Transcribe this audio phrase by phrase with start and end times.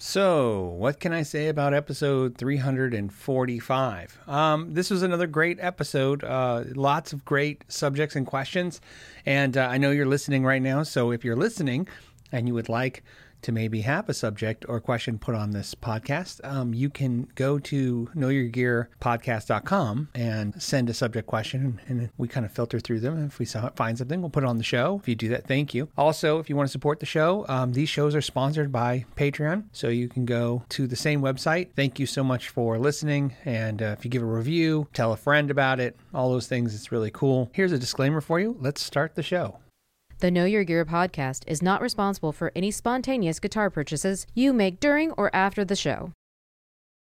[0.00, 4.18] So, what can I say about episode 345?
[4.28, 6.22] Um, this was another great episode.
[6.22, 8.80] Uh, lots of great subjects and questions.
[9.26, 10.84] And uh, I know you're listening right now.
[10.84, 11.88] So, if you're listening
[12.30, 13.02] and you would like
[13.42, 17.58] to maybe have a subject or question put on this podcast, um, you can go
[17.58, 23.26] to knowyourgearpodcast.com and send a subject question, and we kind of filter through them.
[23.26, 24.98] If we find something, we'll put it on the show.
[25.02, 25.88] If you do that, thank you.
[25.96, 29.64] Also, if you want to support the show, um, these shows are sponsored by Patreon,
[29.72, 31.68] so you can go to the same website.
[31.74, 35.16] Thank you so much for listening, and uh, if you give a review, tell a
[35.16, 37.50] friend about it, all those things, it's really cool.
[37.52, 38.56] Here's a disclaimer for you.
[38.60, 39.58] Let's start the show.
[40.20, 44.80] The Know Your Gear podcast is not responsible for any spontaneous guitar purchases you make
[44.80, 46.10] during or after the show.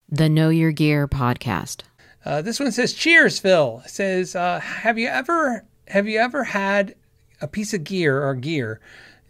[0.10, 1.84] The Know Your Gear podcast.
[2.26, 6.44] Uh, this one says, "Cheers, Phil." It says, uh, "Have you ever have you ever
[6.44, 6.96] had
[7.40, 8.82] a piece of gear or gear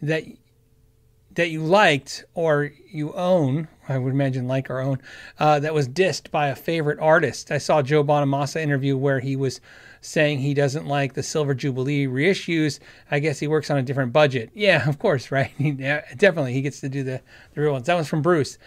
[0.02, 0.24] that
[1.34, 3.68] that you liked or you own?
[3.88, 5.00] I would imagine like or own
[5.38, 9.36] uh, that was dissed by a favorite artist." I saw Joe Bonamassa interview where he
[9.36, 9.60] was
[10.06, 12.78] saying he doesn't like the Silver Jubilee reissues.
[13.10, 14.50] I guess he works on a different budget.
[14.54, 15.50] Yeah, of course, right?
[15.58, 17.20] He, definitely, he gets to do the,
[17.54, 17.86] the real ones.
[17.86, 18.58] That one's from Bruce.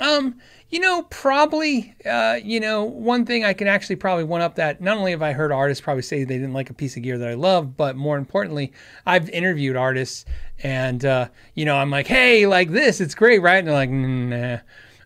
[0.00, 4.54] Um, you know, probably, uh, you know, one thing I can actually probably one up
[4.56, 7.02] that not only have I heard artists probably say they didn't like a piece of
[7.02, 8.72] gear that I love, but more importantly,
[9.04, 10.24] I've interviewed artists
[10.62, 13.58] and, uh, you know, I'm like, hey, like this, it's great, right?
[13.58, 14.58] And they're like, nah.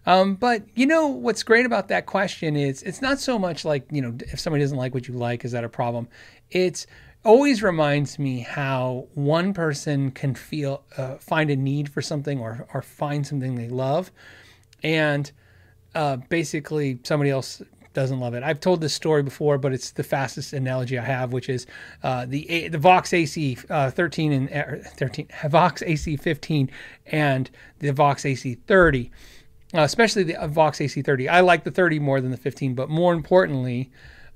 [0.07, 3.87] Um, but you know what's great about that question is it's not so much like
[3.91, 6.09] you know if somebody doesn't like what you like is that a problem?
[6.51, 6.87] It's
[7.25, 12.67] always reminds me how one person can feel uh, find a need for something or
[12.75, 14.11] or find something they love,
[14.83, 15.31] and
[15.95, 18.43] uh, basically somebody else doesn't love it.
[18.43, 21.67] I've told this story before, but it's the fastest analogy I have, which is
[22.03, 26.71] uh, the the Vox AC uh, 13 and uh, 13 Vox AC 15
[27.07, 29.11] and the Vox AC 30
[29.75, 31.29] uh, especially the Vox AC30.
[31.29, 33.91] I like the 30 more than the 15, but more importantly,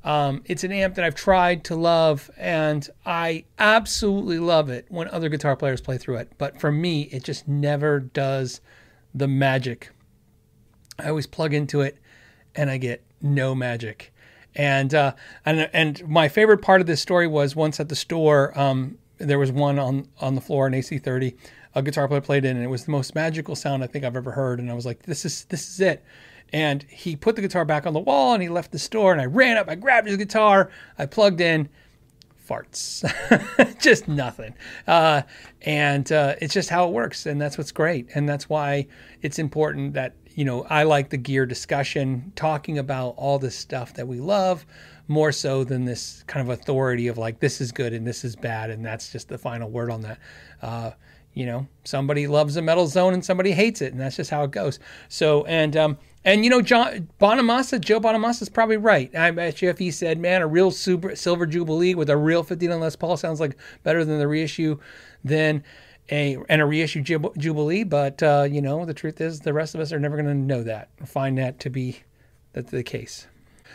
[0.04, 5.08] um, it's an amp that I've tried to love, and I absolutely love it when
[5.08, 6.32] other guitar players play through it.
[6.38, 8.60] But for me, it just never does
[9.12, 9.90] the magic.
[10.98, 11.98] I always plug into it,
[12.54, 14.14] and I get no magic.
[14.54, 18.58] And uh, and and my favorite part of this story was once at the store,
[18.58, 21.34] um, there was one on on the floor, an AC30
[21.76, 24.16] a guitar player played in, and it was the most magical sound I think I've
[24.16, 24.58] ever heard.
[24.58, 26.02] And I was like, this is this is it.
[26.52, 29.12] And he put the guitar back on the wall, and he left the store.
[29.12, 31.68] And I ran up, I grabbed his guitar, I plugged in,
[32.48, 33.04] farts,
[33.80, 34.54] just nothing.
[34.86, 35.22] Uh,
[35.62, 38.08] and uh, it's just how it works, and that's what's great.
[38.14, 38.86] And that's why
[39.20, 43.92] it's important that you know I like the gear discussion, talking about all this stuff
[43.94, 44.64] that we love
[45.08, 48.34] more so than this kind of authority of like this is good and this is
[48.34, 50.18] bad and that's just the final word on that.
[50.62, 50.90] Uh,
[51.36, 54.42] you know, somebody loves a metal zone and somebody hates it, and that's just how
[54.44, 54.78] it goes.
[55.10, 59.14] So, and um, and you know, John Bonamassa, Joe Bonamassa is probably right.
[59.14, 62.42] I bet you if he said, "Man, a real super, silver jubilee with a real
[62.42, 64.78] 15 Les Paul sounds like better than the reissue
[65.22, 65.62] than
[66.10, 69.82] a and a reissue jubilee," but uh, you know, the truth is, the rest of
[69.82, 72.00] us are never going to know that or find that to be
[72.54, 73.26] that the case.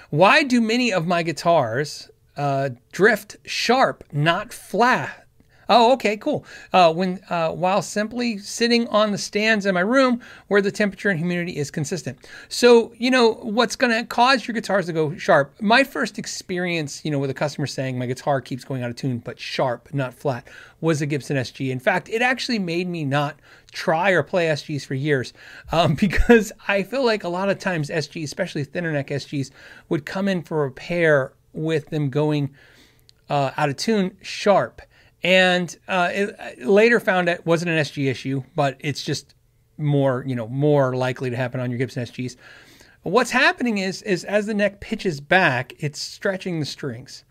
[0.09, 5.20] Why do many of my guitars uh, drift sharp, not flat?
[5.69, 6.45] Oh, okay, cool.
[6.73, 11.09] Uh, when uh, while simply sitting on the stands in my room where the temperature
[11.09, 12.17] and humidity is consistent.
[12.49, 15.53] So you know what's going to cause your guitars to go sharp.
[15.61, 18.95] My first experience, you know, with a customer saying my guitar keeps going out of
[18.95, 20.47] tune but sharp, not flat,
[20.81, 21.69] was a Gibson SG.
[21.69, 23.39] In fact, it actually made me not
[23.71, 25.33] try or play SGs for years
[25.71, 29.51] um, because I feel like a lot of times SGs, especially thinner neck SGs,
[29.89, 32.53] would come in for repair with them going
[33.29, 34.81] uh, out of tune sharp
[35.23, 39.35] and uh, it, later found it wasn't an SG issue, but it's just
[39.77, 42.35] more you know more likely to happen on your Gibson SGs.
[43.03, 47.23] What's happening is is as the neck pitches back, it's stretching the strings.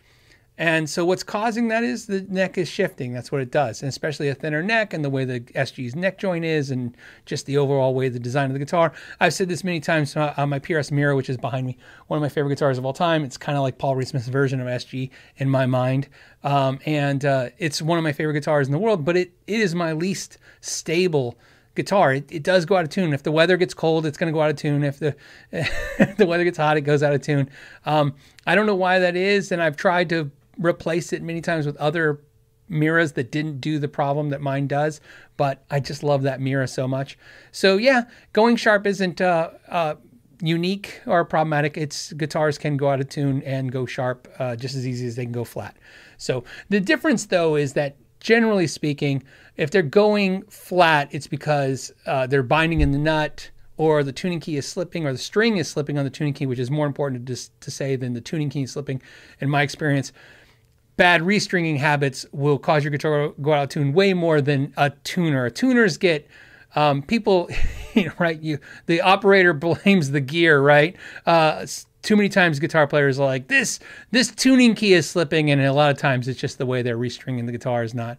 [0.60, 3.15] And so what's causing that is the neck is shifting.
[3.15, 3.81] That's what it does.
[3.81, 6.94] And especially a thinner neck and the way the SG's neck joint is and
[7.25, 8.93] just the overall way the design of the guitar.
[9.21, 11.78] I've said this many times on my PRS Mira, which is behind me,
[12.09, 13.24] one of my favorite guitars of all time.
[13.24, 15.09] It's kind of like Paul Reed Smith's version of SG
[15.39, 16.09] in my mind.
[16.45, 19.60] Um, and uh, it's one of my favorite guitars in the world, but it, it
[19.60, 21.39] is my least stable
[21.74, 22.12] guitar.
[22.12, 23.15] It, it, does go out of tune.
[23.15, 24.84] If the weather gets cold, it's going to go out of tune.
[24.84, 25.16] If the
[25.53, 27.48] if the weather gets hot, it goes out of tune.
[27.86, 28.15] Um,
[28.47, 30.30] I don't know why that is, and I've tried to
[30.60, 32.21] replace it many times with other
[32.71, 35.01] Miras that didn't do the problem that mine does,
[35.36, 37.18] but I just love that Mira so much.
[37.51, 39.95] So yeah, going sharp isn't uh, uh,
[40.41, 41.77] unique or problematic.
[41.77, 45.16] It's guitars can go out of tune and go sharp uh, just as easy as
[45.16, 45.77] they can go flat.
[46.16, 49.24] So the difference though is that generally speaking,
[49.57, 54.41] if they're going flat, it's because uh, they're binding in the nut or the tuning
[54.41, 56.86] key is slipping, or the string is slipping on the tuning key, which is more
[56.86, 59.01] important to, to say than the tuning key is slipping,
[59.41, 60.12] in my experience.
[61.00, 64.74] Bad restringing habits will cause your guitar to go out of tune way more than
[64.76, 65.48] a tuner.
[65.48, 66.28] Tuners get
[66.74, 67.48] um, people,
[67.94, 68.38] you know, right?
[68.38, 70.94] You the operator blames the gear, right?
[71.24, 71.64] Uh,
[72.02, 73.80] too many times guitar players are like this
[74.10, 76.98] this tuning key is slipping and a lot of times it's just the way they're
[76.98, 78.18] restringing the guitar is not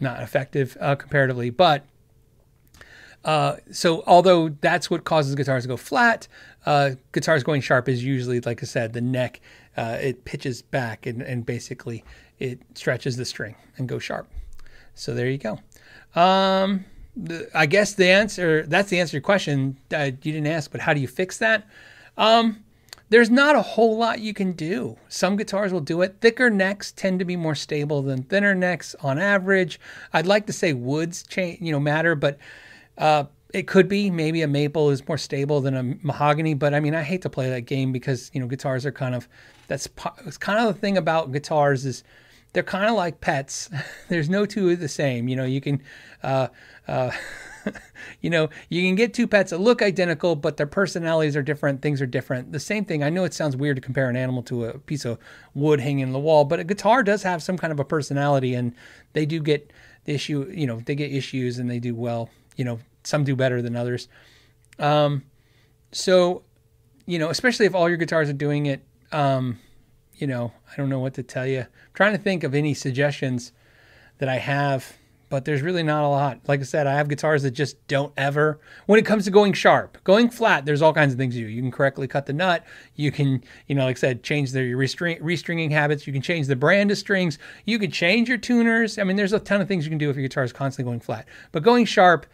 [0.00, 1.84] not effective uh, comparatively but
[3.24, 6.28] uh, so although that's what causes guitars to go flat
[6.66, 9.40] uh, guitars going sharp is usually like i said the neck
[9.76, 12.04] uh, it pitches back and, and basically
[12.38, 14.28] it stretches the string and goes sharp
[14.94, 15.58] so there you go
[16.20, 16.84] um,
[17.16, 20.80] the, i guess the answer that's the answer to your question you didn't ask but
[20.80, 21.66] how do you fix that
[22.18, 22.64] um,
[23.08, 24.96] there's not a whole lot you can do.
[25.08, 26.16] Some guitars will do it.
[26.20, 29.78] Thicker necks tend to be more stable than thinner necks on average.
[30.12, 32.38] I'd like to say woods change, you know, matter, but
[32.98, 33.24] uh,
[33.54, 36.54] it could be maybe a maple is more stable than a mahogany.
[36.54, 39.14] But I mean, I hate to play that game because you know guitars are kind
[39.14, 39.28] of
[39.68, 39.88] that's
[40.24, 42.04] it's kind of the thing about guitars is
[42.52, 43.68] they're kind of like pets.
[44.08, 45.28] There's no two of the same.
[45.28, 45.82] You know, you can.
[46.22, 46.48] Uh,
[46.88, 47.10] uh,
[48.20, 51.82] you know, you can get two pets that look identical, but their personalities are different.
[51.82, 52.52] Things are different.
[52.52, 53.02] The same thing.
[53.02, 55.18] I know it sounds weird to compare an animal to a piece of
[55.54, 58.54] wood hanging in the wall, but a guitar does have some kind of a personality,
[58.54, 58.72] and
[59.12, 59.72] they do get
[60.04, 60.48] the issue.
[60.50, 62.30] You know, they get issues and they do well.
[62.56, 64.08] You know, some do better than others.
[64.78, 65.24] Um,
[65.92, 66.42] so,
[67.06, 68.84] you know, especially if all your guitars are doing it.
[69.12, 69.60] Um,
[70.14, 71.60] you know, I don't know what to tell you.
[71.60, 73.52] I'm trying to think of any suggestions
[74.18, 74.96] that I have
[75.28, 76.40] but there's really not a lot.
[76.46, 79.52] Like I said, I have guitars that just don't ever, when it comes to going
[79.54, 81.52] sharp, going flat, there's all kinds of things you do.
[81.52, 82.64] You can correctly cut the nut.
[82.94, 86.06] You can, you know, like I said, change the restring, restringing habits.
[86.06, 87.38] You can change the brand of strings.
[87.64, 88.98] You can change your tuners.
[88.98, 90.88] I mean, there's a ton of things you can do if your guitar is constantly
[90.88, 91.26] going flat.
[91.50, 92.26] But going sharp,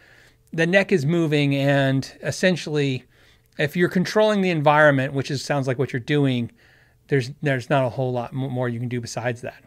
[0.53, 3.03] the neck is moving, and essentially,
[3.57, 6.51] if you're controlling the environment, which is sounds like what you're doing,
[7.07, 9.63] there's there's not a whole lot more you can do besides that.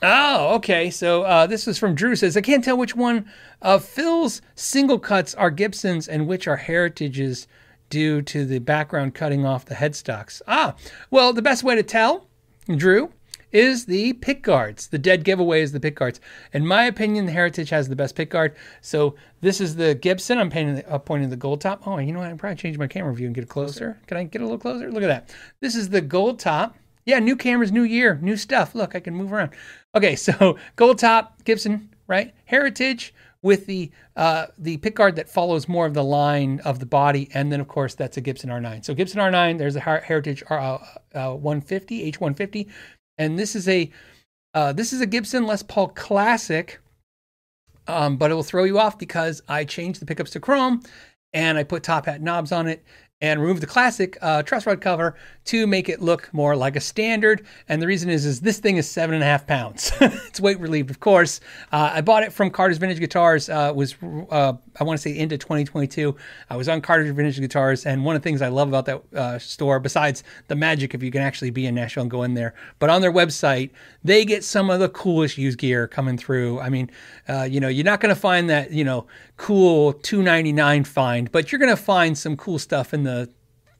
[0.00, 0.90] Oh, okay.
[0.90, 3.28] So uh, this is from Drew says I can't tell which one
[3.60, 7.48] of Phil's single cuts are Gibsons and which are heritages
[7.90, 10.40] due to the background cutting off the headstocks.
[10.46, 10.76] Ah,
[11.10, 12.28] well, the best way to tell,
[12.76, 13.12] Drew,
[13.52, 14.88] is the pick guards.
[14.88, 16.20] The dead giveaway is the pick guards.
[16.52, 18.56] In my opinion, the Heritage has the best pick guard.
[18.80, 20.38] So this is the Gibson.
[20.38, 21.86] I'm painting the, uh, pointing the gold top.
[21.86, 22.30] Oh, you know what?
[22.30, 23.98] I probably change my camera view and get closer.
[24.06, 24.90] Can I get a little closer?
[24.90, 25.34] Look at that.
[25.60, 26.76] This is the gold top.
[27.06, 28.74] Yeah, new cameras, new year, new stuff.
[28.74, 29.52] Look, I can move around.
[29.94, 32.34] Okay, so gold top Gibson, right?
[32.44, 37.28] Heritage with the uh, the pickguard that follows more of the line of the body,
[37.34, 38.84] and then of course that's a Gibson R9.
[38.84, 40.78] So Gibson R9, there's a Heritage R, uh,
[41.14, 42.68] uh, 150 H150,
[43.18, 43.90] and this is a
[44.54, 46.80] uh, this is a Gibson Les Paul Classic,
[47.86, 50.82] um, but it will throw you off because I changed the pickups to chrome,
[51.32, 52.84] and I put top hat knobs on it,
[53.20, 55.16] and remove the classic uh, truss rod cover
[55.46, 57.46] to make it look more like a standard.
[57.68, 59.92] And the reason is, is this thing is seven and a half pounds.
[60.00, 61.40] it's weight relieved, of course.
[61.72, 63.48] Uh, I bought it from Carter's Vintage Guitars.
[63.48, 63.96] Uh, was
[64.30, 66.14] uh, I want to say into 2022.
[66.50, 69.02] I was on Carter's Vintage Guitars, and one of the things I love about that
[69.14, 72.34] uh, store, besides the magic if you can actually be in Nashville and go in
[72.34, 73.70] there, but on their website
[74.04, 76.60] they get some of the coolest used gear coming through.
[76.60, 76.90] I mean,
[77.28, 81.50] uh, you know, you're not going to find that you know cool 299 find, but
[81.50, 83.28] you're going to find some cool stuff in the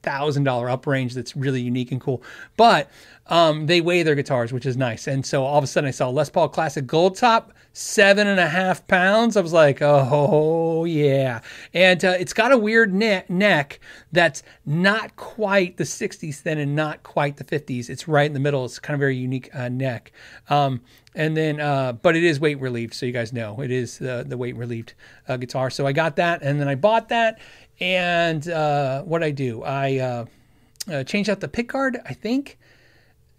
[0.01, 2.23] thousand dollar up range that's really unique and cool.
[2.57, 2.89] But
[3.29, 5.07] um, they weigh their guitars, which is nice.
[5.07, 8.39] And so all of a sudden I saw Les Paul Classic Gold Top, seven and
[8.39, 9.37] a half pounds.
[9.37, 11.41] I was like, oh yeah.
[11.73, 13.79] And uh, it's got a weird ne- neck
[14.11, 17.89] that's not quite the 60s thin and not quite the 50s.
[17.89, 18.65] It's right in the middle.
[18.65, 20.11] It's kind of very unique uh, neck.
[20.49, 20.81] Um,
[21.15, 24.23] and then, uh, but it is weight relieved, so you guys know it is the
[24.27, 24.93] the weight relieved
[25.27, 25.69] uh, guitar.
[25.69, 27.39] So I got that, and then I bought that,
[27.79, 30.25] and uh, what I do, I uh,
[30.89, 31.99] uh, changed out the pick guard.
[32.05, 32.58] I think,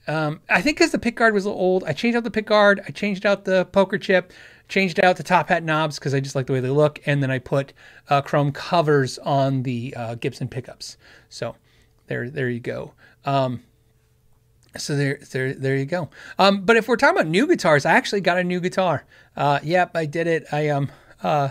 [0.07, 2.30] um, I think because the pick guard was a little old, I changed out the
[2.30, 2.80] pick guard.
[2.87, 4.33] I changed out the poker chip,
[4.69, 7.23] changed out the top hat knobs because I just like the way they look, and
[7.23, 7.73] then I put
[8.09, 10.97] uh, chrome covers on the uh, Gibson pickups.
[11.28, 11.57] So
[12.07, 12.95] there, there you go.
[13.25, 13.62] Um,
[14.76, 16.11] so there, there, there you go.
[16.38, 19.04] Um, but if we're talking about new guitars, I actually got a new guitar.
[19.37, 20.47] Uh, yep, I did it.
[20.52, 20.90] I um,
[21.23, 21.50] uh,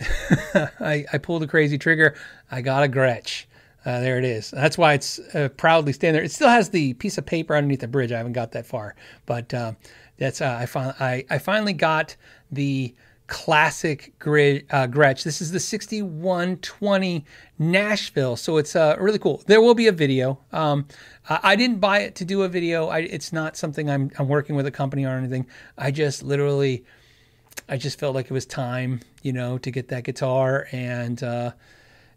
[0.80, 2.16] I, I pulled a crazy trigger.
[2.50, 3.44] I got a Gretsch.
[3.84, 4.50] Uh, there it is.
[4.50, 6.24] That's why it's uh, proudly standing there.
[6.24, 8.12] It still has the piece of paper underneath the bridge.
[8.12, 8.94] I haven't got that far,
[9.26, 9.72] but uh,
[10.18, 12.16] that's uh, I, fin- I I finally got
[12.52, 12.94] the
[13.26, 15.22] classic grid, uh, Gretsch.
[15.22, 17.24] This is the 6120
[17.58, 19.42] Nashville, so it's uh, really cool.
[19.46, 20.40] There will be a video.
[20.52, 20.86] Um,
[21.28, 22.88] I, I, didn't buy it to do a video.
[22.88, 25.46] I, it's not something I'm I'm working with a company or anything.
[25.78, 26.84] I just literally
[27.68, 31.52] I just felt like it was time, you know, to get that guitar and uh,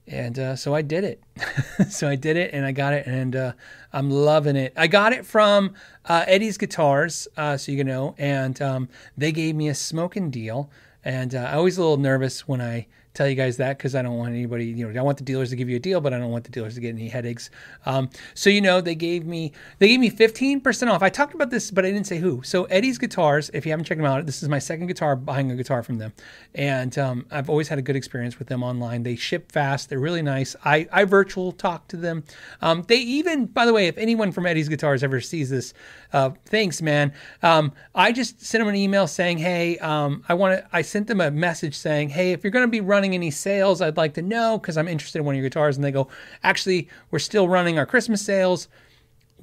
[0.08, 1.24] and uh, so I did it.
[1.90, 3.54] so I did it and I got it and uh,
[3.92, 4.74] I'm loving it.
[4.76, 5.74] I got it from
[6.06, 10.70] uh, Eddie's Guitars, uh, so you know, and um, they gave me a smoking deal.
[11.06, 14.02] And uh, I always a little nervous when I tell you guys that because I
[14.02, 16.14] don't want anybody, you know, I want the dealers to give you a deal, but
[16.14, 17.50] I don't want the dealers to get any headaches.
[17.86, 21.02] Um, so you know, they gave me they gave me 15% off.
[21.04, 22.42] I talked about this, but I didn't say who.
[22.44, 25.52] So Eddie's Guitars, if you haven't checked them out, this is my second guitar buying
[25.52, 26.14] a guitar from them,
[26.56, 29.04] and um, I've always had a good experience with them online.
[29.04, 29.90] They ship fast.
[29.90, 30.56] They're really nice.
[30.66, 32.24] I I virtual talk to them.
[32.62, 35.74] Um, they even, by the way, if anyone from Eddie's Guitars ever sees this,
[36.14, 37.14] uh, thanks, man.
[37.44, 40.68] Um, I just sent them an email saying, hey, um, I want to.
[40.72, 43.32] I sent them a message saying, hey, if you're going to be running running any
[43.32, 45.76] sales, I'd like to know because I'm interested in one of your guitars.
[45.76, 46.08] And they go,
[46.44, 48.70] actually, we're still running our Christmas sales.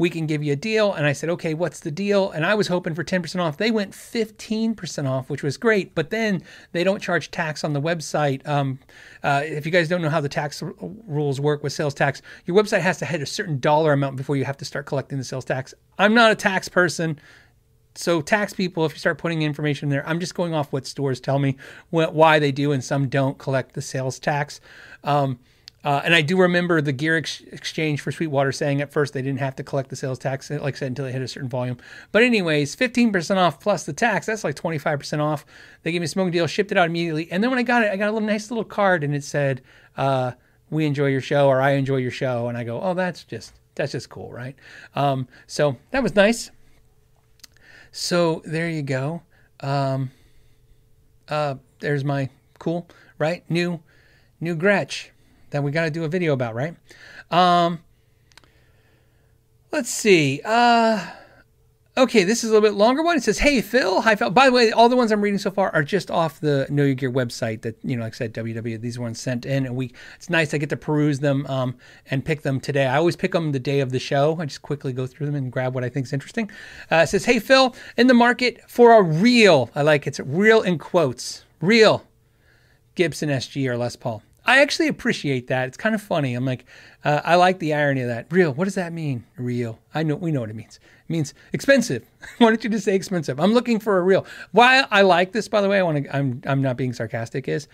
[0.00, 0.94] We can give you a deal.
[0.94, 2.30] And I said, okay, what's the deal?
[2.30, 3.58] And I was hoping for 10% off.
[3.58, 5.94] They went 15% off, which was great.
[5.94, 6.42] But then
[6.72, 8.48] they don't charge tax on the website.
[8.48, 8.78] Um,
[9.22, 12.22] uh, if you guys don't know how the tax r- rules work with sales tax,
[12.46, 15.18] your website has to hit a certain dollar amount before you have to start collecting
[15.18, 15.74] the sales tax.
[15.98, 17.20] I'm not a tax person
[17.96, 20.86] so tax people if you start putting information in there i'm just going off what
[20.86, 21.56] stores tell me
[21.90, 24.60] why they do and some don't collect the sales tax
[25.02, 25.40] um,
[25.82, 29.22] uh, and I do remember the gear ex- exchange for Sweetwater saying at first they
[29.22, 31.48] didn't have to collect the sales tax, like I said, until they hit a certain
[31.48, 31.78] volume.
[32.12, 35.46] But anyways, 15% off plus the tax, that's like 25% off.
[35.82, 37.32] They gave me a smoking deal, shipped it out immediately.
[37.32, 39.24] And then when I got it, I got a little nice little card and it
[39.24, 39.62] said,
[39.96, 40.32] uh,
[40.68, 42.48] we enjoy your show or I enjoy your show.
[42.48, 44.56] And I go, oh, that's just, that's just cool, right?
[44.94, 46.50] Um, so that was nice.
[47.90, 49.22] So there you go.
[49.60, 50.10] Um,
[51.26, 52.86] uh, there's my cool,
[53.18, 53.48] right?
[53.48, 53.80] New,
[54.40, 55.08] new Gretsch
[55.50, 56.76] that we got to do a video about, right?
[57.30, 57.80] Um,
[59.72, 60.40] let's see.
[60.44, 61.06] Uh,
[61.96, 63.16] Okay, this is a little bit longer one.
[63.16, 65.50] It says, "Hey Phil, hi Phil." By the way, all the ones I'm reading so
[65.50, 67.62] far are just off the Know Your Gear website.
[67.62, 68.80] That you know, like I said, WW.
[68.80, 69.92] These ones sent in, and we.
[70.14, 70.54] It's nice.
[70.54, 71.76] I get to peruse them um,
[72.08, 72.86] and pick them today.
[72.86, 74.38] I always pick them the day of the show.
[74.40, 76.50] I just quickly go through them and grab what I think is interesting.
[76.90, 79.68] Uh, it says, "Hey Phil, in the market for a real.
[79.74, 81.44] I like it's real in quotes.
[81.60, 82.06] Real
[82.94, 85.68] Gibson SG or Les Paul." I actually appreciate that.
[85.68, 86.34] It's kind of funny.
[86.34, 86.64] I'm like,
[87.04, 88.26] uh, I like the irony of that.
[88.30, 88.52] Real.
[88.52, 89.24] What does that mean?
[89.36, 89.78] Real.
[89.94, 90.16] I know.
[90.16, 90.80] We know what it means.
[91.08, 92.04] It means expensive.
[92.38, 93.38] Why don't you just say expensive?
[93.38, 94.26] I'm looking for a real.
[94.52, 96.16] Why I like this, by the way, I want to.
[96.16, 97.48] I'm I'm not being sarcastic.
[97.48, 97.68] Is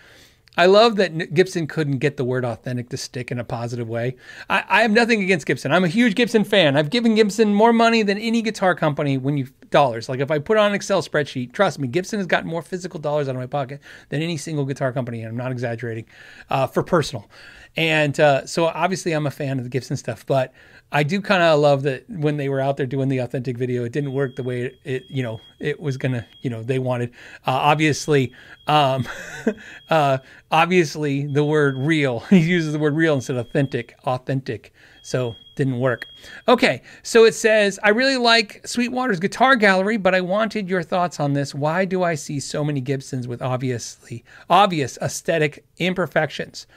[0.57, 4.15] I love that Gibson couldn't get the word authentic to stick in a positive way.
[4.49, 5.71] I, I, have nothing against Gibson.
[5.71, 6.75] I'm a huge Gibson fan.
[6.75, 10.09] I've given Gibson more money than any guitar company when you dollars.
[10.09, 12.99] Like if I put on an Excel spreadsheet, trust me, Gibson has gotten more physical
[12.99, 15.21] dollars out of my pocket than any single guitar company.
[15.21, 16.05] And I'm not exaggerating
[16.49, 17.29] uh, for personal.
[17.75, 20.51] And uh, so obviously I'm a fan of the Gibson stuff, but
[20.91, 23.83] I do kind of love that when they were out there doing the authentic video,
[23.83, 26.79] it didn't work the way it, it you know, it was gonna, you know, they
[26.79, 27.11] wanted.
[27.45, 28.31] Uh, obviously,
[28.67, 29.07] um,
[29.89, 32.19] uh, obviously the word real.
[32.29, 33.95] He uses the word real instead of authentic.
[34.05, 34.73] Authentic.
[35.01, 36.07] So didn't work.
[36.47, 41.19] Okay, so it says, I really like Sweetwater's guitar gallery, but I wanted your thoughts
[41.19, 41.53] on this.
[41.53, 46.67] Why do I see so many Gibsons with obviously obvious aesthetic imperfections?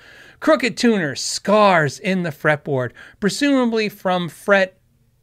[0.41, 4.79] Crooked tuners, scars in the fretboard, presumably from fret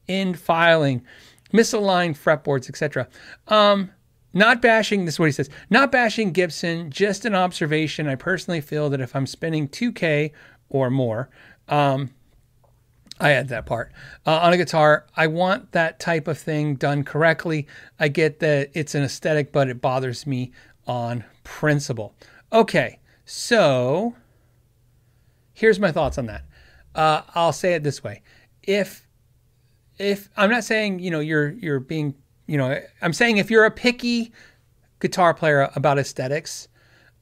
[0.07, 1.03] end filing,
[1.51, 3.07] misaligned fretboards, etc.
[3.47, 3.91] Um,
[4.33, 8.07] not bashing, this is what he says, not bashing Gibson, just an observation.
[8.07, 10.31] I personally feel that if I'm spending 2K
[10.69, 11.29] or more,
[11.67, 12.11] um,
[13.19, 13.91] I add that part
[14.25, 15.07] uh, on a guitar.
[15.15, 17.67] I want that type of thing done correctly.
[17.99, 20.51] I get that it's an aesthetic, but it bothers me
[20.85, 22.13] on principle.
[22.53, 24.15] Okay, so
[25.57, 26.43] here's my thoughts on that.
[26.93, 28.21] Uh, I'll say it this way:
[28.63, 29.07] if
[29.97, 33.65] if I'm not saying you know you're you're being you know I'm saying if you're
[33.65, 34.31] a picky
[34.99, 36.67] guitar player about aesthetics,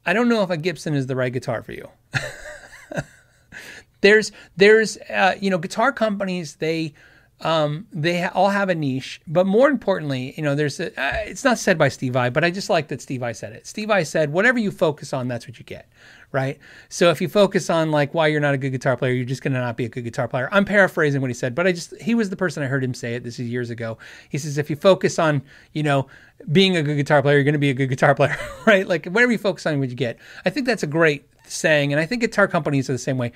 [0.04, 1.88] I don't know if a Gibson is the right guitar for you.
[4.02, 6.92] there's there's uh, you know guitar companies they
[7.40, 11.44] um, they all have a niche, but more importantly, you know, there's a, uh, it's
[11.44, 13.66] not said by Steve Vai, but I just like that Steve Vai said it.
[13.66, 15.90] Steve Vai said, whatever you focus on, that's what you get,
[16.36, 16.58] right?
[16.90, 19.42] So if you focus on like why you're not a good guitar player, you're just
[19.42, 20.50] going to not be a good guitar player.
[20.52, 22.92] I'm paraphrasing what he said, but I just he was the person I heard him
[22.92, 23.24] say it.
[23.24, 23.96] This is years ago.
[24.28, 25.40] He says if you focus on,
[25.72, 26.08] you know,
[26.52, 28.86] being a good guitar player, you're going to be a good guitar player, right?
[28.86, 30.18] Like whatever you focus on, what you get.
[30.44, 33.32] I think that's a great saying, and I think guitar companies are the same way.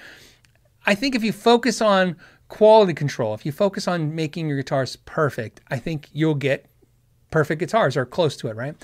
[0.84, 2.16] I think if you focus on
[2.48, 6.66] quality control, if you focus on making your guitars perfect, I think you'll get
[7.30, 8.74] perfect guitars or close to it, right?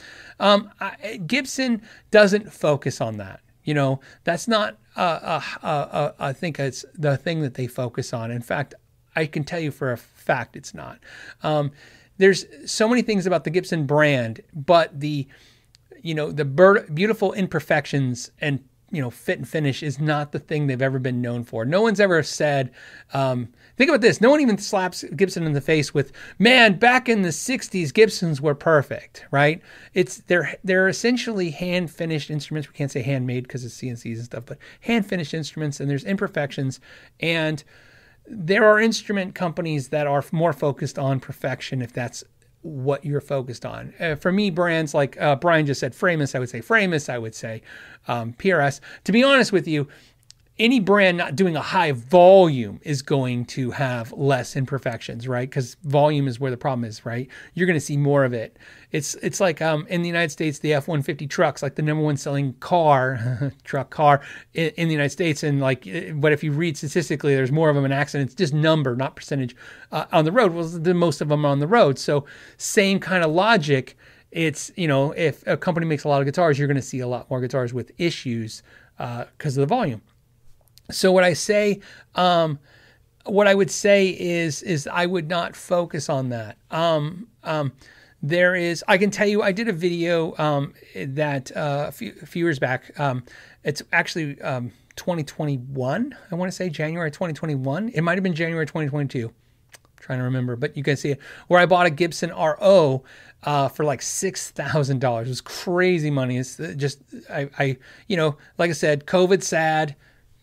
[0.41, 3.41] Um, I, Gibson doesn't focus on that.
[3.67, 8.15] You know, that's not, uh, uh, uh, I think it's the thing that they focus
[8.15, 8.31] on.
[8.31, 8.75] In fact,
[9.15, 11.01] I can tell you for a fact it's not.
[11.43, 11.73] Um,
[12.17, 15.27] there's so many things about the Gibson brand, but the,
[16.01, 18.65] you know, the beautiful imperfections and
[18.97, 21.67] you know, fit and finish is not the thing they've ever been known for.
[21.67, 22.73] No one's ever said,
[23.13, 24.23] um, think about this.
[24.23, 28.41] No one even slaps Gibson in the face with, man, back in the 60s, Gibsons
[28.41, 29.61] were perfect, right?
[29.93, 32.69] It's they're they're essentially hand finished instruments.
[32.71, 36.05] We can't say handmade because it's CNCs and stuff, but hand finished instruments and there's
[36.05, 36.81] imperfections.
[37.21, 37.63] And
[38.27, 42.25] there are instrument companies that are more focused on perfection if that's
[42.67, 43.95] what you're focused on.
[44.01, 47.19] Uh, for me, brands like uh, Brian just said Framus, I would say Framus, I
[47.19, 47.63] would say
[48.09, 48.81] um, PRS.
[49.05, 49.89] To be honest with you,
[50.59, 55.49] any brand not doing a high volume is going to have less imperfections, right?
[55.49, 57.29] Because volume is where the problem is, right?
[57.53, 58.59] You're going to see more of it.
[58.91, 62.17] It's it's like um, in the United States, the F-150 trucks, like the number one
[62.17, 64.23] selling car, truck car
[64.55, 67.69] in, in, the United States, and like, eh, but if you read statistically, there's more
[67.69, 69.55] of them in accidents, just number, not percentage,
[69.93, 70.55] uh, on the road.
[70.55, 71.99] Well, the most of them are on the road.
[71.99, 72.25] So
[72.57, 73.99] same kind of logic.
[74.31, 77.01] It's you know, if a company makes a lot of guitars, you're going to see
[77.01, 78.63] a lot more guitars with issues
[78.97, 80.01] because uh, of the volume.
[80.91, 81.81] So what I say,
[82.15, 82.59] um,
[83.25, 86.59] what I would say is, is I would not focus on that.
[86.71, 87.73] Um, um,
[88.23, 92.15] there is, I can tell you, I did a video um, that uh, a, few,
[92.23, 92.99] a, few, years back.
[92.99, 93.25] Um,
[93.63, 96.17] it's actually um, 2021.
[96.31, 97.91] I want to say January 2021.
[97.91, 99.27] It might have been January 2022.
[99.29, 99.33] I'm
[99.99, 103.05] trying to remember, but you can see it where I bought a Gibson RO
[103.43, 105.29] uh, for like six thousand dollars.
[105.29, 106.39] It was crazy money.
[106.39, 107.77] It's just I, I,
[108.09, 109.95] you know, like I said, COVID sad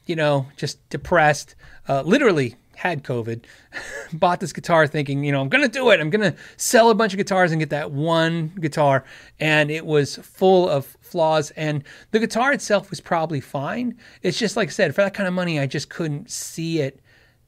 [0.05, 1.55] you know, just depressed,
[1.87, 3.43] uh, literally had COVID,
[4.13, 5.99] bought this guitar thinking, you know, I'm going to do it.
[5.99, 9.05] I'm going to sell a bunch of guitars and get that one guitar.
[9.39, 11.51] And it was full of flaws.
[11.51, 13.97] And the guitar itself was probably fine.
[14.21, 16.99] It's just like I said, for that kind of money, I just couldn't see it.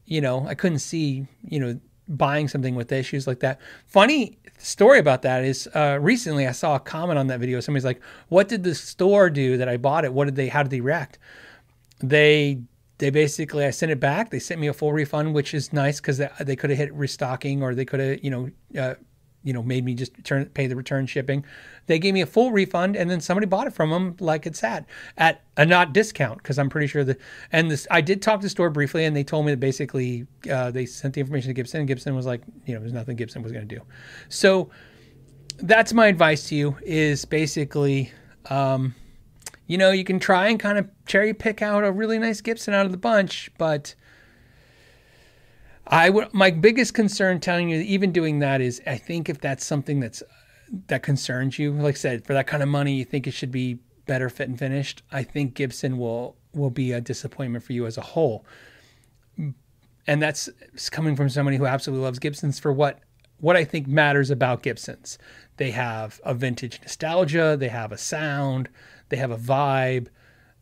[0.06, 3.60] You know, I couldn't see, you know, buying something with issues like that.
[3.88, 7.60] Funny story about that is uh, recently I saw a comment on that video.
[7.60, 10.14] Somebody's like, "What did the store do that I bought it?
[10.14, 10.48] What did they?
[10.48, 11.18] How did they react?"
[12.00, 12.62] They
[12.98, 14.30] they basically I sent it back.
[14.30, 16.94] They sent me a full refund, which is nice because they, they could have hit
[16.94, 18.96] restocking or they could have you know uh,
[19.44, 21.46] you know made me just turn pay the return shipping.
[21.88, 24.64] They gave me a full refund, and then somebody bought it from them like it's
[24.64, 24.86] at
[25.18, 27.20] at a not discount because I'm pretty sure that.
[27.52, 30.26] And this I did talk to the store briefly, and they told me that basically
[30.52, 33.16] uh, they sent the information to Gibson, and Gibson was like, you know, there's nothing
[33.16, 33.82] Gibson was going to do.
[34.30, 34.70] So
[35.58, 38.12] that's my advice to you is basically.
[38.50, 38.94] Um,
[39.68, 42.74] you know, you can try and kind of cherry pick out a really nice Gibson
[42.74, 43.96] out of the bunch, but
[45.88, 49.66] I would my biggest concern telling you even doing that is I think if that's
[49.66, 50.24] something that's
[50.88, 53.52] that concerns you, like I said, for that kind of money, you think it should
[53.52, 55.04] be better fit and finished.
[55.12, 58.46] I think Gibson will will be a disappointment for you as a whole.
[60.08, 60.50] And that's
[60.92, 63.00] coming from somebody who absolutely loves Gibsons for what
[63.40, 65.18] what I think matters about Gibsons.
[65.58, 68.70] They have a vintage nostalgia, they have a sound,
[69.10, 70.08] they have a vibe.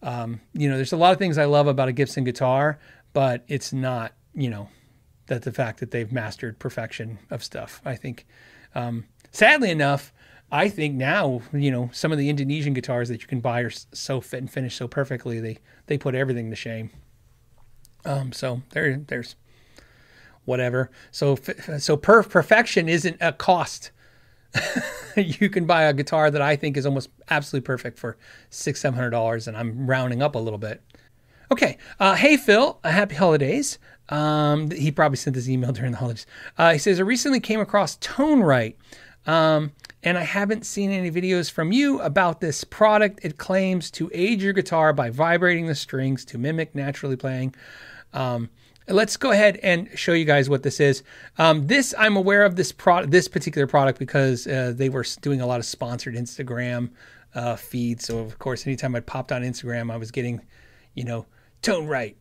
[0.01, 2.77] Um, you know, there's a lot of things I love about a Gibson guitar,
[3.13, 4.69] but it's not, you know,
[5.27, 7.82] that the fact that they've mastered perfection of stuff.
[7.86, 8.25] I think,
[8.75, 10.12] um, sadly enough,
[10.51, 13.69] I think now, you know, some of the Indonesian guitars that you can buy are
[13.69, 15.39] so fit and finish so perfectly.
[15.39, 16.91] They they put everything to shame.
[18.06, 19.36] Um, so there, there's
[20.45, 20.91] whatever.
[21.12, 21.36] So
[21.79, 23.91] so perf- perfection isn't a cost
[25.15, 28.17] you can buy a guitar that I think is almost absolutely perfect for
[28.49, 30.81] six, seven hundred dollars, and I'm rounding up a little bit.
[31.51, 33.79] Okay, uh, hey Phil, uh, happy holidays.
[34.09, 36.25] Um, he probably sent this email during the holidays.
[36.57, 38.75] Uh, he says I recently came across ToneRite,
[39.25, 39.71] um,
[40.03, 43.19] and I haven't seen any videos from you about this product.
[43.23, 47.55] It claims to age your guitar by vibrating the strings to mimic naturally playing.
[48.13, 48.49] Um,
[48.87, 51.03] let's go ahead and show you guys what this is.
[51.37, 55.41] Um, this I'm aware of this product, this particular product because uh, they were doing
[55.41, 56.91] a lot of sponsored Instagram
[57.35, 58.05] uh, feeds.
[58.05, 60.41] So of course, anytime I popped on Instagram, I was getting,
[60.93, 61.25] you know,
[61.61, 62.15] ToneRite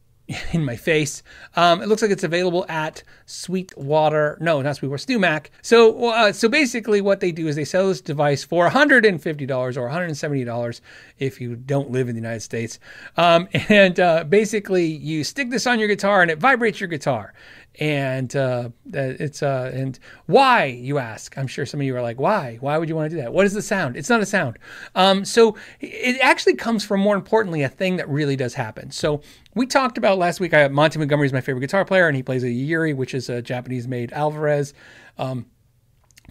[0.52, 1.22] in my face.
[1.56, 4.38] Um, it looks like it's available at Sweetwater.
[4.40, 5.02] No, not Sweetwater.
[5.04, 5.46] StewMac.
[5.62, 9.88] So, uh, so basically, what they do is they sell this device for $150 or
[9.88, 10.80] $170
[11.18, 12.78] if you don't live in the United States.
[13.16, 17.32] Um, and uh, basically, you stick this on your guitar and it vibrates your guitar
[17.80, 21.36] and uh, it's uh, and why you ask?
[21.38, 22.58] I'm sure some of you are like, why?
[22.60, 23.32] Why would you want to do that?
[23.32, 23.96] What is the sound?
[23.96, 24.58] It's not a sound.
[24.94, 28.90] Um, so it actually comes from more importantly a thing that really does happen.
[28.90, 29.22] So
[29.54, 30.52] we talked about last week.
[30.52, 33.28] I, Monte Montgomery is my favorite guitar player, and he plays a Yairi, which is
[33.28, 34.74] a Japanese-made Alvarez.
[35.18, 35.46] Um,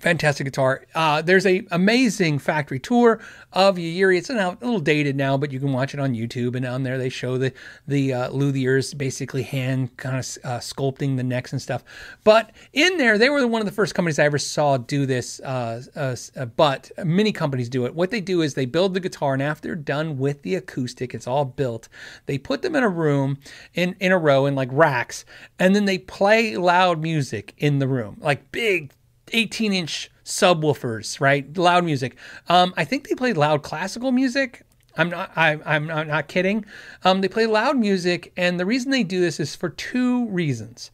[0.01, 0.85] fantastic guitar.
[0.95, 3.19] Uh, there's a amazing factory tour
[3.53, 4.17] of Yairi.
[4.17, 6.55] It's now a little dated now, but you can watch it on YouTube.
[6.55, 7.53] And on there they show the
[7.87, 11.83] the uh, luthiers basically hand kind of uh, sculpting the necks and stuff.
[12.23, 15.39] But in there, they were one of the first companies I ever saw do this.
[15.39, 17.93] Uh, uh, uh, but many companies do it.
[17.93, 21.13] What they do is they build the guitar, and after they're done with the acoustic,
[21.13, 21.87] it's all built.
[22.25, 23.37] They put them in a room
[23.73, 25.25] in in a row in like racks,
[25.59, 28.91] and then they play loud music in the room, like big
[29.31, 31.57] 18 inch subwoofers, right?
[31.57, 32.17] Loud music.
[32.47, 34.63] Um, I think they played loud classical music.
[34.97, 35.31] I'm not.
[35.35, 36.65] I, I'm not, kidding.
[37.03, 40.91] Um, they play loud music, and the reason they do this is for two reasons.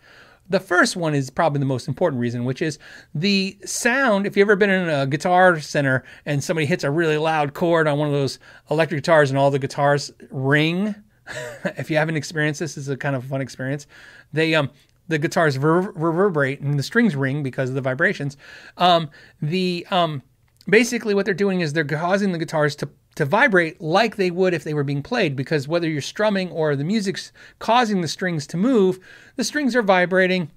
[0.50, 2.80] The first one is probably the most important reason, which is
[3.14, 4.26] the sound.
[4.26, 7.86] If you've ever been in a guitar center and somebody hits a really loud chord
[7.86, 8.40] on one of those
[8.72, 10.96] electric guitars and all the guitars ring,
[11.78, 13.88] if you haven't experienced this, it's a kind of fun experience.
[14.32, 14.70] They um
[15.08, 18.38] the guitars ver- reverberate and the strings ring because of the vibrations.
[18.78, 19.10] Um,
[19.42, 20.22] the um,
[20.70, 24.54] basically what they're doing is they're causing the guitars to to vibrate like they would
[24.54, 28.46] if they were being played because whether you're strumming or the music's causing the strings
[28.46, 29.00] to move,
[29.38, 30.52] the strings are vibrating.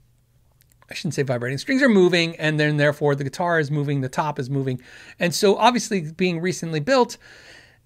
[0.90, 1.56] I shouldn't say vibrating.
[1.56, 4.80] Strings are moving, and then therefore the guitar is moving, the top is moving.
[5.18, 7.16] And so, obviously, being recently built,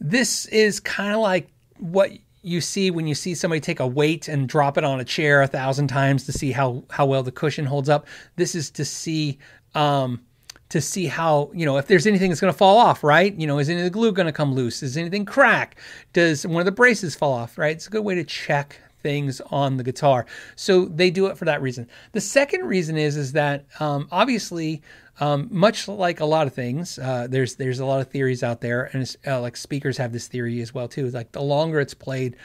[0.01, 1.49] this is kind of like
[1.79, 2.11] what
[2.45, 5.43] you see when you see somebody take a weight and drop it on a chair
[5.43, 8.07] a thousand times to see how how well the cushion holds up.
[8.37, 9.39] This is to see
[9.75, 10.21] um,
[10.69, 13.35] to see how you know if there's anything that's going to fall off, right?
[13.35, 14.81] You know, is any of the glue going to come loose?
[14.81, 15.77] Does anything crack?
[16.13, 17.57] Does one of the braces fall off?
[17.57, 17.75] Right?
[17.75, 20.27] It's a good way to check things on the guitar.
[20.57, 21.89] So they do it for that reason.
[22.13, 24.83] The second reason is is that um, obviously
[25.21, 28.61] um, much like a lot of things, uh, there's there's a lot of theories out
[28.61, 31.09] there, and uh, like speakers have this theory as well too.
[31.11, 32.37] Like the longer it's played,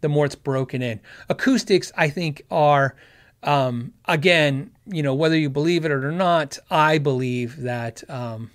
[0.00, 1.00] the more it's broken in.
[1.28, 2.96] Acoustics, I think, are
[3.42, 8.50] um, again, you know, whether you believe it or not, I believe that um,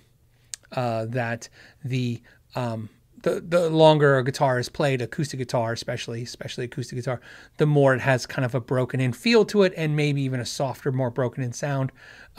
[0.71, 1.49] uh, that
[1.83, 2.21] the
[2.55, 2.89] um,
[3.23, 7.21] the the longer a guitar is played, acoustic guitar especially, especially acoustic guitar,
[7.57, 10.39] the more it has kind of a broken in feel to it, and maybe even
[10.39, 11.91] a softer, more broken in sound.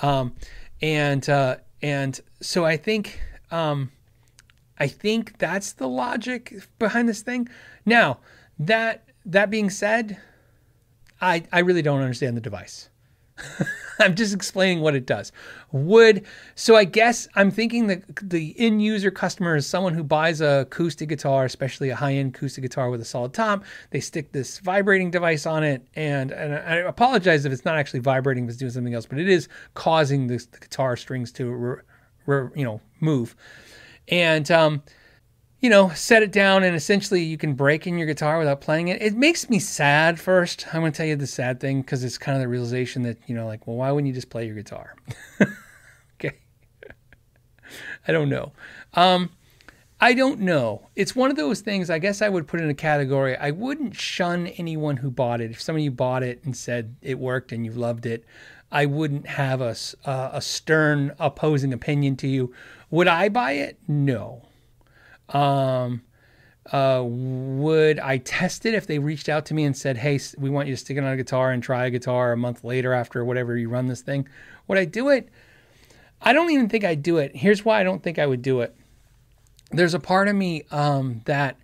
[0.02, 0.34] Um,
[0.80, 3.92] and uh, and so I think um,
[4.78, 7.48] I think that's the logic behind this thing.
[7.84, 8.18] Now
[8.58, 10.18] that that being said,
[11.20, 12.88] I I really don't understand the device.
[13.98, 15.32] I'm just explaining what it does.
[15.72, 20.40] Would so I guess I'm thinking that the end user customer is someone who buys
[20.40, 23.64] a acoustic guitar, especially a high end acoustic guitar with a solid top.
[23.90, 28.00] They stick this vibrating device on it, and, and I apologize if it's not actually
[28.00, 31.76] vibrating, if it's doing something else, but it is causing the guitar strings to re,
[32.26, 33.36] re, you know move.
[34.08, 34.82] And um,
[35.64, 38.88] you know, set it down and essentially you can break in your guitar without playing
[38.88, 39.00] it.
[39.00, 40.66] It makes me sad first.
[40.74, 43.16] I'm going to tell you the sad thing because it's kind of the realization that,
[43.26, 44.94] you know, like, well, why wouldn't you just play your guitar?
[46.20, 46.36] okay.
[48.06, 48.52] I don't know.
[48.92, 49.30] Um,
[50.02, 50.86] I don't know.
[50.96, 53.34] It's one of those things, I guess I would put in a category.
[53.34, 55.50] I wouldn't shun anyone who bought it.
[55.50, 58.26] If somebody bought it and said it worked and you loved it,
[58.70, 59.74] I wouldn't have a,
[60.04, 62.52] uh, a stern opposing opinion to you.
[62.90, 63.78] Would I buy it?
[63.88, 64.42] No.
[65.30, 66.02] Um,
[66.72, 70.48] uh, would I test it if they reached out to me and said, "Hey, we
[70.48, 72.92] want you to stick it on a guitar and try a guitar a month later
[72.92, 74.26] after whatever you run this thing"?
[74.66, 75.28] Would I do it?
[76.22, 77.36] I don't even think I'd do it.
[77.36, 78.74] Here's why I don't think I would do it.
[79.70, 81.56] There's a part of me um, that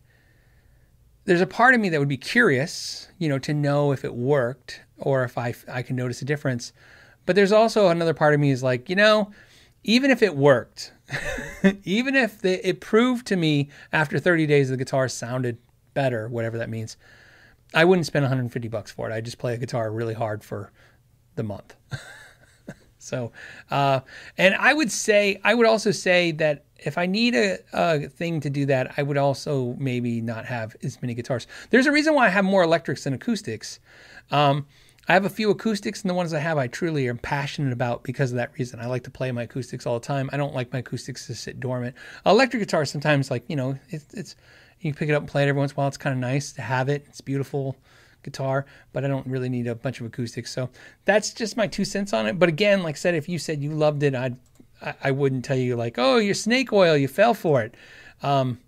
[1.25, 4.15] there's a part of me that would be curious, you know, to know if it
[4.15, 6.73] worked or if I I can notice a difference.
[7.25, 9.31] But there's also another part of me is like, you know,
[9.85, 10.93] even if it worked,
[11.85, 15.59] even if the, it proved to me after 30 days the guitar sounded
[15.95, 16.97] better, whatever that means,
[17.75, 19.13] I wouldn't spend 150 bucks for it.
[19.13, 20.73] I'd just play a guitar really hard for
[21.37, 21.77] the month.
[22.99, 23.33] so,
[23.71, 24.01] uh,
[24.37, 28.41] and I would say, I would also say that if I need a, a, thing
[28.41, 31.47] to do that, I would also maybe not have as many guitars.
[31.71, 33.79] There's a reason why I have more electrics than acoustics.
[34.31, 34.67] Um,
[35.11, 38.05] I have a few acoustics, and the ones I have, I truly am passionate about
[38.05, 38.79] because of that reason.
[38.79, 40.31] I like to play my acoustics all the time.
[40.33, 41.97] I don't like my acoustics to sit dormant.
[42.25, 44.37] Electric guitar, sometimes, like you know, it's, it's
[44.79, 45.89] you pick it up and play it every once in a while.
[45.89, 47.07] It's kind of nice to have it.
[47.09, 47.75] It's beautiful
[48.23, 50.53] guitar, but I don't really need a bunch of acoustics.
[50.53, 50.71] So
[51.07, 52.39] that's just my two cents on it.
[52.39, 54.37] But again, like I said, if you said you loved it, I'd
[55.03, 57.75] I wouldn't tell you like, oh, you're snake oil, you fell for it.
[58.23, 58.61] Um,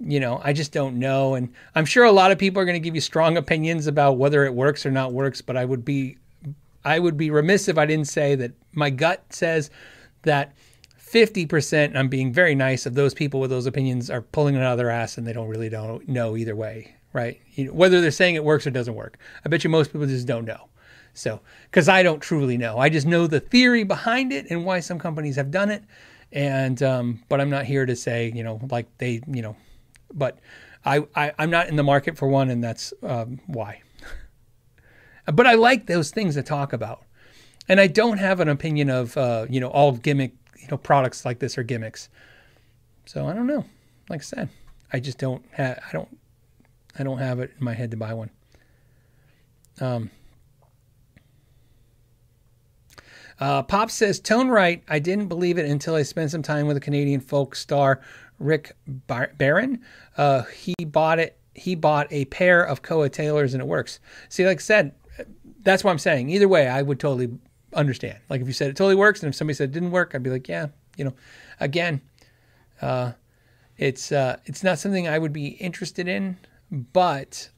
[0.00, 1.34] you know, I just don't know.
[1.34, 4.18] And I'm sure a lot of people are going to give you strong opinions about
[4.18, 6.18] whether it works or not works, but I would be
[6.84, 9.70] I would be remiss if I didn't say that my gut says
[10.22, 10.54] that
[11.00, 14.72] 50%, I'm being very nice, of those people with those opinions are pulling it out
[14.72, 17.40] of their ass and they don't really don't know either way, right?
[17.54, 19.18] You know, whether they're saying it works or doesn't work.
[19.44, 20.68] I bet you most people just don't know.
[21.14, 24.80] So, because I don't truly know, I just know the theory behind it and why
[24.80, 25.84] some companies have done it.
[26.32, 29.56] And, um, but I'm not here to say, you know, like they, you know,
[30.14, 30.38] but
[30.84, 33.82] I, I am not in the market for one, and that's um, why.
[35.32, 37.02] but I like those things to talk about,
[37.68, 41.24] and I don't have an opinion of, uh, you know, all gimmick, you know, products
[41.24, 42.08] like this are gimmicks.
[43.06, 43.64] So I don't know.
[44.08, 44.48] Like I said,
[44.92, 46.18] I just don't have, I don't,
[46.98, 48.30] I don't have it in my head to buy one.
[49.80, 50.10] Um,
[53.40, 54.82] uh, Pop says, ToneRite.
[54.88, 58.00] I didn't believe it until I spent some time with a Canadian folk star,
[58.38, 59.80] Rick Bar- Barron.
[60.16, 61.38] Uh, he bought it.
[61.54, 64.00] He bought a pair of Koa Taylors and it works.
[64.28, 64.92] See, like I said,
[65.62, 66.28] that's what I'm saying.
[66.28, 67.38] Either way, I would totally
[67.72, 68.18] understand.
[68.28, 70.22] Like if you said it totally works, and if somebody said it didn't work, I'd
[70.22, 71.14] be like, yeah, you know.
[71.60, 72.00] Again,
[72.82, 73.12] uh,
[73.78, 76.36] it's uh, it's not something I would be interested in,
[76.70, 77.50] but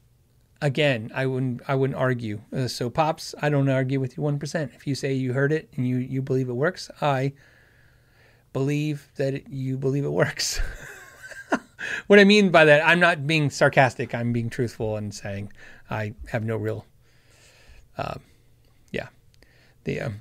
[0.61, 2.41] again, I wouldn't I wouldn't argue.
[2.55, 4.71] Uh, so pops, I don't argue with you one percent.
[4.75, 7.33] If you say you heard it and you you believe it works, I
[8.57, 10.59] believe that it, you believe it works.
[12.07, 14.15] what I mean by that, I'm not being sarcastic.
[14.15, 15.53] I'm being truthful and saying
[15.91, 16.85] I have no real.
[17.97, 18.15] Uh,
[18.91, 19.09] yeah,
[19.83, 20.19] the um,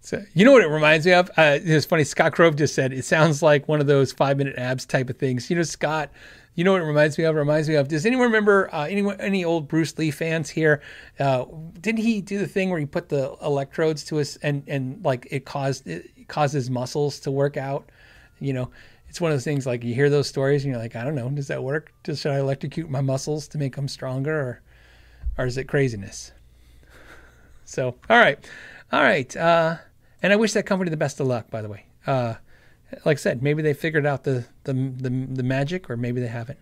[0.00, 1.30] so you know what it reminds me of?
[1.30, 2.04] Uh, it's funny.
[2.04, 5.16] Scott Grove just said it sounds like one of those five minute abs type of
[5.16, 5.48] things.
[5.48, 6.10] You know, Scott
[6.54, 7.36] you know what it reminds me of?
[7.36, 7.88] It reminds me of.
[7.88, 10.82] Does anyone remember uh, anyone, any old Bruce Lee fans here?
[11.18, 11.44] Uh,
[11.80, 15.28] didn't he do the thing where he put the electrodes to us and and like
[15.30, 17.88] it caused it causes muscles to work out?
[18.40, 18.70] You know,
[19.08, 21.14] it's one of those things like you hear those stories and you're like, I don't
[21.14, 21.92] know, does that work?
[22.02, 24.62] Does should I electrocute my muscles to make them stronger, or
[25.38, 26.32] or is it craziness?
[27.64, 28.38] So, all right,
[28.90, 29.76] all right, uh,
[30.22, 31.48] and I wish that company the best of luck.
[31.48, 31.86] By the way.
[33.04, 36.28] Like I said, maybe they figured out the the the, the magic, or maybe they
[36.28, 36.58] haven't.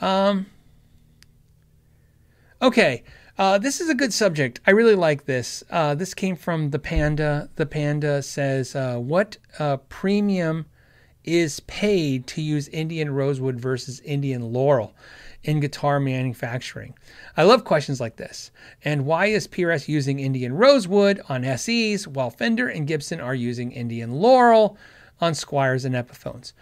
[0.00, 0.46] Um.
[2.62, 3.04] Okay,
[3.38, 4.60] uh, this is a good subject.
[4.66, 5.64] I really like this.
[5.70, 7.48] Uh, this came from the panda.
[7.56, 10.66] The panda says, uh, "What uh, premium
[11.24, 14.94] is paid to use Indian rosewood versus Indian laurel?"
[15.42, 16.94] in guitar manufacturing?
[17.36, 18.50] I love questions like this.
[18.84, 23.72] And why is PRS using Indian rosewood on SEs while Fender and Gibson are using
[23.72, 24.76] Indian laurel?
[25.20, 26.52] On Squiers and Epiphones?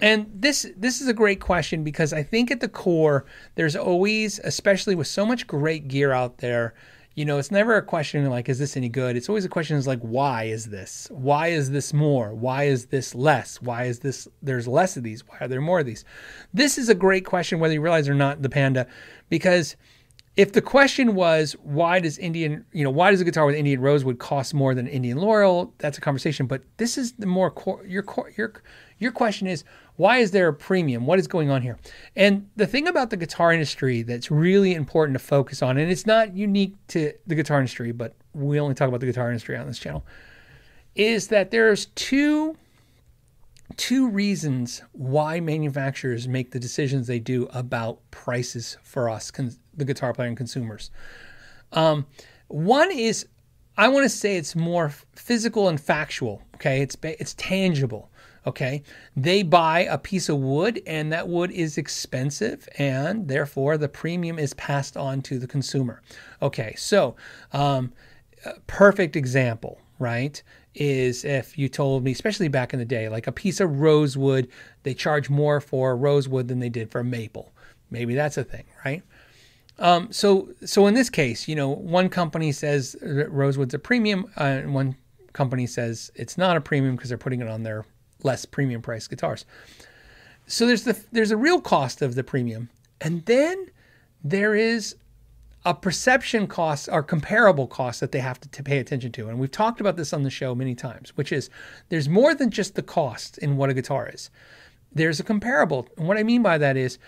[0.00, 4.40] And this this is a great question because I think at the core there's always,
[4.40, 6.74] especially with so much great gear out there,
[7.14, 9.16] you know, it's never a question like, is this any good?
[9.16, 11.08] It's always a question is like, why is this?
[11.10, 12.34] Why is this more?
[12.34, 13.60] Why is this less?
[13.60, 15.26] Why is this there's less of these?
[15.26, 16.04] Why are there more of these?
[16.54, 18.86] This is a great question, whether you realize or not, the panda,
[19.28, 19.76] because
[20.36, 23.80] if the question was why does Indian, you know, why does a guitar with Indian
[23.80, 25.74] rosewood cost more than Indian laurel?
[25.78, 26.46] That's a conversation.
[26.46, 27.84] But this is the more core.
[27.86, 28.54] Your core, your
[28.98, 29.64] your question is
[29.96, 31.04] why is there a premium?
[31.04, 31.78] What is going on here?
[32.16, 36.06] And the thing about the guitar industry that's really important to focus on, and it's
[36.06, 39.66] not unique to the guitar industry, but we only talk about the guitar industry on
[39.66, 40.06] this channel,
[40.94, 42.56] is that there's two
[43.76, 49.30] two reasons why manufacturers make the decisions they do about prices for us,
[49.76, 50.90] the guitar player and consumers.
[51.72, 52.06] Um,
[52.48, 53.26] one is,
[53.76, 56.42] I want to say it's more physical and factual.
[56.56, 58.10] Okay, it's it's tangible.
[58.44, 58.82] Okay,
[59.16, 64.38] they buy a piece of wood, and that wood is expensive, and therefore the premium
[64.38, 66.02] is passed on to the consumer.
[66.42, 67.14] Okay, so
[67.52, 67.92] um,
[68.66, 70.42] perfect example, right?
[70.74, 74.48] is if you told me, especially back in the day, like a piece of rosewood,
[74.82, 77.52] they charge more for rosewood than they did for maple.
[77.90, 79.02] Maybe that's a thing, right?
[79.82, 84.44] Um, so, so in this case, you know, one company says rosewood's a premium, uh,
[84.44, 84.96] and one
[85.32, 87.84] company says it's not a premium because they're putting it on their
[88.22, 89.44] less premium priced guitars.
[90.46, 93.70] So there's the there's a real cost of the premium, and then
[94.22, 94.94] there is
[95.64, 99.28] a perception cost or comparable costs that they have to, to, pay attention to.
[99.28, 101.50] And we've talked about this on the show many times, which is
[101.88, 104.30] there's more than just the cost in what a guitar is.
[104.92, 105.88] There's a comparable.
[105.96, 106.98] And what I mean by that is,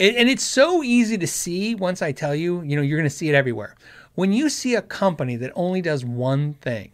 [0.00, 3.14] and it's so easy to see once I tell you, you know, you're going to
[3.14, 3.74] see it everywhere.
[4.14, 6.90] When you see a company that only does one thing,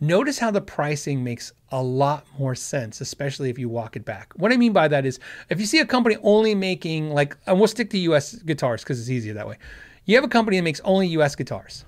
[0.00, 4.32] notice how the pricing makes a lot more sense, especially if you walk it back.
[4.36, 5.18] What I mean by that is
[5.50, 9.00] if you see a company only making, like, and we'll stick to US guitars because
[9.00, 9.58] it's easier that way.
[10.04, 11.84] You have a company that makes only US guitars.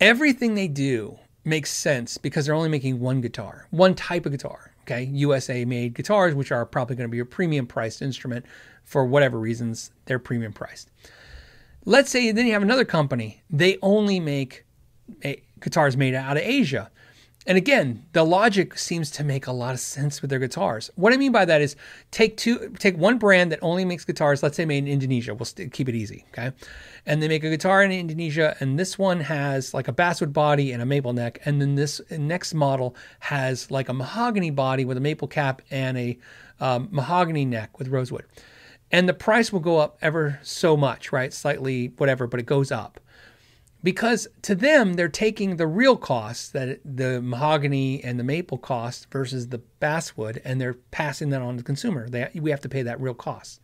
[0.00, 4.72] Everything they do makes sense because they're only making one guitar, one type of guitar.
[4.88, 8.46] Okay, USA made guitars, which are probably going to be a premium priced instrument
[8.84, 10.92] for whatever reasons, they're premium priced.
[11.84, 14.64] Let's say then you have another company, they only make
[15.60, 16.92] guitars made out of Asia.
[17.46, 20.90] And again, the logic seems to make a lot of sense with their guitars.
[20.96, 21.76] What I mean by that is
[22.10, 25.32] take two, take one brand that only makes guitars, let's say made in Indonesia.
[25.32, 26.50] We'll st- keep it easy, okay?
[27.06, 30.72] And they make a guitar in Indonesia, and this one has like a basswood body
[30.72, 34.96] and a maple neck, and then this next model has like a mahogany body with
[34.96, 36.18] a maple cap and a
[36.58, 38.24] um, mahogany neck with rosewood.
[38.90, 41.32] And the price will go up ever so much, right?
[41.32, 43.00] Slightly, whatever, but it goes up
[43.86, 49.06] because to them they're taking the real costs that the mahogany and the maple cost
[49.12, 52.08] versus the basswood and they're passing that on to the consumer.
[52.08, 53.60] They, we have to pay that real cost.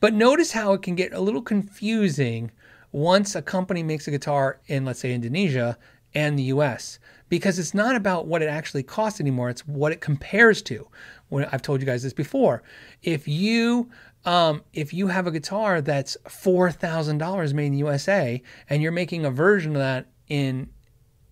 [0.00, 2.50] But notice how it can get a little confusing
[2.92, 5.78] once a company makes a guitar in let's say indonesia
[6.14, 6.98] and the us
[7.30, 10.86] because it's not about what it actually costs anymore it's what it compares to.
[11.30, 12.62] When i've told you guys this before.
[13.02, 13.88] If you
[14.26, 18.82] um, if you have a guitar that's four thousand dollars made in the USA and
[18.82, 20.68] you're making a version of that in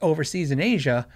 [0.01, 1.07] overseas in Asia,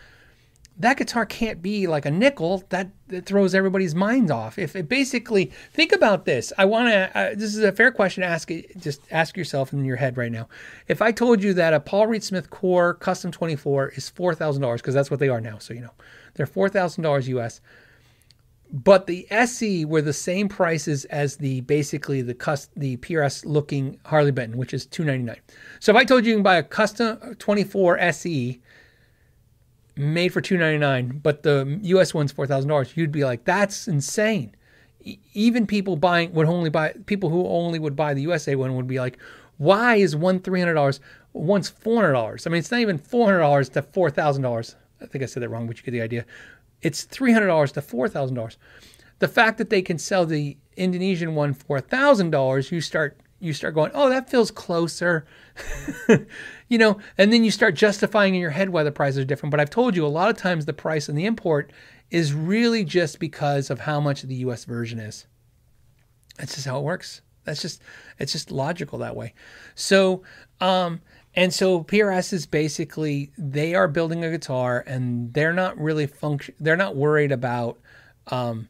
[0.76, 2.64] that guitar can't be like a nickel.
[2.70, 4.58] That, that throws everybody's minds off.
[4.58, 7.16] If it basically think about this, I want to.
[7.16, 8.50] Uh, this is a fair question to ask.
[8.76, 10.48] Just ask yourself in your head right now.
[10.88, 14.62] If I told you that a Paul Reed Smith Core Custom 24 is four thousand
[14.62, 15.94] dollars, because that's what they are now, so you know
[16.34, 17.60] they're four thousand dollars US
[18.70, 22.34] but the SE were the same prices as the basically the
[22.76, 25.40] the PRS looking Harley Benton, which is two ninety nine.
[25.80, 28.60] So if I told you you can buy a custom uh, twenty four SE
[29.96, 33.44] made for two ninety nine, but the US one's four thousand dollars, you'd be like,
[33.44, 34.54] that's insane.
[35.32, 38.86] even people buying would only buy people who only would buy the USA one would
[38.86, 39.18] be like,
[39.56, 41.00] why is one three hundred dollars,
[41.32, 42.46] one's four hundred dollars?
[42.46, 44.76] I mean, it's not even four hundred dollars to four thousand dollars.
[45.00, 46.26] I think I said that wrong, but you get the idea
[46.82, 48.56] it's $300 to $4,000.
[49.18, 53.74] The fact that they can sell the Indonesian one for $1,000, you start you start
[53.74, 55.24] going, "Oh, that feels closer."
[56.68, 59.50] you know, and then you start justifying in your head why the prices are different.
[59.50, 61.72] But I've told you a lot of times the price in the import
[62.10, 65.26] is really just because of how much the US version is.
[66.36, 67.22] That's just how it works.
[67.44, 67.82] That's just
[68.18, 69.34] it's just logical that way.
[69.74, 70.22] So,
[70.60, 71.00] um
[71.38, 76.52] and so PRS is basically they are building a guitar and they're not really function.
[76.58, 77.78] They're not worried about
[78.26, 78.66] um,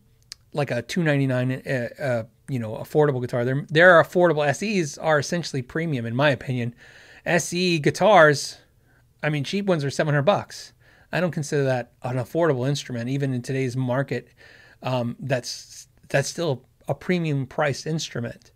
[0.52, 3.46] like a 299 uh, uh, you know affordable guitar.
[3.46, 6.74] Their their affordable SEs are essentially premium in my opinion.
[7.24, 8.58] SE guitars,
[9.22, 10.74] I mean cheap ones are 700 bucks.
[11.10, 14.28] I don't consider that an affordable instrument even in today's market.
[14.82, 18.50] Um, that's that's still a premium priced instrument.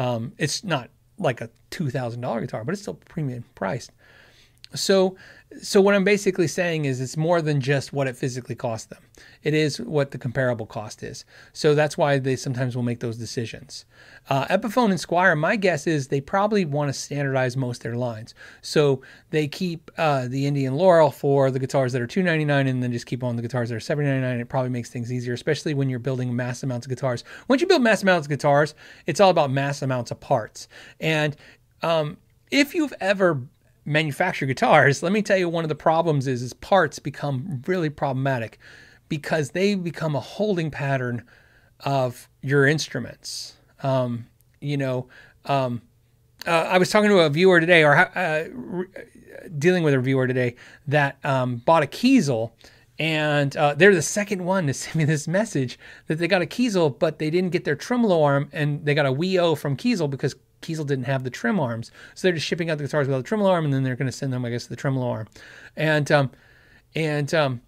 [0.00, 3.92] Um, it's not like a $2,000 guitar, but it's still premium priced.
[4.76, 5.16] So,
[5.62, 9.02] so what I'm basically saying is it's more than just what it physically costs them.
[9.42, 11.24] It is what the comparable cost is.
[11.52, 13.84] So that's why they sometimes will make those decisions.
[14.28, 18.34] Uh, Epiphone and Squier, my guess is they probably want to standardize most their lines.
[18.60, 22.92] So they keep uh, the Indian Laurel for the guitars that are 299 and then
[22.92, 24.40] just keep on the guitars that are 799.
[24.40, 27.24] It probably makes things easier, especially when you're building mass amounts of guitars.
[27.48, 28.74] Once you build mass amounts of guitars,
[29.06, 30.68] it's all about mass amounts of parts.
[31.00, 31.36] And
[31.82, 32.16] um,
[32.50, 33.42] if you've ever
[33.86, 37.88] manufactured guitars, let me tell you one of the problems is, is parts become really
[37.88, 38.58] problematic
[39.08, 41.24] because they become a holding pattern
[41.80, 43.54] of your instruments.
[43.82, 44.26] Um,
[44.60, 45.08] you know,
[45.44, 45.82] um,
[46.46, 48.86] uh, I was talking to a viewer today, or uh, re-
[49.58, 52.52] dealing with a viewer today that um, bought a Kiesel,
[52.98, 56.46] and uh, they're the second one to send me this message that they got a
[56.46, 60.10] Kiesel, but they didn't get their tremolo arm, and they got a WEO from Kiesel
[60.10, 60.34] because
[60.66, 63.28] Kiesel didn't have the trim arms, so they're just shipping out the guitars without the
[63.28, 65.28] tremolo arm, and then they're going to send them, I guess, the tremolo arm,
[65.76, 66.30] and um,
[66.94, 67.60] and um,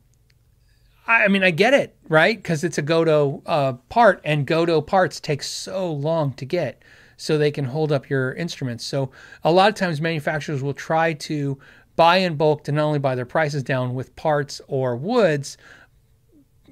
[1.06, 2.36] I mean, I get it, right?
[2.36, 6.82] Because it's a Gotoh uh, part, and Gotoh parts take so long to get,
[7.16, 8.84] so they can hold up your instruments.
[8.84, 9.10] So
[9.42, 11.58] a lot of times, manufacturers will try to
[11.96, 15.56] buy in bulk to not only buy their prices down with parts or woods,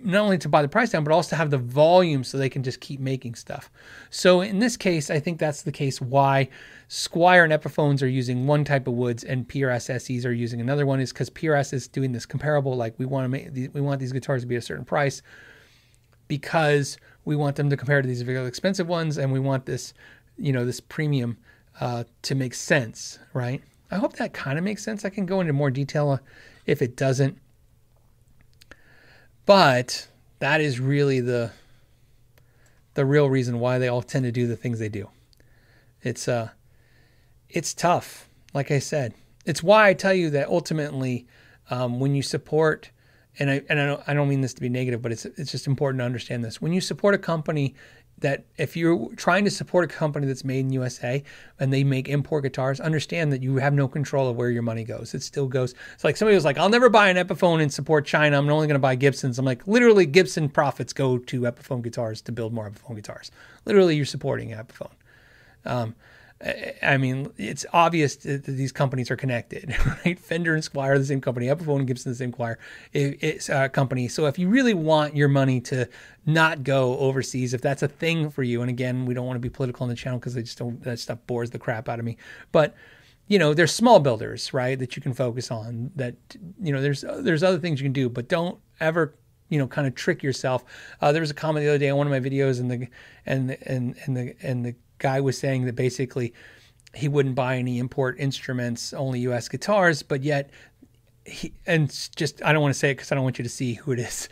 [0.03, 2.49] not only to buy the price down, but also to have the volume so they
[2.49, 3.71] can just keep making stuff.
[4.11, 6.49] So in this case, I think that's the case why
[6.89, 11.01] Squier and Epiphones are using one type of woods and PRS are using another one
[11.01, 14.13] is because PRS is doing this comparable, like we want to make we want these
[14.13, 15.23] guitars to be a certain price
[16.29, 19.95] because we want them to compare to these very expensive ones and we want this,
[20.39, 21.37] you know, this premium
[21.81, 23.63] uh, to make sense, right?
[23.91, 25.05] I hope that kind of makes sense.
[25.05, 26.21] I can go into more detail
[26.67, 27.39] if it doesn't.
[29.47, 30.09] But
[30.41, 31.53] that is really the
[32.95, 35.09] the real reason why they all tend to do the things they do.
[36.03, 36.51] It's uh
[37.49, 39.15] it's tough, like I said.
[39.45, 41.27] It's why I tell you that ultimately
[41.71, 42.91] um, when you support
[43.39, 45.53] and I and I don't, I don't mean this to be negative, but it's it's
[45.53, 46.61] just important to understand this.
[46.61, 47.75] When you support a company
[48.19, 51.23] that if you're trying to support a company that's made in USA
[51.61, 54.85] and they make import guitars, understand that you have no control of where your money
[54.85, 55.15] goes.
[55.15, 55.75] It still goes.
[55.95, 58.39] It's like somebody was like, "I'll never buy an Epiphone and support China.
[58.39, 62.23] I'm only going to buy Gibsons." I'm like, literally, Gibson profits go to Epiphone guitars
[62.23, 63.31] to build more Epiphone guitars.
[63.67, 64.93] Literally, you're supporting Epiphone.
[65.67, 65.95] Um,
[66.83, 69.75] I mean, it's obvious that these companies are connected,
[70.05, 70.19] right?
[70.19, 72.59] Fender and Squier are the same company, Epiphone and Gibson the same choir,
[72.93, 74.07] it's a company.
[74.09, 75.89] So if you really want your money to
[76.27, 79.41] not go overseas, if that's a thing for you, and again, we don't want to
[79.41, 81.99] be political on the channel because I just don't that stuff bores the crap out
[81.99, 82.19] of me.
[82.53, 82.75] But
[83.29, 85.91] you know, there's small builders, right, that you can focus on.
[85.97, 86.17] That
[86.63, 89.15] you know, there's there's other things you can do, but don't ever
[89.49, 90.65] you know kind of trick yourself.
[91.01, 92.89] Uh, there was a comment the other day on one of my videos, and the
[93.25, 96.33] and and and the and the guy was saying that basically
[96.95, 99.49] he wouldn't buy any import instruments, only U.S.
[99.49, 100.51] guitars, but yet
[101.25, 103.51] he and just I don't want to say it because I don't want you to
[103.51, 104.29] see who it is,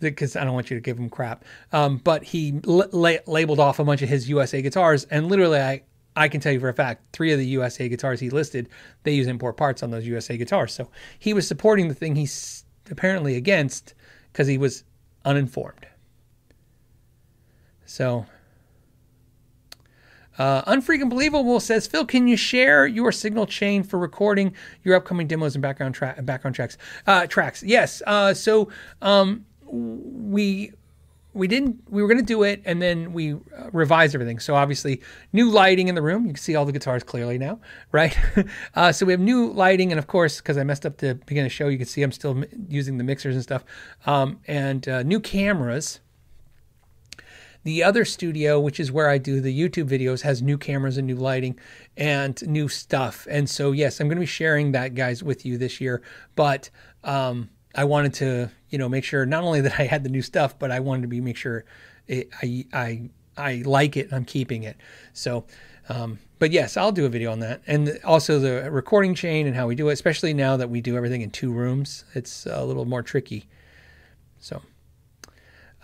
[0.00, 1.44] because uh, I don't want you to give him crap.
[1.72, 5.82] Um, but he la- labeled off a bunch of his USA guitars, and literally I.
[6.14, 8.68] I can tell you for a fact, three of the USA guitars he listed,
[9.02, 10.74] they use import parts on those USA guitars.
[10.74, 13.94] So he was supporting the thing he's apparently against
[14.30, 14.84] because he was
[15.24, 15.86] uninformed.
[17.86, 18.26] So
[20.38, 25.26] uh, Unfreaking Believable says, Phil, can you share your signal chain for recording your upcoming
[25.26, 26.78] demos and background tra- background tracks?
[27.06, 28.02] Uh, tracks, yes.
[28.06, 28.68] Uh, so
[29.02, 30.72] um, we
[31.34, 33.38] we didn't we were going to do it and then we uh,
[33.72, 34.38] revised everything.
[34.38, 35.00] So obviously
[35.32, 36.26] new lighting in the room.
[36.26, 37.60] You can see all the guitars clearly now
[37.92, 38.16] right?
[38.74, 41.46] Uh, so we have new lighting and of course because i messed up the beginning
[41.46, 43.64] of the show you can see i'm still using the mixers and stuff.
[44.06, 46.00] Um, and uh, new cameras
[47.64, 51.06] the other studio, which is where I do the YouTube videos, has new cameras and
[51.06, 51.58] new lighting
[51.96, 53.26] and new stuff.
[53.30, 56.02] And so, yes, I'm going to be sharing that, guys, with you this year.
[56.34, 56.70] But
[57.04, 60.22] um, I wanted to, you know, make sure not only that I had the new
[60.22, 61.64] stuff, but I wanted to be make sure
[62.08, 64.76] it, I I I like it and I'm keeping it.
[65.12, 65.44] So.
[65.88, 69.56] Um, but yes, I'll do a video on that, and also the recording chain and
[69.56, 69.92] how we do it.
[69.92, 73.48] Especially now that we do everything in two rooms, it's a little more tricky.
[74.38, 74.62] So,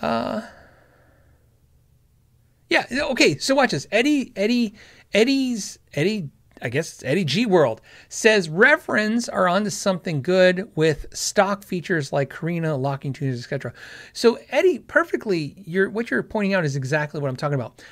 [0.00, 0.42] uh,
[2.68, 2.86] yeah.
[2.92, 3.38] Okay.
[3.38, 3.86] So watch this.
[3.90, 4.74] Eddie, Eddie,
[5.12, 11.06] Eddie's, Eddie, I guess it's Eddie G World says reverends are onto something good with
[11.16, 13.72] stock features like Korina, locking tuners, etc.
[14.12, 17.82] So Eddie, perfectly, you're what you're pointing out is exactly what I'm talking about.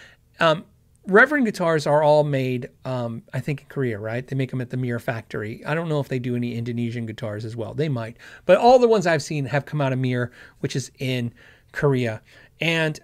[0.40, 0.64] Um,
[1.08, 4.26] Reverend guitars are all made, um, I think, in Korea, right?
[4.26, 5.64] They make them at the Mir factory.
[5.64, 7.74] I don't know if they do any Indonesian guitars as well.
[7.74, 10.90] They might, but all the ones I've seen have come out of Mir, which is
[10.98, 11.32] in
[11.70, 12.22] Korea.
[12.60, 12.98] And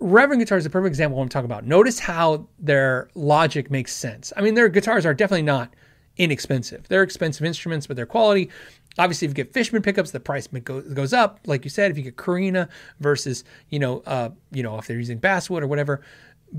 [0.00, 1.64] Reverend guitar is a perfect example I'm talking about.
[1.66, 4.32] Notice how their logic makes sense.
[4.36, 5.72] I mean, their guitars are definitely not
[6.16, 6.86] inexpensive.
[6.88, 8.50] They're expensive instruments, but their quality.
[8.98, 11.40] Obviously, if you get Fishman pickups, the price goes up.
[11.46, 12.68] Like you said, if you get Korina
[13.00, 16.02] versus, you know, uh, you know, if they're using basswood or whatever,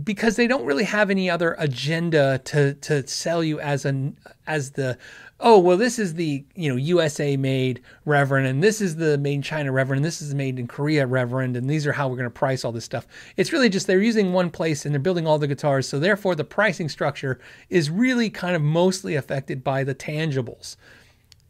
[0.03, 4.71] because they don't really have any other agenda to to sell you as an as
[4.71, 4.97] the
[5.39, 9.33] oh well this is the you know USA made Reverend and this is the made
[9.33, 12.15] in China Reverend and this is made in Korea Reverend and these are how we're
[12.15, 13.05] going to price all this stuff.
[13.35, 16.35] It's really just they're using one place and they're building all the guitars so therefore
[16.35, 20.77] the pricing structure is really kind of mostly affected by the tangibles.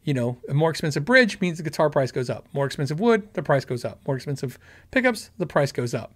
[0.02, 2.46] You know, a more expensive bridge means the guitar price goes up.
[2.52, 3.98] More expensive wood, the price goes up.
[4.06, 4.56] More expensive
[4.92, 6.14] pickups, the price goes up.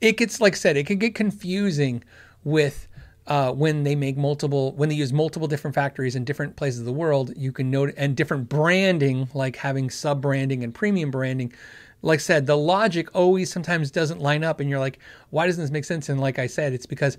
[0.00, 2.02] It gets like I said, it can get confusing
[2.42, 2.88] with
[3.26, 6.86] uh, when they make multiple when they use multiple different factories in different places of
[6.86, 11.52] the world you can note and different branding like having sub branding and premium branding.
[12.02, 14.98] Like I said the logic always sometimes doesn't line up and you're like
[15.30, 16.08] why doesn't this make sense?
[16.08, 17.18] And like i said it's because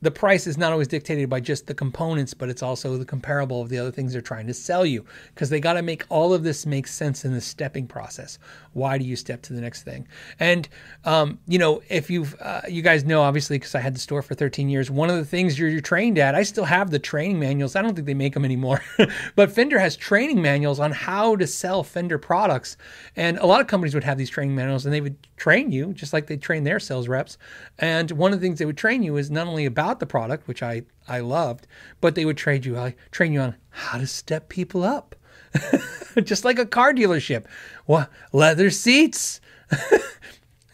[0.00, 3.60] the price is not always dictated by just the components, but it's also the comparable
[3.60, 6.32] of the other things they're trying to sell you because they got to make all
[6.32, 8.38] of this make sense in the stepping process.
[8.74, 10.06] Why do you step to the next thing?
[10.38, 10.68] And
[11.04, 14.22] um, you know, if you've uh, you guys know obviously because I had the store
[14.22, 16.98] for 13 years, one of the things you're, you're trained at, I still have the
[16.98, 17.74] training manuals.
[17.74, 18.82] I don't think they make them anymore,
[19.34, 22.76] but Fender has training manuals on how to sell Fender products,
[23.16, 25.92] and a lot of companies would have these training manuals and they would train you
[25.94, 27.38] just like they train their sales reps.
[27.78, 30.46] And one of the things they would train you is not only about the product,
[30.46, 31.66] which I, I loved,
[32.00, 35.14] but they would trade you, I train you on how to step people up.
[36.22, 37.46] Just like a car dealership.
[37.86, 39.40] What leather seats,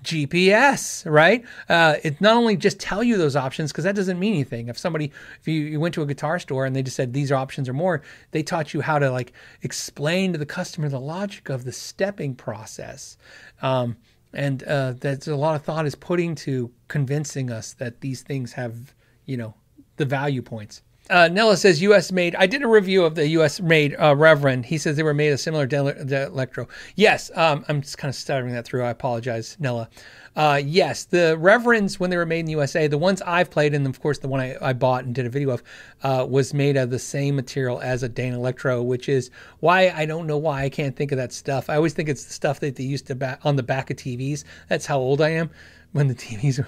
[0.04, 1.44] GPS, right?
[1.68, 4.68] Uh, it not only just tell you those options because that doesn't mean anything.
[4.68, 5.10] If somebody,
[5.40, 7.68] if you, you went to a guitar store and they just said these are options
[7.68, 11.64] or more, they taught you how to like explain to the customer the logic of
[11.64, 13.16] the stepping process.
[13.62, 13.96] Um,
[14.32, 18.52] and uh, that's a lot of thought is putting to convincing us that these things
[18.54, 18.93] have
[19.26, 19.54] you know,
[19.96, 20.82] the value points.
[21.10, 22.10] Uh, Nella says U.S.
[22.10, 22.34] made.
[22.36, 23.60] I did a review of the U.S.
[23.60, 24.64] made uh, Reverend.
[24.64, 26.66] He says they were made a similar de- de- Electro.
[26.96, 28.84] Yes, um, I'm just kind of stuttering that through.
[28.84, 29.90] I apologize, Nella.
[30.34, 33.74] Uh, yes, the Reverends when they were made in the USA, the ones I've played,
[33.74, 35.62] and of course the one I, I bought and did a video of,
[36.02, 40.26] uh, was made of the same material as a Danelectro, which is why I don't
[40.26, 41.68] know why I can't think of that stuff.
[41.68, 43.98] I always think it's the stuff that they used to back on the back of
[43.98, 44.42] TVs.
[44.68, 45.50] That's how old I am
[45.92, 46.66] when the TVs.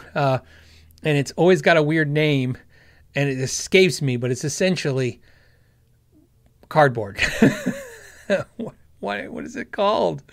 [1.07, 2.59] And it's always got a weird name
[3.14, 5.20] and it escapes me, but it's essentially
[6.68, 7.20] cardboard.
[8.57, 10.24] what, what, what is it called?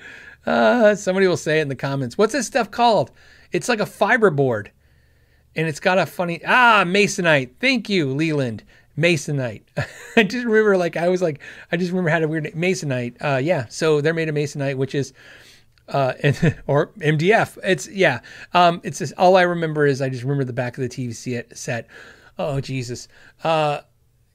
[0.48, 2.18] Uh, somebody will say it in the comments.
[2.18, 3.12] What's this stuff called?
[3.52, 4.70] It's like a fiberboard,
[5.56, 7.52] and it's got a funny ah masonite.
[7.60, 8.64] Thank you, Leland.
[8.98, 9.62] Masonite.
[10.18, 11.40] I just remember like I was like
[11.72, 13.16] I just remember had a weird masonite.
[13.22, 15.14] Uh, yeah, so they're made of masonite, which is
[15.90, 16.14] uh,
[16.68, 17.58] or MDF.
[17.64, 18.22] It's yeah.
[18.54, 21.14] Um, it's just, all I remember is I just remember the back of the TV
[21.56, 21.88] set
[22.38, 23.08] Oh Jesus.
[23.44, 23.82] Uh,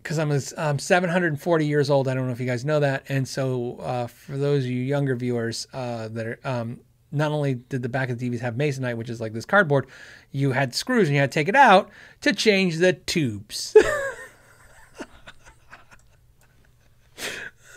[0.02, 2.08] because I'm, I'm 740 years old.
[2.08, 3.04] I don't know if you guys know that.
[3.10, 6.80] And so, uh, for those of you younger viewers uh, that are, um,
[7.12, 9.86] not only did the back of the TVs have masonite, which is like this cardboard,
[10.30, 11.90] you had screws and you had to take it out
[12.22, 13.76] to change the tubes.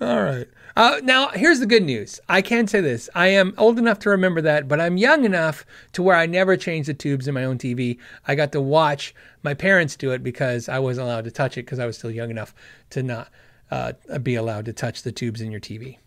[0.00, 0.48] All right.
[0.78, 2.20] Uh, now, here's the good news.
[2.28, 3.10] I can say this.
[3.12, 6.56] I am old enough to remember that, but I'm young enough to where I never
[6.56, 7.98] changed the tubes in my own TV.
[8.28, 9.12] I got to watch
[9.42, 12.12] my parents do it because I wasn't allowed to touch it because I was still
[12.12, 12.54] young enough
[12.90, 13.28] to not
[13.72, 15.98] uh, be allowed to touch the tubes in your TV.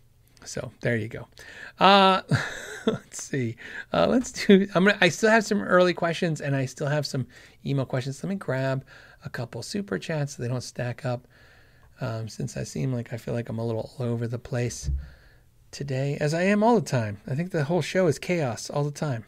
[0.46, 1.28] So there you go.
[1.78, 2.22] Uh,
[2.86, 3.56] let's see.
[3.92, 4.66] Uh, let's do.
[4.74, 4.96] I'm gonna.
[5.02, 7.26] I still have some early questions and I still have some
[7.66, 8.24] email questions.
[8.24, 8.86] Let me grab
[9.22, 11.28] a couple super chats so they don't stack up
[12.02, 14.90] um, since I seem like I feel like I'm a little all over the place
[15.70, 17.18] today, as I am all the time.
[17.26, 19.24] I think the whole show is chaos all the time.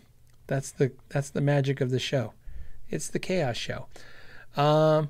[0.49, 2.35] That's the that's the magic of the show.
[2.91, 3.87] It's the chaos show.
[4.57, 5.09] Um,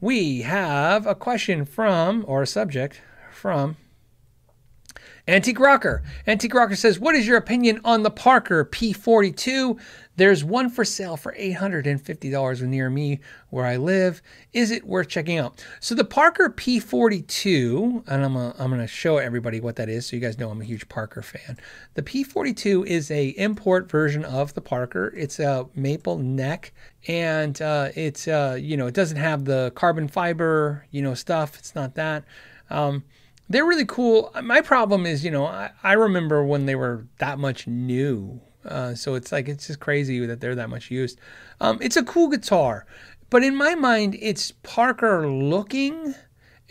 [0.00, 3.02] we have a question from or a subject
[3.32, 3.76] from
[5.28, 6.02] Antique Rocker.
[6.26, 9.78] Antique Rocker says, What is your opinion on the Parker P42?
[10.20, 14.20] There's one for sale for $850 near me where I live.
[14.52, 15.64] Is it worth checking out?
[15.80, 20.16] So the Parker P42, and I'm gonna, I'm gonna show everybody what that is so
[20.16, 21.56] you guys know I'm a huge Parker fan.
[21.94, 25.10] The P42 is a import version of the Parker.
[25.16, 26.74] It's a maple neck
[27.08, 31.58] and uh, it's uh, you know it doesn't have the carbon fiber you know stuff.
[31.58, 32.24] It's not that.
[32.68, 33.04] Um,
[33.48, 34.30] they're really cool.
[34.42, 38.42] My problem is, you know, I, I remember when they were that much new.
[38.64, 41.18] Uh, so it's like, it's just crazy that they're that much used.
[41.60, 42.86] Um, it's a cool guitar,
[43.30, 46.14] but in my mind, it's Parker looking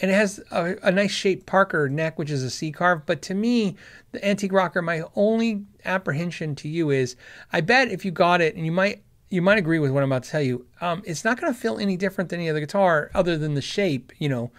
[0.02, 3.06] and it has a, a, nice shaped Parker neck, which is a C carve.
[3.06, 3.76] But to me,
[4.12, 7.16] the antique rocker, my only apprehension to you is,
[7.52, 10.12] I bet if you got it, and you might you might agree with what I'm
[10.12, 12.62] about to tell you, um, it's not going to feel any different than any other
[12.62, 14.12] guitar, other than the shape.
[14.18, 14.52] You know,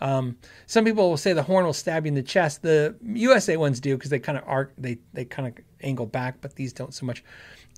[0.00, 0.36] um,
[0.66, 2.62] some people will say the horn will stab you in the chest.
[2.62, 6.40] The USA ones do because they kind of arc, they they kind of angle back,
[6.40, 7.24] but these don't so much.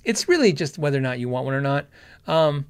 [0.03, 1.87] It's really just whether or not you want one or not.
[2.27, 2.65] Um,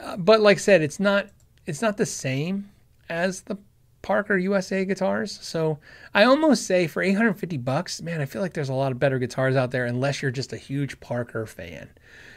[0.00, 1.28] uh, but like I said, it's not
[1.66, 2.70] it's not the same
[3.08, 3.56] as the
[4.02, 5.38] Parker USA guitars.
[5.40, 5.78] So
[6.12, 9.18] I almost say for 850 bucks, man, I feel like there's a lot of better
[9.18, 11.88] guitars out there unless you're just a huge Parker fan.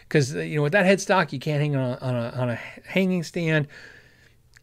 [0.07, 3.23] Because you know with that headstock, you can't hang on on a, on a hanging
[3.23, 3.67] stand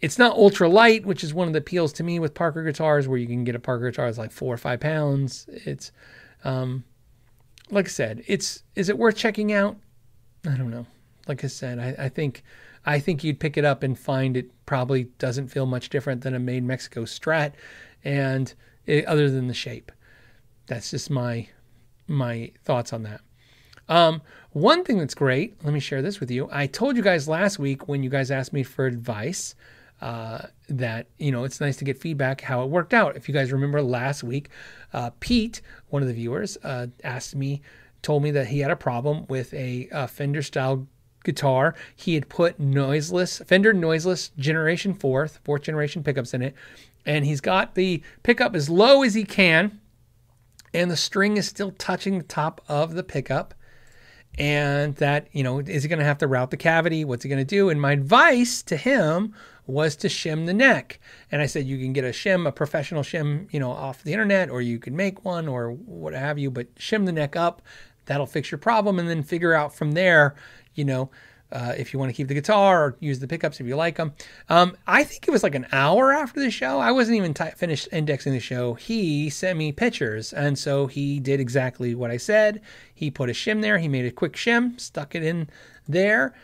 [0.05, 3.09] it's not ultra light, which is one of the appeals to me with Parker guitars,
[3.09, 5.47] where you can get a Parker guitar that's like four or five pounds.
[5.49, 5.93] It's,
[6.45, 6.85] um,
[7.71, 9.79] like I said, it's is it worth checking out?
[10.47, 10.85] I don't know.
[11.27, 12.45] Like I said, I, I think
[12.85, 16.35] I think you'd pick it up and find it probably doesn't feel much different than
[16.35, 17.55] a made Mexico Strat,
[18.05, 18.53] and
[18.85, 19.91] it, other than the shape,
[20.67, 21.49] that's just my
[22.07, 23.23] my thoughts on that.
[23.89, 26.47] Um, one thing that's great, let me share this with you.
[26.53, 29.55] I told you guys last week when you guys asked me for advice
[30.01, 33.17] uh, that you know it's nice to get feedback how it worked out.
[33.17, 34.49] If you guys remember last week,
[34.93, 37.63] uh, Pete, one of the viewers, uh, asked me,
[38.03, 40.87] told me that he had a problem with a, a Fender style
[41.25, 41.75] guitar.
[41.97, 46.55] He had put noiseless Fender noiseless Generation Fourth, fourth generation pickups in it,
[47.07, 49.81] and he's got the pickup as low as he can,
[50.73, 53.55] and the string is still touching the top of the pickup
[54.39, 57.29] and that you know is he going to have to route the cavity what's he
[57.29, 59.33] going to do and my advice to him
[59.67, 61.01] was to shim the neck.
[61.33, 64.13] And I said, you can get a shim, a professional shim, you know, off the
[64.13, 67.63] internet, or you can make one or what have you, but shim the neck up.
[68.07, 68.99] That'll fix your problem.
[68.99, 70.35] And then figure out from there,
[70.75, 71.11] you know,
[71.55, 73.97] uh, if you want to keep the guitar or use the pickups if you like
[73.97, 74.13] them.
[74.49, 76.81] Um, I think it was like an hour after the show.
[76.81, 78.75] I wasn't even t- finished indexing the show.
[78.75, 80.33] He sent me pictures.
[80.33, 82.61] And so he did exactly what I said.
[82.93, 83.79] He put a shim there.
[83.79, 85.49] He made a quick shim, stuck it in
[85.89, 86.35] there,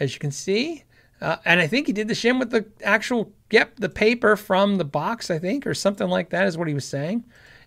[0.00, 0.84] as you can see.
[1.20, 4.76] Uh, and I think he did the shim with the actual, yep, the paper from
[4.76, 7.24] the box, I think, or something like that is what he was saying.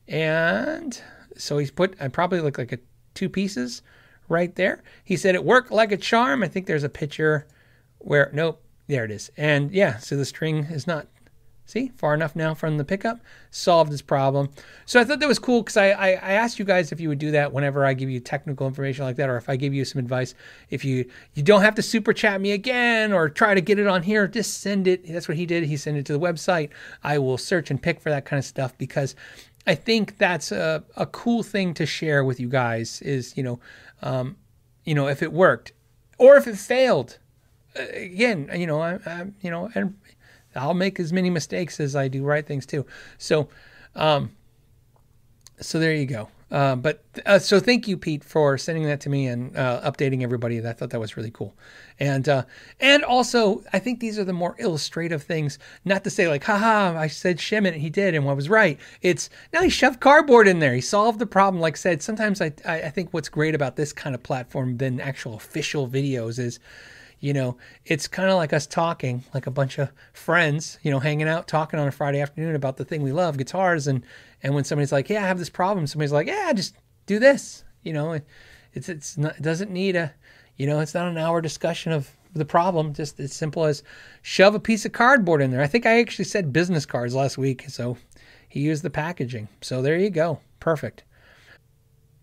[0.08, 1.00] And
[1.38, 2.80] so he's put, I probably look like a
[3.14, 3.84] two pieces
[4.30, 4.84] right there.
[5.04, 6.44] He said it worked like a charm.
[6.44, 7.48] I think there's a picture
[7.98, 9.32] where, nope, there it is.
[9.36, 11.08] And yeah, so the string is not
[11.70, 13.20] See, far enough now from the pickup,
[13.52, 14.50] solved this problem.
[14.88, 17.10] So I thought that was cool because I, I, I, asked you guys if you
[17.10, 19.72] would do that whenever I give you technical information like that, or if I give
[19.72, 20.34] you some advice.
[20.72, 23.86] If you you don't have to super chat me again or try to get it
[23.86, 25.08] on here, just send it.
[25.08, 25.64] That's what he did.
[25.66, 26.72] He sent it to the website.
[27.04, 29.16] I will search and pick for that kind of stuff because
[29.68, 33.00] I think that's a, a cool thing to share with you guys.
[33.04, 33.60] Is you know,
[34.02, 34.38] um,
[34.84, 35.74] you know, if it worked
[36.18, 37.18] or if it failed.
[37.76, 39.96] Again, you know, I, I you know, and
[40.56, 42.86] I'll make as many mistakes as I do right things too.
[43.18, 43.50] So,
[43.96, 44.32] um,
[45.62, 46.30] so there you go.
[46.52, 50.24] Uh, but uh, so thank you, Pete, for sending that to me and uh, updating
[50.24, 50.66] everybody.
[50.66, 51.56] I thought that was really cool,
[52.00, 52.44] and uh,
[52.80, 55.60] and also I think these are the more illustrative things.
[55.86, 58.80] Not to say like, haha, I said shim it, he did, and what was right.
[59.02, 60.74] It's now he shoved cardboard in there.
[60.74, 61.62] He solved the problem.
[61.62, 65.00] Like I said, sometimes I I think what's great about this kind of platform than
[65.00, 66.60] actual official videos is
[67.20, 71.00] you know, it's kind of like us talking, like a bunch of friends, you know,
[71.00, 73.88] hanging out, talking on a Friday afternoon about the thing we love, guitars.
[73.88, 74.06] And
[74.42, 77.64] and when somebody's like, "Yeah, I have this problem," somebody's like, "Yeah, just do this."
[77.84, 78.20] You know,
[78.74, 80.14] it's it's not, it doesn't need a,
[80.58, 82.94] you know, it's not an hour discussion of the problem.
[82.94, 83.84] Just as simple as
[84.22, 85.62] shove a piece of cardboard in there.
[85.62, 87.98] I think I actually said business cards last week, so
[88.48, 89.50] he used the packaging.
[89.62, 91.04] So there you go, perfect.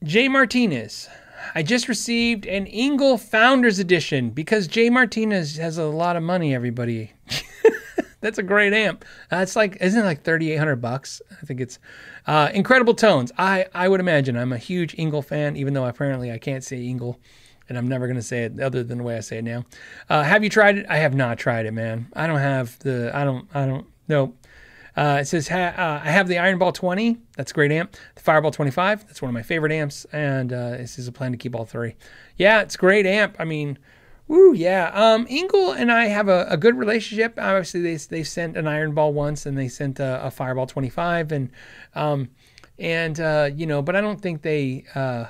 [0.05, 1.09] Jay Martinez.
[1.55, 6.55] I just received an ENGL Founders Edition because Jay Martinez has a lot of money,
[6.55, 7.13] everybody.
[8.21, 9.05] That's a great amp.
[9.31, 11.23] Uh, it's like, isn't it like 3,800 bucks?
[11.31, 11.79] I think it's
[12.27, 13.31] uh, incredible tones.
[13.39, 14.37] I, I would imagine.
[14.37, 17.17] I'm a huge ENGL fan, even though apparently I can't say ENGL
[17.69, 19.65] and I'm never going to say it other than the way I say it now.
[20.09, 20.87] Uh, have you tried it?
[20.89, 22.09] I have not tried it, man.
[22.15, 24.37] I don't have the, I don't, I don't, nope.
[24.97, 27.19] Uh, it says, ha- uh, I have the Iron Ball 20.
[27.37, 27.97] That's a great amp.
[28.15, 29.07] The Fireball 25.
[29.07, 30.07] That's one of my favorite amps.
[30.13, 31.97] And uh, this is a plan to keep all three.
[32.37, 33.37] Yeah, it's a great amp.
[33.39, 33.79] I mean,
[34.27, 34.91] woo, yeah.
[34.95, 37.35] Um, ENGL and I have a, a good relationship.
[37.39, 41.31] Obviously, they, they sent an Iron Ball once and they sent a, a Fireball 25.
[41.31, 41.51] And,
[41.95, 42.31] um,
[42.79, 45.27] and uh, you know, but I don't think they, uh,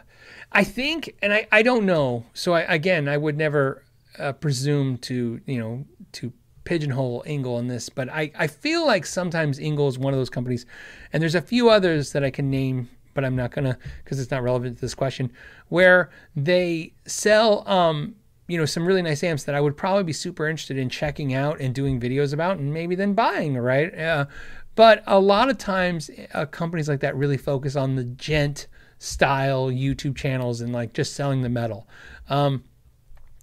[0.53, 2.25] I think, and I, I don't know.
[2.35, 3.85] So I, again, I would never
[4.19, 6.33] uh, presume to, you know, to
[6.67, 10.29] pigeonhole ENGL in this, but I, I feel like sometimes ENGL is one of those
[10.29, 10.67] companies,
[11.12, 14.31] and there's a few others that I can name, but I'm not gonna because it's
[14.31, 15.33] not relevant to this question,
[15.69, 18.17] where they sell um,
[18.49, 21.33] you know some really nice amps that I would probably be super interested in checking
[21.33, 23.97] out and doing videos about, and maybe then buying, right?
[23.99, 24.27] Uh,
[24.75, 28.67] but a lot of times, uh, companies like that really focus on the djent
[28.99, 31.89] style YouTube channels and like just selling the metal.
[32.29, 32.64] Um,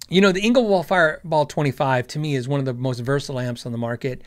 [0.08, 3.66] you know, the ENGL Fireball 25 to me is one of the most versatile amps
[3.66, 4.22] on the market.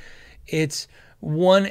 [0.47, 0.87] It's
[1.19, 1.69] one,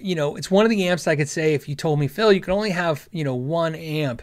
[0.00, 2.32] you know, it's one of the amps I could say if you told me, Phil,
[2.32, 4.22] you can only have, you know, one amp.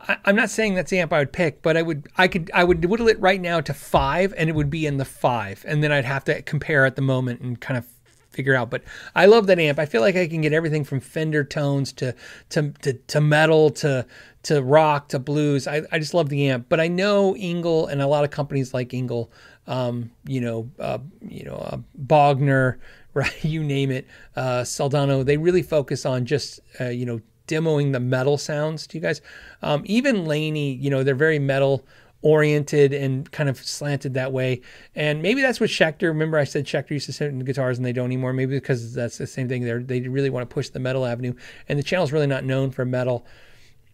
[0.00, 2.50] I, am not saying that's the amp I would pick, but I would, I could,
[2.54, 5.64] I would whittle it right now to five, and it would be in the five,
[5.68, 7.86] and then I'd have to compare at the moment and kind of
[8.30, 8.70] figure out.
[8.70, 8.82] But
[9.14, 9.78] I love that amp.
[9.78, 12.14] I feel like I can get everything from Fender tones to
[12.50, 14.06] to to, to metal to
[14.44, 15.66] to rock to blues.
[15.66, 16.66] I, I just love the amp.
[16.68, 19.28] But I know ENGL and a lot of companies like ENGL,
[19.66, 22.78] um, you know, uh, you know, uh, Bogner,
[23.14, 23.44] right?
[23.44, 24.06] You name it,
[24.36, 25.24] uh, Soldano.
[25.24, 29.20] They really focus on just uh, you know demoing the metal sounds to you guys.
[29.62, 31.84] Um, even Laney, you know, they're very metal
[32.22, 34.60] oriented and kind of slanted that way.
[34.94, 36.08] And maybe that's what Schecter.
[36.08, 38.32] Remember, I said Schecter used to in guitars and they don't anymore.
[38.32, 39.64] Maybe because that's the same thing.
[39.64, 41.34] They they really want to push the metal avenue,
[41.68, 43.26] and the channel's really not known for metal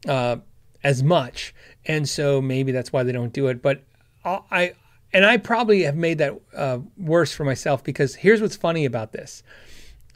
[0.09, 0.37] uh,
[0.83, 1.55] as much,
[1.85, 3.63] and so maybe that's why they don't do it.
[3.63, 3.83] But
[4.25, 4.73] I
[5.13, 9.13] and I probably have made that uh, worse for myself because here's what's funny about
[9.13, 9.43] this.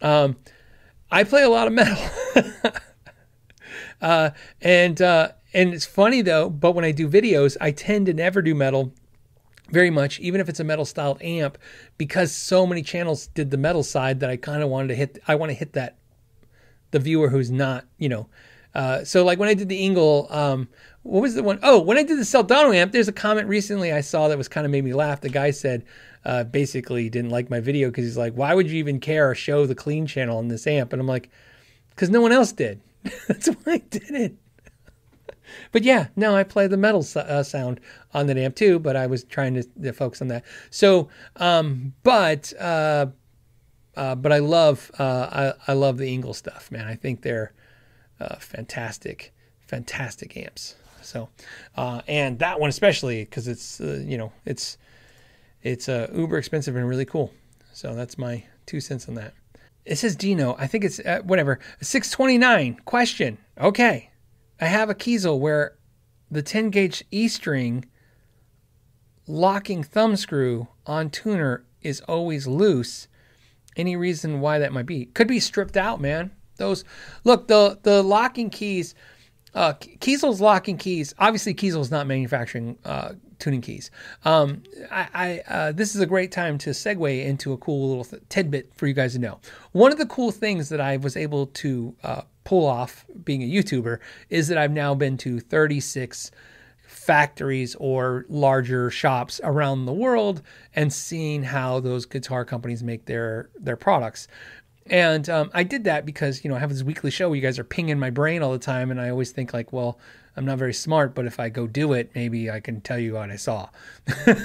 [0.02, 0.36] Um,
[1.10, 2.02] I play a lot of metal.
[4.00, 4.30] uh,
[4.60, 8.42] and uh, and it's funny though, but when I do videos, I tend to never
[8.42, 8.92] do metal
[9.70, 11.58] very much, even if it's a metal styled amp,
[11.96, 15.18] because so many channels did the metal side that I kind of wanted to hit.
[15.28, 15.96] I want to hit that
[16.90, 18.28] the viewer who's not, you know.
[18.74, 20.68] Uh, so like when I did the ENGL, um,
[21.02, 21.58] what was the one?
[21.62, 24.48] Oh, when I did the Soldano amp, there's a comment recently I saw that was
[24.48, 25.20] kind of made me laugh.
[25.20, 25.84] The guy said,
[26.24, 29.34] uh, basically didn't like my video because he's like, why would you even care or
[29.34, 30.92] show the clean channel on this amp?
[30.92, 31.30] And I'm like,
[31.90, 32.80] because no one else did.
[33.28, 34.34] That's why I did it.
[35.72, 37.80] But yeah, no, I play the metal uh, sound
[38.14, 40.44] on the amp too, but I was trying to, to focus on that.
[40.70, 43.06] So, um, but uh,
[43.96, 46.86] uh, but I love uh, I, I love the ENGL stuff, man.
[46.86, 47.52] I think they're
[48.20, 49.32] uh, fantastic,
[49.66, 50.76] fantastic amps.
[51.02, 51.28] So,
[51.76, 54.78] uh, and that one especially because it's you know it's
[55.62, 57.32] it's uber expensive and really cool.
[57.72, 59.34] So that's my two cents on that.
[59.86, 60.54] It says Dino.
[60.58, 61.58] I think it's whatever.
[61.80, 63.38] 629 question.
[63.58, 64.09] Okay.
[64.60, 65.76] I have a Kiesel where
[66.30, 67.86] the 10 gauge E string
[69.26, 73.08] locking thumb screw on tuner is always loose.
[73.76, 75.06] Any reason why that might be?
[75.06, 76.32] Could be stripped out, man.
[76.56, 76.84] Those
[77.24, 78.94] look the the locking keys,
[79.54, 81.14] uh, Kiesel's locking keys.
[81.18, 83.90] Obviously, Kiesel's not manufacturing uh, tuning keys.
[84.24, 85.08] Um, I,
[85.48, 88.72] I uh, this is a great time to segue into a cool little th- tidbit
[88.76, 89.40] for you guys to know.
[89.72, 93.50] One of the cool things that I was able to uh, pull off being a
[93.50, 96.30] YouTuber is that I've now been to 36
[96.82, 100.42] factories or larger shops around the world
[100.74, 104.28] and seeing how those guitar companies make their their products.
[104.86, 107.42] And um, I did that because you know I have this weekly show where you
[107.42, 109.98] guys are pinging my brain all the time, and I always think like, well,
[110.40, 113.12] I'm not very smart, but if I go do it, maybe I can tell you
[113.12, 113.68] what I saw.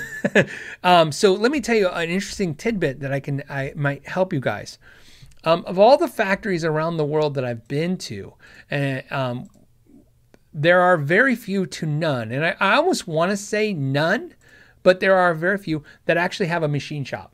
[0.84, 4.34] um, so let me tell you an interesting tidbit that I can I might help
[4.34, 4.78] you guys.
[5.46, 8.34] Um, of all the factories around the world that I've been to,
[8.70, 9.48] and um,
[10.54, 14.34] there are very few to none, and I, I almost want to say none,
[14.84, 17.32] but there are very few that actually have a machine shop.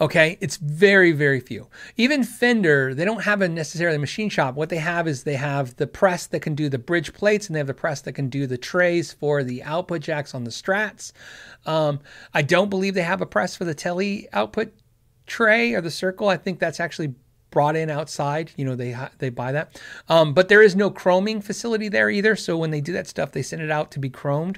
[0.00, 1.68] Okay, it's very, very few.
[1.96, 4.54] Even Fender, they don't have a necessarily machine shop.
[4.54, 7.54] What they have is they have the press that can do the bridge plates, and
[7.54, 10.50] they have the press that can do the trays for the output jacks on the
[10.50, 11.12] Strats.
[11.64, 12.00] Um,
[12.32, 14.72] I don't believe they have a press for the tele output
[15.26, 16.28] tray or the circle.
[16.28, 17.14] I think that's actually
[17.50, 18.50] brought in outside.
[18.56, 19.80] You know, they they buy that.
[20.08, 22.36] Um, but there is no chroming facility there either.
[22.36, 24.56] So when they do that stuff, they send it out to be chromed,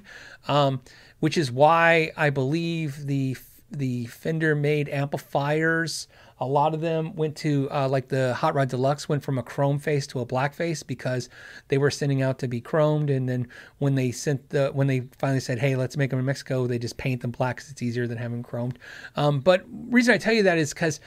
[0.48, 0.80] um,
[1.20, 3.36] which is why I believe the
[3.70, 6.08] the Fender made amplifiers.
[6.38, 9.42] A lot of them went to uh, like the Hot Rod Deluxe went from a
[9.42, 11.28] chrome face to a black face because
[11.68, 13.14] they were sending out to be chromed.
[13.14, 13.48] And then
[13.78, 16.78] when they sent the when they finally said, "Hey, let's make them in Mexico," they
[16.78, 18.76] just paint them black because it's easier than having chromed.
[19.16, 21.00] Um, but reason I tell you that is because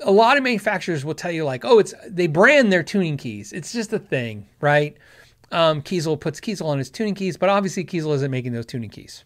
[0.00, 3.52] a lot of manufacturers will tell you like, oh, it's they brand their tuning keys.
[3.52, 4.96] It's just a thing, right?
[5.50, 8.90] Um, Kiesel puts Kiesel on his tuning keys, but obviously Kiesel isn't making those tuning
[8.90, 9.24] keys.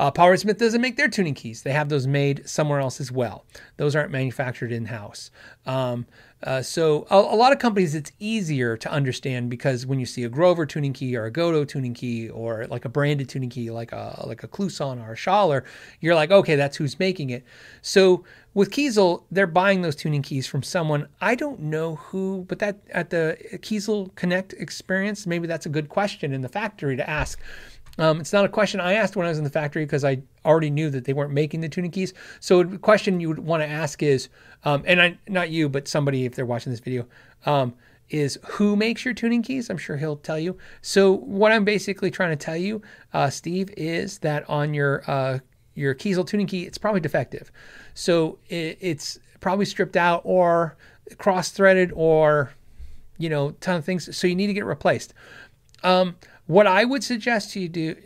[0.00, 1.62] Uh, Power Smith doesn't make their tuning keys.
[1.62, 3.44] They have those made somewhere else as well.
[3.76, 5.30] Those aren't manufactured in house.
[5.66, 6.06] Um,
[6.42, 10.24] uh, so a, a, lot of companies, it's easier to understand because when you see
[10.24, 13.70] a Grover tuning key or a Gotoh tuning key or like a branded tuning key,
[13.70, 15.64] like a like a Kluson or a Schaller,
[16.00, 17.44] you're like, okay, that's who's making it.
[17.82, 18.24] So
[18.54, 21.08] with Kiesel, they're buying those tuning keys from someone.
[21.20, 25.90] I don't know who, but that at the Kiesel Connect experience, maybe that's a good
[25.90, 27.38] question in the factory to ask.
[28.00, 30.22] Um, it's not a question I asked when I was in the factory because I
[30.44, 32.14] already knew that they weren't making the tuning keys.
[32.40, 34.30] So the question you would want to ask is,
[34.64, 37.06] um, and I, not you, but somebody if they're watching this video,
[37.44, 37.74] um,
[38.08, 39.68] is who makes your tuning keys?
[39.68, 40.56] I'm sure he'll tell you.
[40.80, 42.80] So what I'm basically trying to tell you,
[43.12, 45.38] uh, Steve, is that on your uh,
[45.74, 47.52] your Kiesel tuning key, it's probably defective.
[47.94, 50.76] So it, it's probably stripped out or
[51.18, 52.52] cross-threaded or
[53.18, 54.16] you know ton of things.
[54.16, 55.12] So you need to get replaced.
[55.82, 56.16] Um,
[56.50, 57.96] what I would suggest to you do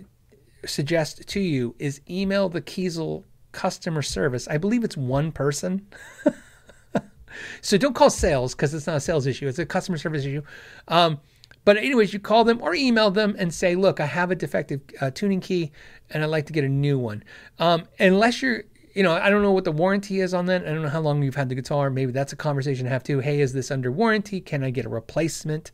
[0.67, 4.47] suggest to you is email the Kiesel customer service.
[4.49, 5.87] I believe it's one person.
[7.63, 10.43] so don't call sales because it's not a sales issue; it's a customer service issue.
[10.89, 11.21] Um,
[11.65, 14.83] but anyways, you call them or email them and say, "Look, I have a defective
[15.01, 15.73] uh, tuning key,
[16.11, 17.25] and I'd like to get a new one."
[17.59, 18.65] Um, unless you're
[18.95, 20.63] you know, I don't know what the warranty is on that.
[20.63, 21.89] I don't know how long you've had the guitar.
[21.89, 23.21] Maybe that's a conversation to have too.
[23.21, 24.43] Hey, is this under warranty?
[24.43, 25.73] Can I get a replacement?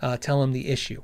[0.00, 1.02] Uh, tell them the issue.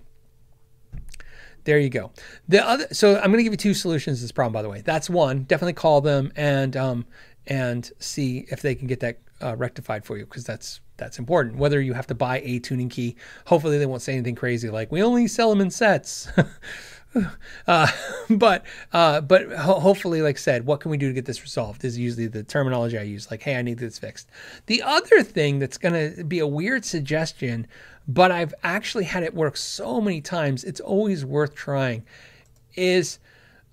[1.69, 2.13] There you go.
[2.49, 4.55] The other, so I'm going to give you two solutions to this problem.
[4.55, 5.43] By the way, that's one.
[5.43, 7.05] Definitely call them and um,
[7.47, 11.57] and see if they can get that uh, rectified for you because that's that's important.
[11.57, 14.91] Whether you have to buy a tuning key, hopefully they won't say anything crazy like
[14.91, 16.29] we only sell them in sets.
[17.67, 17.87] Uh,
[18.31, 21.43] but uh, but ho- hopefully, like I said, what can we do to get this
[21.43, 23.31] resolved is usually the terminology I use.
[23.31, 24.29] Like, hey, I need this fixed.
[24.67, 27.67] The other thing that's going to be a weird suggestion,
[28.09, 30.65] but I've actually had it work so many times.
[30.65, 32.05] It's always worth trying.
[32.75, 33.19] Is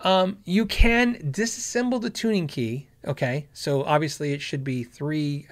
[0.02, 2.88] um, you can disassemble the tuning key.
[3.08, 5.48] Okay, so obviously it should be three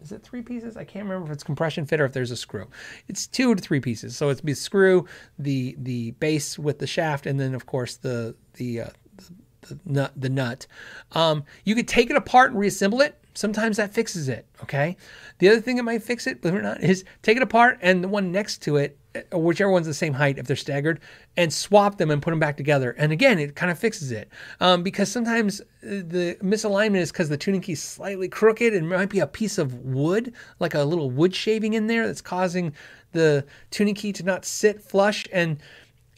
[0.00, 0.76] is it three pieces?
[0.76, 2.68] I can't remember if it's compression fit or if there's a screw.
[3.08, 4.16] It's two to three pieces.
[4.16, 5.06] So it's the screw,
[5.38, 9.80] the the base with the shaft, and then of course the the uh, the, the
[9.84, 10.12] nut.
[10.16, 10.66] The nut.
[11.12, 13.20] Um, you could take it apart and reassemble it.
[13.38, 14.46] Sometimes that fixes it.
[14.64, 14.96] Okay.
[15.38, 17.78] The other thing that might fix it, believe it or not, is take it apart
[17.80, 18.98] and the one next to it
[19.32, 21.00] whichever one's the same height if they're staggered,
[21.36, 22.90] and swap them and put them back together.
[22.98, 24.28] And again, it kind of fixes it
[24.60, 28.88] um, because sometimes uh, the misalignment is because the tuning key is slightly crooked and
[28.88, 32.72] might be a piece of wood, like a little wood shaving in there that's causing
[33.12, 35.26] the tuning key to not sit flush.
[35.32, 35.58] And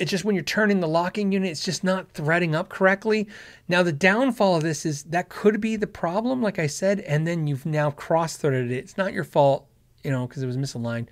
[0.01, 3.29] it's just when you're turning the locking unit, it's just not threading up correctly.
[3.69, 7.27] Now, the downfall of this is that could be the problem, like I said, and
[7.27, 8.79] then you've now cross threaded it.
[8.79, 9.67] It's not your fault,
[10.03, 11.09] you know, because it was misaligned.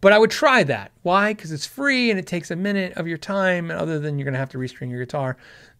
[0.00, 0.90] But I would try that.
[1.02, 1.32] Why?
[1.32, 4.24] Because it's free and it takes a minute of your time, And other than you're
[4.24, 5.36] going to have to restring your guitar.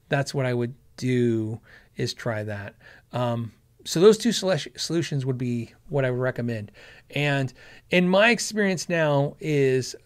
[0.09, 1.61] That's what I would do
[1.97, 2.77] is try that.
[3.13, 3.51] Um,
[3.85, 6.71] so those two solutions would be what I would recommend.
[7.17, 7.53] And
[7.91, 9.97] in my experience now is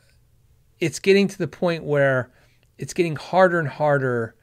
[0.81, 2.31] it's getting to the point where
[2.79, 4.35] it's getting harder and harder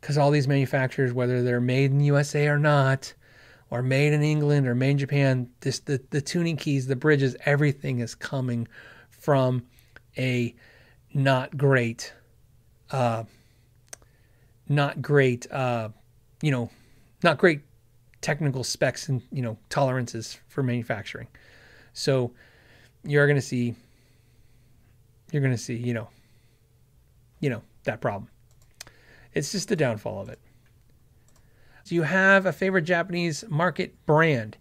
[0.00, 3.14] because all these manufacturers, whether they're made in the USA or not,
[3.70, 7.34] or made in England or made in Japan, this the, the tuning keys, the bridges,
[7.46, 8.68] everything is coming
[9.08, 9.64] from
[10.18, 10.54] a
[11.14, 12.12] not great,
[12.90, 13.24] uh,
[14.68, 15.88] not great, uh,
[16.42, 16.70] you know,
[17.22, 17.62] not great
[18.20, 21.28] technical specs and you know tolerances for manufacturing.
[21.94, 22.32] So
[23.04, 23.74] you're going to see
[25.34, 26.08] you're going to see, you know,
[27.40, 28.30] you know, that problem.
[29.32, 30.38] It's just the downfall of it.
[31.84, 34.56] Do you have a favorite Japanese market brand?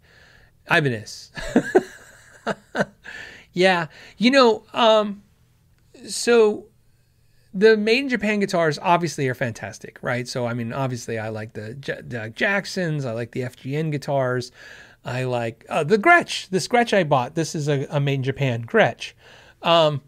[0.70, 1.32] Ibanez.
[3.54, 3.86] yeah,
[4.18, 5.22] you know, um,
[6.08, 6.66] so
[7.54, 10.28] the made in Japan guitars obviously are fantastic, right?
[10.28, 14.52] So I mean, obviously I like the, the Jacksons, I like the FGN guitars,
[15.06, 16.50] I like uh, the Gretsch.
[16.50, 17.36] This Gretsch I bought.
[17.36, 19.14] This is a, a made in Japan Gretsch.
[19.62, 20.02] Um,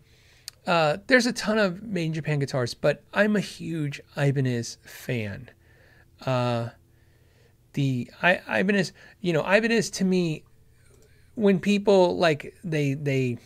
[0.67, 5.49] uh, there's a ton of made in Japan guitars, but I'm a huge Ibanez fan.
[6.25, 6.69] Uh,
[7.73, 10.43] the I, Ibanez, you know, Ibanez to me,
[11.35, 13.37] when people like they they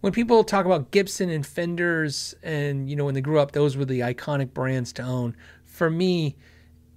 [0.00, 3.76] when people talk about Gibson and Fenders, and you know when they grew up, those
[3.76, 5.36] were the iconic brands to own.
[5.64, 6.36] For me,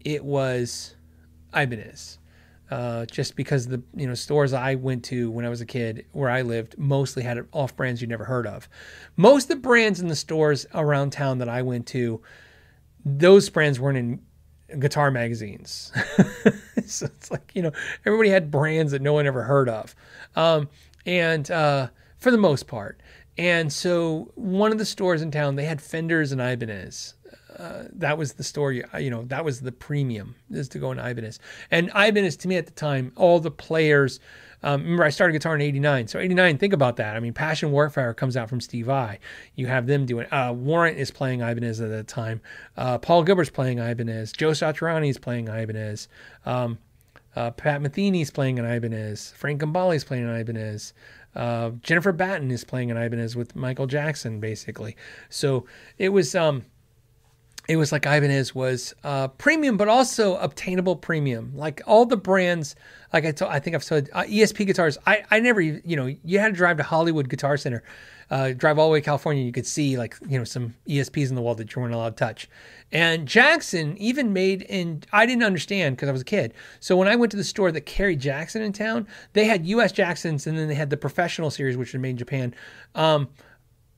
[0.02, 0.96] it was
[1.56, 2.20] Ibanez.
[2.72, 6.06] Uh, just because the you know stores I went to when I was a kid
[6.12, 8.68] where I lived mostly had off brands you never heard of.
[9.16, 12.22] Most of the brands in the stores around town that I went to,
[13.06, 14.22] those brands weren't in
[14.80, 15.92] guitar magazines.
[16.88, 17.72] so it's like you know
[18.06, 19.96] everybody had brands that no one ever heard of,
[20.36, 20.70] um,
[21.06, 23.02] and uh, for the most part.
[23.38, 27.16] And so one of the stores in town they had Fenders and Ibanez
[27.58, 28.84] uh, that was the story.
[29.00, 31.40] You know, that was the premium is to go in Ibanez.
[31.72, 34.20] And Ibanez, to me at the time, all the players.
[34.66, 36.58] Um, remember, I started guitar in '89, so '89.
[36.58, 37.18] Think about that.
[37.18, 39.20] I mean, Passion Warfare comes out from Steve Vai.
[39.56, 40.26] You have them doing.
[40.32, 42.42] Uh, Warrant is playing Ibanez at that time.
[42.78, 44.32] Uh, Paul Gilbert's playing Ibanez.
[44.32, 46.08] Joe Satriani is playing Ibanez.
[46.46, 46.78] Um,
[47.36, 49.34] uh, Pat Metheny's playing an Ibanez.
[49.36, 50.94] Frank Gambale's playing an Ibanez.
[51.36, 54.96] Uh, Jennifer Batten is playing an Ibanez with Michael Jackson, basically.
[55.30, 55.66] So
[55.98, 56.36] it was.
[56.36, 56.64] Um,
[57.68, 61.54] it was like Ibanez was uh, premium, but also obtainable premium.
[61.56, 62.76] Like all the brands,
[63.14, 64.98] like I told, I think I've said uh, ESP guitars.
[65.08, 67.82] I, I never, you know, you had to drive to Hollywood Guitar Center,
[68.30, 69.44] uh, drive all the way to California.
[69.44, 72.18] You could see like, you know, some ESPs in the wall that you weren't allowed
[72.18, 72.50] to touch.
[72.92, 76.54] And Jackson even made in, I didn't understand because I was a kid.
[76.82, 79.94] So when I went to the store that carried Jackson in town, they had US
[79.94, 82.54] Jacksons and then they had the professional series, which was made in Japan.
[82.94, 83.30] Um,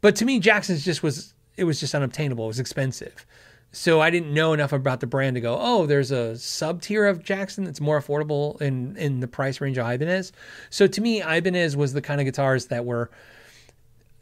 [0.01, 2.45] but to me, Jackson's just was, it was just unobtainable.
[2.45, 3.25] It was expensive.
[3.75, 7.05] So I didn't know enough about the brand to go, oh, there's a sub tier
[7.05, 10.31] of Jackson that's more affordable in in the price range of Ibanez.
[10.69, 13.11] So to me, Ibanez was the kind of guitars that were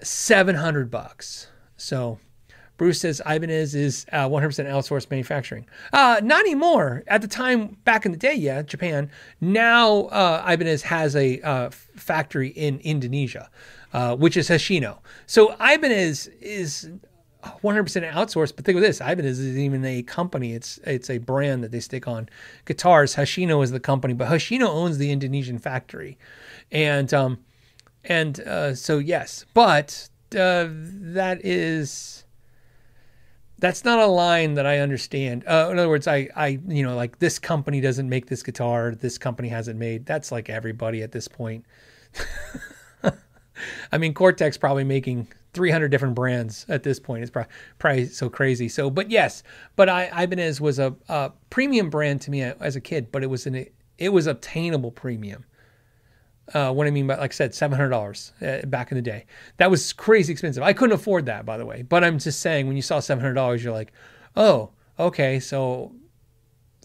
[0.01, 1.49] 700 bucks.
[1.77, 2.17] So
[2.77, 5.67] Bruce says Ibanez is uh, 100% outsourced manufacturing.
[5.93, 7.03] Uh, not anymore.
[7.05, 9.11] At the time, back in the day, yeah, Japan.
[9.39, 13.51] Now uh, Ibanez has a uh, factory in Indonesia,
[13.93, 14.97] uh, which is Hoshino.
[15.27, 16.89] So Ibanez is
[17.43, 18.55] 100% outsourced.
[18.55, 21.79] But think of this: Ibanez isn't even a company; it's it's a brand that they
[21.79, 22.29] stick on
[22.65, 23.15] guitars.
[23.15, 26.17] Hoshino is the company, but Hoshino owns the Indonesian factory,
[26.71, 27.39] and um,
[28.03, 32.23] and uh, so yes, but uh, that is
[33.59, 35.45] that's not a line that I understand.
[35.47, 38.93] Uh, in other words, I, I, you know, like this company doesn't make this guitar,
[38.93, 40.05] this company hasn't made.
[40.05, 41.63] That's like everybody at this point.
[43.91, 47.21] I mean, Cortex probably making 300 different brands at this point.
[47.21, 48.67] It's probably, probably so crazy.
[48.69, 49.43] So, but yes,
[49.75, 53.27] but I, Ibanez was a, a premium brand to me as a kid, but it
[53.27, 53.65] was an
[53.97, 55.45] it was obtainable premium.
[56.53, 59.01] Uh, what I mean by, like I said, seven hundred dollars uh, back in the
[59.01, 59.25] day.
[59.57, 60.63] That was crazy expensive.
[60.63, 61.83] I couldn't afford that, by the way.
[61.83, 63.93] But I'm just saying, when you saw seven hundred dollars, you're like,
[64.35, 65.93] oh, okay, so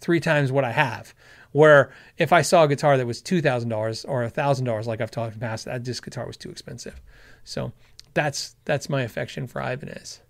[0.00, 1.14] three times what I have.
[1.50, 5.00] Where if I saw a guitar that was two thousand dollars or thousand dollars, like
[5.00, 7.00] I've talked in the past, that this guitar was too expensive.
[7.42, 7.72] So
[8.18, 10.20] that's that's my affection for Ibanez.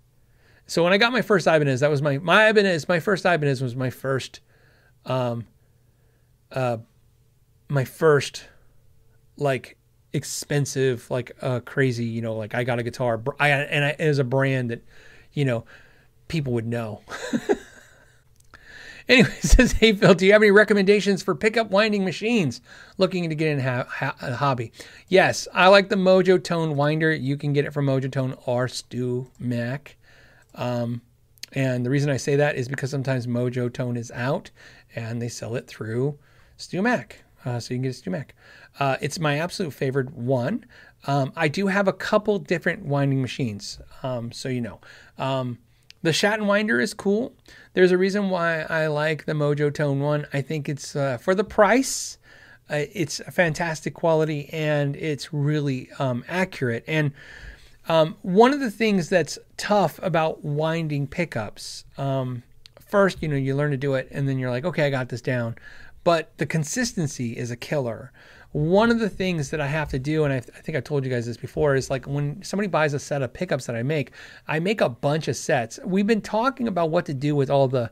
[0.67, 2.87] So when I got my first Ibanez, that was my my Ibanez.
[2.87, 4.41] My first Ibanez was my first,
[5.05, 5.47] um,
[6.51, 6.77] uh,
[7.67, 8.45] my first,
[9.37, 9.75] like
[10.13, 12.05] expensive, like uh, crazy.
[12.05, 14.83] You know, like I got a guitar, I and I, it was a brand that,
[15.33, 15.65] you know,
[16.27, 17.01] people would know.
[19.09, 22.61] Anyway, says, Hey Phil, do you have any recommendations for pickup winding machines
[22.97, 24.71] looking to get in a, ha- a hobby?
[25.07, 27.11] Yes, I like the Mojotone winder.
[27.11, 29.97] You can get it from Mojotone or Stu Mac.
[30.53, 31.01] Um,
[31.53, 34.51] and the reason I say that is because sometimes Mojotone is out
[34.95, 36.19] and they sell it through
[36.59, 37.13] StewMac.
[37.43, 38.29] Uh, so you can get a StewMac.
[38.79, 40.65] Uh, it's my absolute favorite one.
[41.07, 44.81] Um, I do have a couple different winding machines, um, so you know.
[45.17, 45.57] Um,
[46.01, 47.33] the Schatten Winder is cool.
[47.73, 50.25] There's a reason why I like the Mojotone one.
[50.33, 52.17] I think it's uh, for the price.
[52.69, 56.83] Uh, it's a fantastic quality and it's really um, accurate.
[56.87, 57.11] And
[57.87, 62.43] um, one of the things that's tough about winding pickups, um,
[62.79, 65.09] first, you know, you learn to do it and then you're like, okay, I got
[65.09, 65.55] this down.
[66.03, 68.11] But the consistency is a killer
[68.51, 71.05] one of the things that I have to do, and I, I, think I told
[71.05, 73.83] you guys this before, is like when somebody buys a set of pickups that I
[73.83, 74.11] make,
[74.47, 75.79] I make a bunch of sets.
[75.85, 77.91] We've been talking about what to do with all the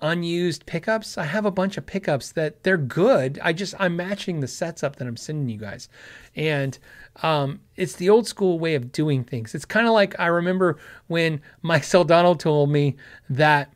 [0.00, 1.18] unused pickups.
[1.18, 3.38] I have a bunch of pickups that they're good.
[3.42, 5.88] I just I'm matching the sets up that I'm sending you guys,
[6.36, 6.78] and
[7.22, 9.54] um, it's the old school way of doing things.
[9.54, 12.96] It's kind of like I remember when Mike Soldano told me
[13.28, 13.72] that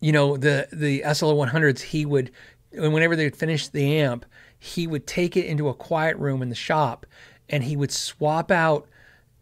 [0.00, 2.30] you know the the SLO 100s he would
[2.72, 4.24] and whenever they'd finish the amp,
[4.58, 7.06] he would take it into a quiet room in the shop
[7.48, 8.88] and he would swap out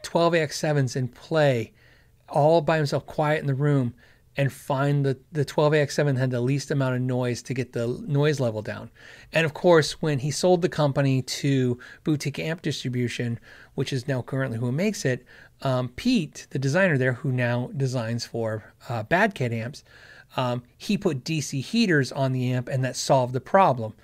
[0.03, 1.73] 12AX7s and play
[2.29, 3.95] all by himself, quiet in the room,
[4.37, 8.39] and find the, the 12AX7 had the least amount of noise to get the noise
[8.39, 8.89] level down.
[9.33, 13.41] And of course, when he sold the company to Boutique Amp Distribution,
[13.75, 15.27] which is now currently who makes it,
[15.63, 19.83] um, Pete, the designer there, who now designs for uh, Bad Cat amps,
[20.37, 23.95] um, he put DC heaters on the amp and that solved the problem.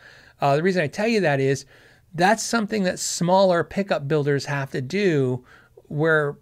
[0.41, 1.65] Uh, the reason I tell you that is
[2.15, 5.45] that's something that smaller pickup builders have to do
[5.89, 6.37] where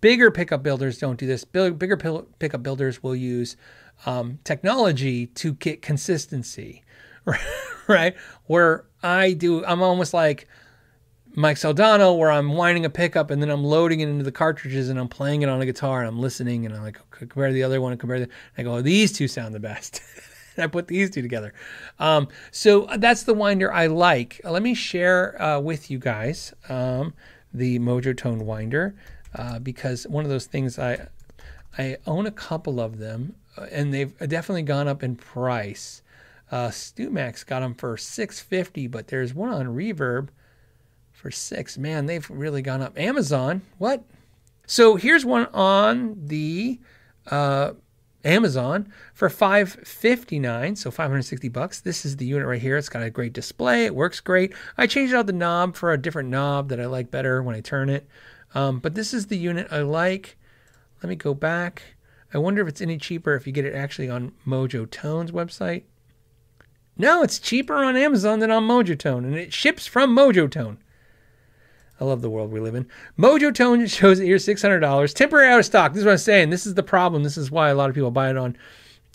[0.00, 1.44] bigger pickup builders don't do this.
[1.44, 1.96] Bigger
[2.38, 3.56] pickup builders will use
[4.04, 6.82] um, technology to get consistency,
[7.88, 8.14] right?
[8.44, 10.48] Where I do, I'm almost like,
[11.38, 14.88] Mike Soldano where I'm winding a pickup and then I'm loading it into the cartridges
[14.88, 17.62] and I'm playing it on a guitar and I'm listening and I'm like compare the
[17.62, 20.00] other one and compare the I go oh, these two sound the best.
[20.58, 21.52] I put these two together.
[21.98, 24.40] Um, so that's the winder I like.
[24.42, 27.12] Uh, let me share uh, with you guys um,
[27.52, 28.94] the Mojotone winder
[29.34, 31.08] uh, because one of those things I
[31.76, 36.00] I own a couple of them uh, and they've definitely gone up in price.
[36.50, 40.28] Uh, StewMac's got them for 650, but there's one on Reverb
[41.26, 41.76] for six.
[41.76, 42.96] Man, they've really gone up.
[42.96, 44.04] Amazon, what?
[44.64, 46.78] So here's one on the
[47.28, 47.72] uh,
[48.24, 51.80] Amazon for 559, so 560 bucks.
[51.80, 52.76] This is the unit right here.
[52.76, 53.86] It's got a great display.
[53.86, 54.54] It works great.
[54.78, 57.60] I changed out the knob for a different knob that I like better when I
[57.60, 58.06] turn it.
[58.54, 60.36] Um, but this is the unit I like.
[61.02, 61.82] Let me go back.
[62.32, 65.82] I wonder if it's any cheaper if you get it actually on Mojotone's website.
[66.96, 70.78] No, it's cheaper on Amazon than on Mojotone, and it ships from Mojo Tone.
[72.00, 72.86] I love the world we live in.
[73.18, 75.14] Mojotone shows it here $600.
[75.14, 75.92] Temporary out of stock.
[75.92, 76.50] This is what I'm saying.
[76.50, 77.22] This is the problem.
[77.22, 78.56] This is why a lot of people buy it on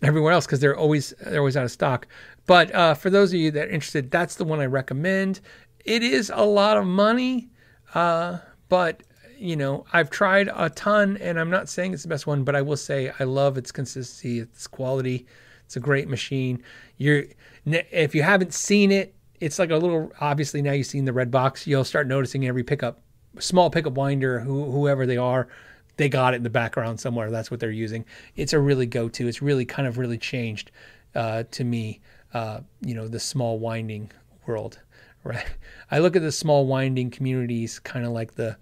[0.01, 2.07] everywhere else because they're always they're always out of stock.
[2.47, 5.41] But uh, for those of you that are interested, that's the one I recommend.
[5.85, 7.49] It is a lot of money,
[7.93, 9.03] uh, but
[9.37, 12.55] you know I've tried a ton, and I'm not saying it's the best one, but
[12.55, 15.27] I will say I love its consistency, its quality.
[15.65, 16.63] It's a great machine.
[16.97, 17.25] You're
[17.65, 21.29] if you haven't seen it, it's like a little obviously now you've seen the red
[21.29, 23.01] box you'll start noticing every pickup
[23.39, 25.49] small pickup winder who, whoever they are
[25.97, 27.29] they got it in the background somewhere.
[27.29, 28.05] That's what they're using.
[28.35, 29.27] It's a really go-to.
[29.27, 30.71] It's really kind of really changed
[31.13, 31.99] uh, to me
[32.33, 34.09] uh, you know the small winding
[34.47, 34.79] world
[35.23, 35.45] right?
[35.91, 38.57] I look at the small winding communities kind of like the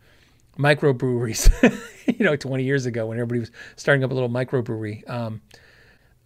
[0.58, 1.50] microbreweries
[2.20, 5.42] you know 20 years ago when everybody was starting up a little microbrewery um,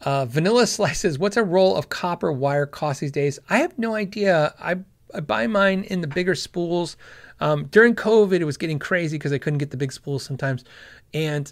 [0.03, 1.17] uh, Vanilla slices.
[1.17, 3.39] What's a roll of copper wire cost these days?
[3.49, 4.53] I have no idea.
[4.59, 4.77] I,
[5.13, 6.97] I buy mine in the bigger spools.
[7.39, 10.63] Um, during COVID, it was getting crazy because I couldn't get the big spools sometimes,
[11.13, 11.51] and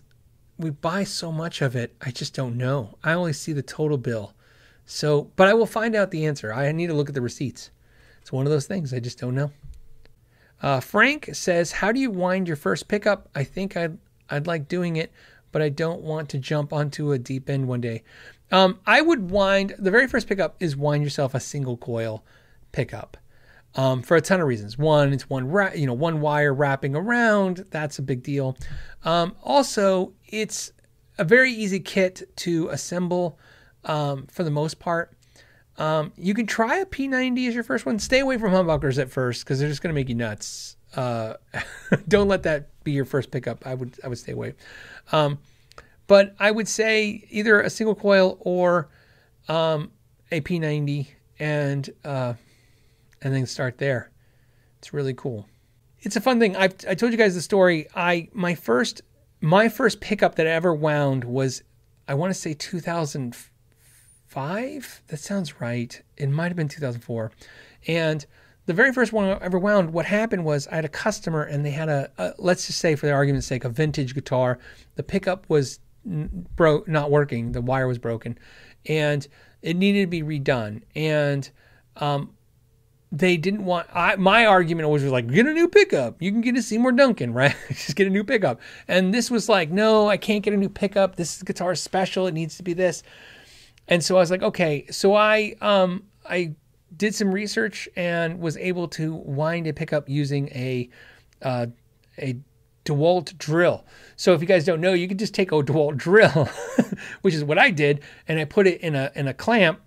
[0.57, 1.95] we buy so much of it.
[2.01, 2.97] I just don't know.
[3.03, 4.33] I only see the total bill.
[4.85, 6.53] So, but I will find out the answer.
[6.53, 7.71] I need to look at the receipts.
[8.21, 8.93] It's one of those things.
[8.93, 9.51] I just don't know.
[10.61, 13.29] Uh, Frank says, "How do you wind your first pickup?
[13.33, 13.97] I think I'd
[14.29, 15.11] I'd like doing it,
[15.51, 18.03] but I don't want to jump onto a deep end one day.
[18.51, 22.23] Um, I would wind the very first pickup is wind yourself a single coil
[22.71, 23.17] pickup
[23.75, 24.77] um, for a ton of reasons.
[24.77, 27.65] One, it's one ra- you know one wire wrapping around.
[27.71, 28.57] That's a big deal.
[29.05, 30.71] Um, also, it's
[31.17, 33.39] a very easy kit to assemble
[33.85, 35.13] um, for the most part.
[35.77, 37.97] Um, you can try a P90 as your first one.
[37.97, 40.75] Stay away from humbuckers at first because they're just going to make you nuts.
[40.95, 41.35] Uh,
[42.07, 43.65] don't let that be your first pickup.
[43.65, 44.53] I would I would stay away.
[45.11, 45.39] Um,
[46.07, 48.89] but I would say either a single coil or
[49.47, 49.91] um,
[50.31, 51.07] a P90
[51.39, 52.33] and uh,
[53.21, 54.11] and then start there.
[54.79, 55.47] It's really cool.
[55.99, 56.55] It's a fun thing.
[56.55, 57.87] I've I told you guys the story.
[57.95, 59.01] I my first
[59.41, 61.63] my first pickup that I ever wound was
[62.07, 65.01] I want to say 2005.
[65.07, 66.01] That sounds right.
[66.17, 67.31] It might have been 2004.
[67.87, 68.25] And
[68.65, 71.65] the very first one I ever wound, what happened was I had a customer and
[71.65, 74.59] they had a, a let's just say for the argument's sake, a vintage guitar.
[74.95, 77.51] The pickup was broke, not working.
[77.51, 78.37] The wire was broken,
[78.85, 79.27] and
[79.61, 80.81] it needed to be redone.
[80.95, 81.49] And
[81.97, 82.33] um,
[83.11, 83.87] they didn't want.
[83.93, 86.21] I, my argument always was like, get a new pickup.
[86.21, 87.55] You can get a Seymour Duncan, right?
[87.69, 88.61] Just get a new pickup.
[88.87, 91.15] And this was like, no, I can't get a new pickup.
[91.15, 92.27] This guitar is special.
[92.27, 93.03] It needs to be this.
[93.87, 94.85] And so I was like, okay.
[94.89, 96.55] So I um I
[96.95, 100.89] did some research and was able to wind a pickup using a
[101.41, 101.67] uh,
[102.17, 102.37] a
[102.85, 103.85] DeWalt drill.
[104.15, 106.49] So if you guys don't know, you can just take a DeWalt drill,
[107.21, 109.81] which is what I did, and I put it in a in a clamp,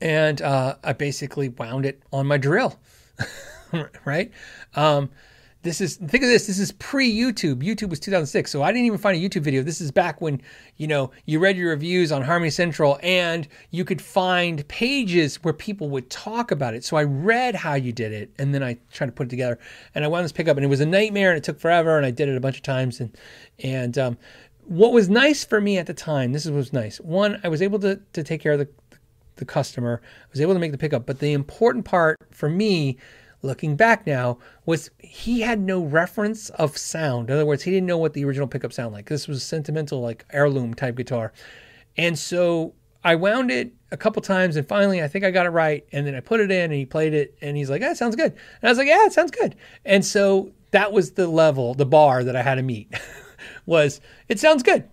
[0.00, 2.78] and uh, I basically wound it on my drill,
[4.04, 4.30] right?
[4.74, 5.10] Um,
[5.62, 6.46] this is think of this.
[6.46, 7.62] This is pre YouTube.
[7.62, 9.62] YouTube was 2006, so I didn't even find a YouTube video.
[9.62, 10.40] This is back when
[10.78, 15.52] you know you read your reviews on Harmony Central, and you could find pages where
[15.52, 16.82] people would talk about it.
[16.82, 19.58] So I read how you did it, and then I tried to put it together.
[19.94, 21.98] And I wound this pickup, and it was a nightmare, and it took forever.
[21.98, 23.14] And I did it a bunch of times, and
[23.62, 24.18] and um,
[24.64, 27.00] what was nice for me at the time, this was nice.
[27.00, 28.68] One, I was able to to take care of the
[29.36, 30.00] the customer.
[30.04, 32.96] I was able to make the pickup, but the important part for me
[33.42, 37.30] looking back now, was he had no reference of sound.
[37.30, 39.08] In other words, he didn't know what the original pickup sounded like.
[39.08, 41.32] This was sentimental, like heirloom type guitar.
[41.96, 45.50] And so I wound it a couple times and finally I think I got it
[45.50, 45.84] right.
[45.92, 48.16] And then I put it in and he played it and he's like, it sounds
[48.16, 48.32] good.
[48.32, 49.56] And I was like, yeah, it sounds good.
[49.84, 52.92] And so that was the level, the bar that I had to meet.
[53.66, 54.88] was it sounds good.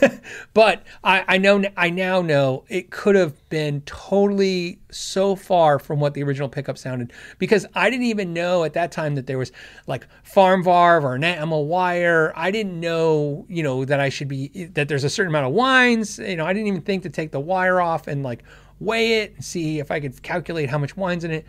[0.54, 6.00] but I, I know I now know it could have been totally so far from
[6.00, 9.38] what the original pickup sounded because I didn't even know at that time that there
[9.38, 9.52] was
[9.86, 12.32] like Formvar or enamel wire.
[12.36, 15.52] I didn't know, you know, that I should be that there's a certain amount of
[15.52, 16.18] wines.
[16.18, 18.42] You know, I didn't even think to take the wire off and like
[18.80, 21.46] weigh it and see if I could calculate how much wine's in it.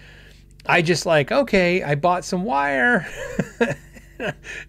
[0.66, 3.08] I just like, okay, I bought some wire.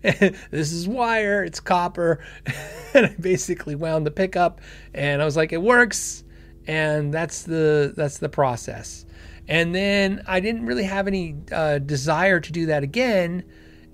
[0.03, 2.25] this is wire, it's copper.
[2.95, 4.61] and I basically wound the pickup
[4.95, 6.25] and I was like, it works.
[6.67, 9.05] And that's the that's the process.
[9.49, 13.45] And then I didn't really have any uh, desire to do that again,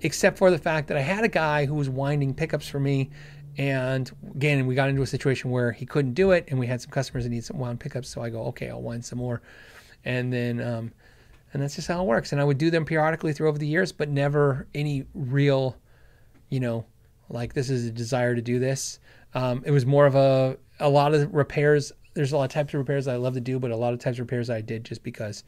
[0.03, 3.11] except for the fact that I had a guy who was winding pickups for me.
[3.57, 6.81] And again, we got into a situation where he couldn't do it, and we had
[6.81, 8.09] some customers that need some wound pickups.
[8.09, 9.43] So I go, okay, I'll wind some more.
[10.05, 10.93] And then um,
[11.53, 12.33] and that's just how it works.
[12.33, 15.77] And I would do them periodically through over the years, but never any real,
[16.51, 16.85] you know,
[17.31, 18.99] like this is a desire to do this.
[19.35, 21.93] Um, it was more of a a lot of repairs.
[22.15, 23.99] There's a lot of types of repairs I love to do, but a lot of
[23.99, 25.45] types of repairs I did just because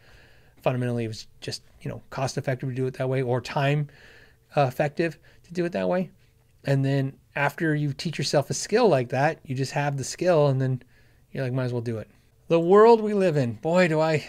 [0.62, 3.88] fundamentally it was just you know cost effective to do it that way or time
[4.56, 6.10] uh, effective to do it that way.
[6.64, 10.48] And then after you teach yourself a skill like that, you just have the skill,
[10.48, 10.82] and then
[11.32, 12.10] you're like, might as well do it.
[12.48, 14.28] The world we live in, boy, do I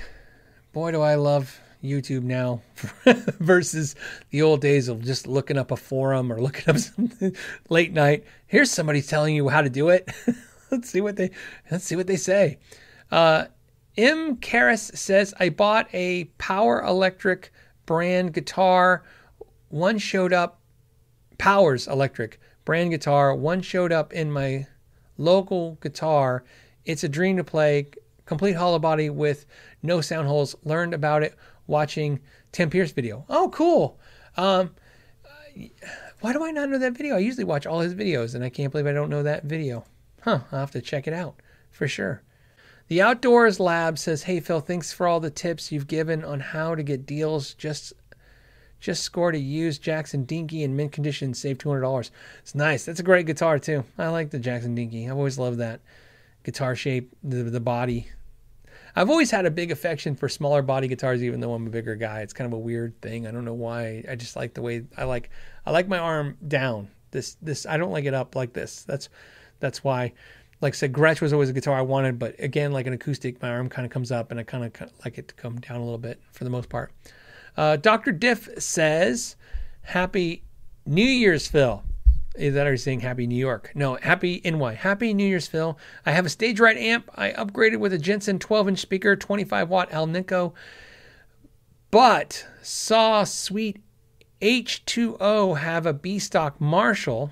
[0.73, 2.61] boy, do I love YouTube now
[3.39, 3.95] versus
[4.29, 7.35] the old days of just looking up a forum or looking up something
[7.69, 8.23] late night.
[8.47, 10.09] Here's somebody telling you how to do it.
[10.71, 11.31] let's see what they
[11.69, 12.59] let's see what they say.
[13.11, 13.45] Uh,
[13.97, 14.37] M.
[14.37, 17.51] Karras says I bought a Power Electric
[17.85, 19.03] brand guitar.
[19.69, 20.59] One showed up.
[21.37, 23.35] Powers Electric brand guitar.
[23.35, 24.67] One showed up in my
[25.17, 26.43] local guitar.
[26.85, 27.87] It's a dream to play.
[28.25, 29.45] Complete hollow body with
[29.83, 30.55] no sound holes.
[30.63, 31.35] Learned about it
[31.67, 32.19] watching
[32.51, 33.25] Tim Pierce video.
[33.29, 33.99] Oh, cool.
[34.37, 34.71] Um,
[36.21, 37.15] why do I not know that video?
[37.15, 39.85] I usually watch all his videos, and I can't believe I don't know that video.
[40.21, 40.41] Huh?
[40.51, 41.35] I'll have to check it out
[41.71, 42.21] for sure.
[42.87, 46.75] The Outdoors Lab says, "Hey Phil, thanks for all the tips you've given on how
[46.75, 47.53] to get deals.
[47.53, 47.93] Just
[48.81, 52.11] just scored a used Jackson Dinky in mint condition, save two hundred dollars.
[52.41, 52.83] It's nice.
[52.83, 53.85] That's a great guitar too.
[53.97, 55.09] I like the Jackson Dinky.
[55.09, 55.79] I've always loved that
[56.43, 58.07] guitar shape, the the body,
[58.95, 61.95] I've always had a big affection for smaller body guitars, even though I'm a bigger
[61.95, 62.21] guy.
[62.21, 63.27] It's kind of a weird thing.
[63.27, 64.03] I don't know why.
[64.09, 65.29] I just like the way I like.
[65.65, 66.89] I like my arm down.
[67.11, 68.83] This this I don't like it up like this.
[68.83, 69.09] That's
[69.59, 70.13] that's why.
[70.59, 73.41] Like I said, Gretsch was always a guitar I wanted, but again, like an acoustic,
[73.41, 75.77] my arm kind of comes up, and I kind of like it to come down
[75.77, 76.91] a little bit for the most part.
[77.57, 78.11] Uh, Dr.
[78.11, 79.35] Diff says,
[79.81, 80.43] "Happy
[80.85, 81.83] New Year's, Phil."
[82.35, 83.71] Is that are saying Happy New York?
[83.75, 84.73] No, Happy NY.
[84.75, 85.77] Happy New Year's, Phil.
[86.05, 87.09] I have a stage right amp.
[87.15, 90.53] I upgraded with a Jensen 12 inch speaker, 25 watt Alnico,
[91.89, 93.81] but saw Sweet
[94.41, 97.31] H2O have a B stock Marshall.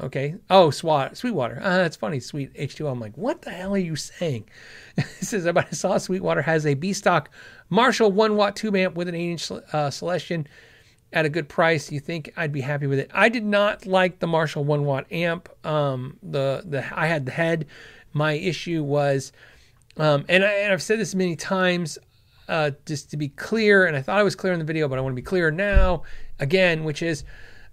[0.00, 0.34] Okay.
[0.48, 1.60] Oh, Swat, Sweetwater.
[1.62, 2.18] Uh, that's funny.
[2.20, 2.90] Sweet H2O.
[2.90, 4.48] I'm like, what the hell are you saying?
[4.96, 7.30] it says, I saw Sweetwater has a B stock
[7.68, 10.48] Marshall 1 watt tube amp with an 8 inch uh, Celestion
[11.12, 11.90] at a good price.
[11.90, 13.10] You think I'd be happy with it?
[13.12, 15.48] I did not like the Marshall 1 watt amp.
[15.66, 17.66] Um, the, the, I had the head.
[18.12, 19.32] My issue was,
[19.96, 21.98] um, and, I, and I've said this many times,
[22.48, 24.98] uh, just to be clear, and I thought I was clear in the video, but
[24.98, 26.02] I want to be clear now
[26.40, 27.24] again, which is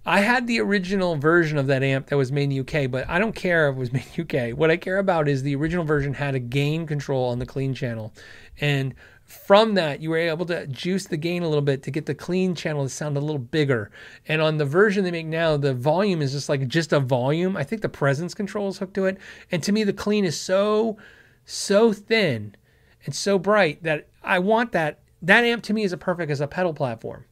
[0.06, 3.08] I had the original version of that amp that was made in the UK, but
[3.08, 4.56] I don't care if it was made in UK.
[4.56, 7.74] What I care about is the original version had a gain control on the clean
[7.74, 8.14] channel.
[8.60, 8.94] And
[9.28, 12.14] from that, you were able to juice the gain a little bit to get the
[12.14, 13.90] clean channel to sound a little bigger.
[14.26, 17.54] And on the version they make now, the volume is just like just a volume.
[17.54, 19.18] I think the presence control is hooked to it.
[19.52, 20.96] And to me, the clean is so,
[21.44, 22.56] so thin
[23.04, 25.00] and so bright that I want that.
[25.20, 27.26] That amp to me is a perfect as a pedal platform.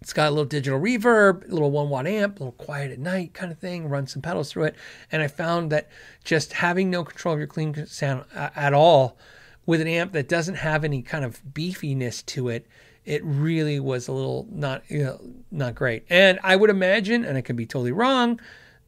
[0.00, 2.98] It's got a little digital reverb, a little one watt amp, a little quiet at
[2.98, 4.76] night kind of thing, run some pedals through it.
[5.12, 5.90] And I found that
[6.24, 9.18] just having no control of your clean sound uh, at all
[9.66, 12.66] with an amp that doesn't have any kind of beefiness to it,
[13.04, 15.20] it really was a little not you know,
[15.50, 16.04] not great.
[16.08, 18.40] And I would imagine, and I could be totally wrong,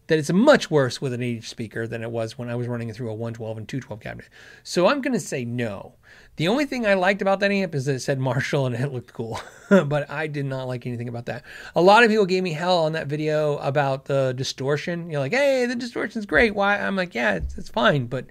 [0.06, 2.68] that it's much worse with an 8 inch speaker than it was when I was
[2.68, 4.28] running it through a 112 and 212 cabinet.
[4.62, 5.94] So I'm going to say no.
[6.36, 8.92] The only thing I liked about that amp is that it said Marshall and it
[8.92, 11.42] looked cool, but I did not like anything about that.
[11.74, 15.10] A lot of people gave me hell on that video about the distortion.
[15.10, 16.54] You're like, hey, the distortion's great.
[16.54, 16.78] Why?
[16.78, 18.06] I'm like, yeah, it's, it's fine.
[18.06, 18.26] But,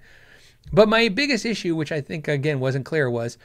[0.72, 3.38] but my biggest issue, which I think again wasn't clear, was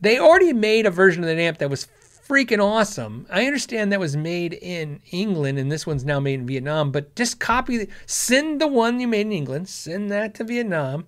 [0.00, 1.88] they already made a version of the amp that was
[2.26, 3.26] freaking awesome.
[3.30, 7.14] I understand that was made in England and this one's now made in Vietnam, but
[7.14, 11.06] just copy, send the one you made in England, send that to Vietnam.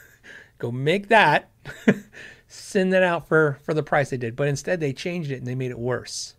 [0.58, 1.50] Go make that,
[2.48, 4.36] send that out for for the price they did.
[4.36, 6.34] But instead, they changed it and they made it worse.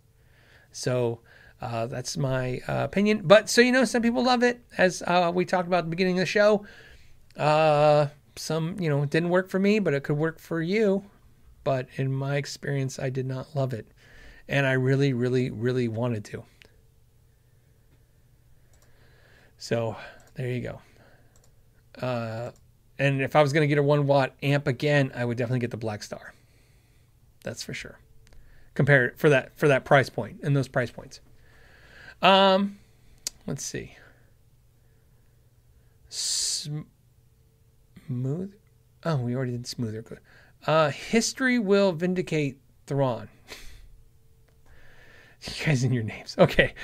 [0.70, 1.20] So
[1.60, 3.22] uh, that's my uh, opinion.
[3.24, 5.90] But so you know, some people love it, as uh, we talked about at the
[5.90, 6.64] beginning of the show.
[8.36, 11.04] Some you know didn't work for me, but it could work for you.
[11.64, 13.86] But in my experience, I did not love it,
[14.48, 16.44] and I really, really, really wanted to.
[19.58, 19.96] So
[20.34, 20.80] there you go.
[22.04, 22.50] Uh,
[22.98, 25.60] and if I was going to get a one watt amp again, I would definitely
[25.60, 26.30] get the Blackstar.
[27.44, 27.98] That's for sure.
[28.74, 31.20] Compare for that for that price point and those price points.
[32.22, 32.78] Um,
[33.46, 33.96] let's see.
[38.06, 38.54] Smooth.
[39.04, 40.04] Oh, we already did smoother.
[40.66, 43.28] Uh, history will vindicate Thrawn.
[45.42, 46.36] you guys in your names.
[46.38, 46.74] Okay.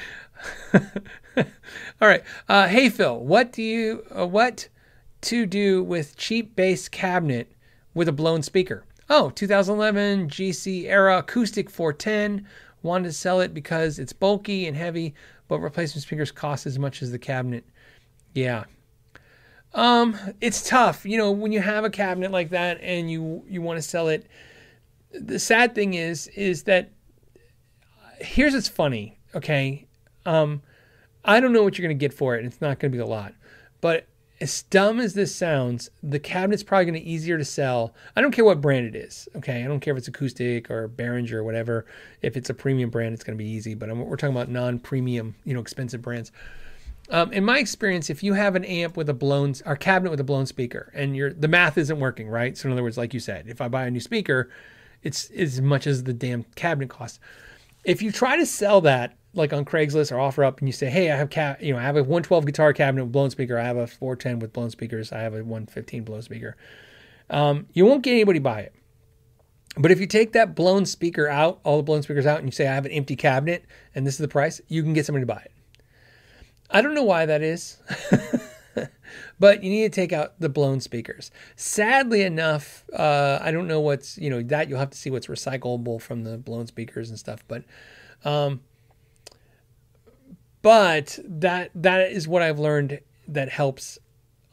[0.74, 2.22] All right.
[2.48, 4.68] Uh, hey Phil, what do you uh, what
[5.22, 7.52] to do with cheap bass cabinet
[7.94, 8.84] with a blown speaker.
[9.10, 12.46] Oh, 2011 GC era acoustic 410.
[12.82, 15.14] Wanted to sell it because it's bulky and heavy,
[15.48, 17.64] but replacement speakers cost as much as the cabinet.
[18.34, 18.64] Yeah.
[19.74, 23.60] Um, it's tough, you know, when you have a cabinet like that and you you
[23.62, 24.26] want to sell it.
[25.12, 26.90] The sad thing is is that
[28.20, 29.86] here's what's funny, okay?
[30.26, 30.62] Um,
[31.24, 33.06] I don't know what you're to get for it, and it's not to be a
[33.06, 33.34] lot.
[33.80, 34.06] But
[34.40, 37.94] as dumb as this sounds, the cabinet's probably going to be easier to sell.
[38.14, 39.28] I don't care what brand it is.
[39.36, 41.86] Okay, I don't care if it's acoustic or Behringer or whatever.
[42.22, 43.74] If it's a premium brand, it's going to be easy.
[43.74, 46.30] But I'm, we're talking about non-premium, you know, expensive brands.
[47.10, 50.20] Um, in my experience, if you have an amp with a blown or cabinet with
[50.20, 53.14] a blown speaker, and your the math isn't working right, so in other words, like
[53.14, 54.50] you said, if I buy a new speaker,
[55.02, 57.18] it's as much as the damn cabinet costs.
[57.84, 61.10] If you try to sell that like on Craigslist or OfferUp, and you say, "Hey,
[61.10, 63.58] I have ca- you know I have a 112 guitar cabinet with blown speaker.
[63.58, 65.12] I have a 410 with blown speakers.
[65.12, 66.56] I have a 115 blown speaker."
[67.30, 68.74] Um, you won't get anybody buy it.
[69.76, 72.52] But if you take that blown speaker out, all the blown speakers out, and you
[72.52, 73.64] say, "I have an empty cabinet,
[73.94, 75.52] and this is the price," you can get somebody to buy it.
[76.70, 77.78] I don't know why that is.
[79.40, 81.30] but you need to take out the blown speakers.
[81.56, 85.26] Sadly enough, uh, I don't know what's you know that you'll have to see what's
[85.26, 87.44] recyclable from the blown speakers and stuff.
[87.48, 87.64] But
[88.24, 88.60] um,
[90.62, 93.98] but that that is what I've learned that helps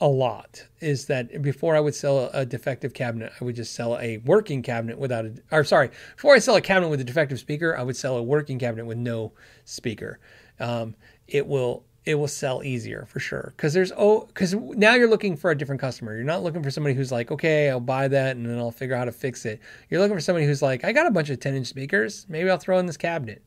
[0.01, 3.97] a lot is that before I would sell a, defective cabinet, I would just sell
[3.97, 7.39] a working cabinet without a, or sorry, before I sell a cabinet with a defective
[7.39, 9.31] speaker, I would sell a working cabinet with no
[9.63, 10.19] speaker.
[10.59, 10.95] Um,
[11.27, 15.36] it will it will sell easier for sure because there's oh because now you're looking
[15.36, 16.15] for a different customer.
[16.15, 18.95] You're not looking for somebody who's like, okay, I'll buy that and then I'll figure
[18.95, 19.60] out how to fix it.
[19.90, 22.49] You're looking for somebody who's like, I got a bunch of 10 inch speakers, maybe
[22.49, 23.44] I'll throw in this cabinet,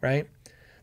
[0.00, 0.28] right?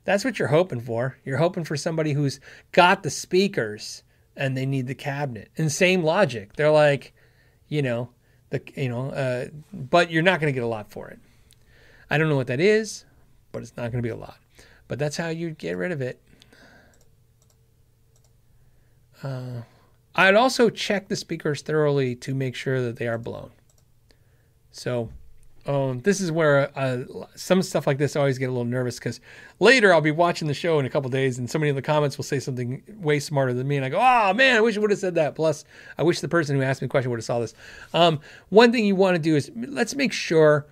[0.06, 1.18] That's what you're hoping for.
[1.24, 2.40] You're hoping for somebody who's
[2.74, 4.04] got the speakers
[4.36, 5.50] and they need the cabinet.
[5.58, 6.54] And same logic.
[6.58, 7.14] They're like,
[7.70, 8.10] you know,
[8.50, 11.20] the you know, uh, but you're not going to get a lot for it.
[12.10, 13.06] I don't know what that is,
[13.52, 14.38] but it's not going to be a lot.
[14.88, 16.22] But that's how you get rid of it.
[19.24, 19.62] Uh,
[20.16, 23.52] I'd also check the speakers thoroughly to make sure that they are blown.
[24.72, 25.10] So
[25.66, 27.04] um, this is where uh,
[27.36, 29.22] some stuff like this I always get a little nervous because
[29.60, 32.18] later I'll be watching the show in a couple days and somebody in the comments
[32.18, 34.82] will say something way smarter than me and I go, oh man, I wish I
[34.82, 35.36] would have said that.
[35.36, 35.64] Plus,
[35.98, 37.54] I wish the person who asked me the question would have saw this.
[37.94, 38.20] Um,
[38.50, 40.68] one thing you want to do is let's make sure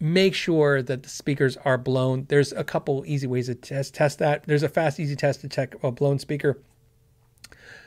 [0.00, 2.26] make sure that the speakers are blown.
[2.28, 4.44] There's a couple easy ways to test test that.
[4.44, 6.58] There's a fast, easy test to check a blown speaker.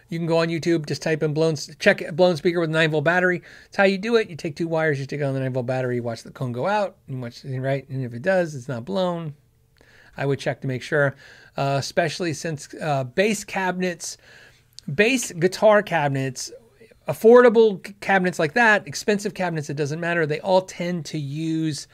[0.10, 3.04] You can go on YouTube, just type in blown, check blown speaker with 9 volt
[3.04, 3.42] battery.
[3.66, 4.30] That's how you do it.
[4.30, 6.52] You take two wires, you stick on the 9 volt battery, you watch the cone
[6.52, 7.88] go out, and watch right.
[7.90, 9.36] And if it does, it's not blown.
[10.16, 11.16] I would check to make sure,
[11.58, 14.18] uh, especially since uh, bass cabinets,
[14.94, 16.52] bass guitar cabinets,
[17.08, 20.26] affordable cabinets like that, expensive cabinets, it doesn't matter.
[20.26, 21.88] They all tend to use.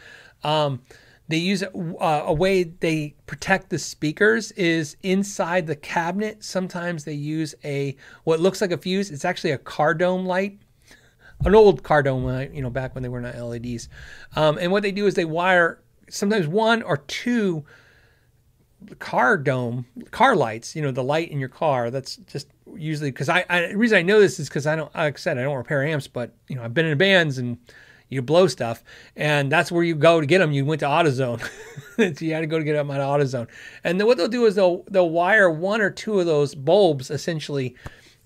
[0.43, 0.81] Um,
[1.27, 6.43] they use uh, a way they protect the speakers is inside the cabinet.
[6.43, 7.95] Sometimes they use a
[8.25, 9.09] what looks like a fuse.
[9.09, 10.59] It's actually a car dome light,
[11.45, 12.53] an old car dome light.
[12.53, 13.87] You know, back when they were not LEDs.
[14.35, 15.79] Um, and what they do is they wire
[16.09, 17.63] sometimes one or two
[18.99, 20.75] car dome car lights.
[20.75, 21.89] You know, the light in your car.
[21.89, 24.93] That's just usually because I, I the reason I know this is because I don't
[24.93, 27.57] like I said I don't repair amps, but you know I've been in bands and
[28.13, 28.83] you blow stuff,
[29.15, 30.51] and that's where you go to get them.
[30.51, 31.41] You went to AutoZone,
[32.17, 33.47] so you had to go to get them at AutoZone.
[33.83, 37.11] And then what they'll do is they'll they'll wire one or two of those bulbs
[37.11, 37.75] essentially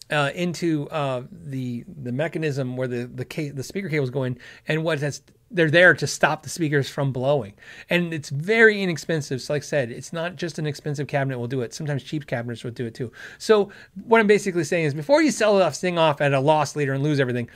[0.09, 4.37] uh, into uh, the the mechanism where the the ca- the speaker cable is going,
[4.67, 7.53] and what that's they're there to stop the speakers from blowing.
[7.89, 9.41] And it's very inexpensive.
[9.41, 11.73] So like I said, it's not just an expensive cabinet will do it.
[11.73, 13.11] Sometimes cheap cabinets will do it too.
[13.37, 13.71] So
[14.05, 16.93] what I'm basically saying is before you sell this thing off at a loss leader
[16.93, 17.49] and lose everything,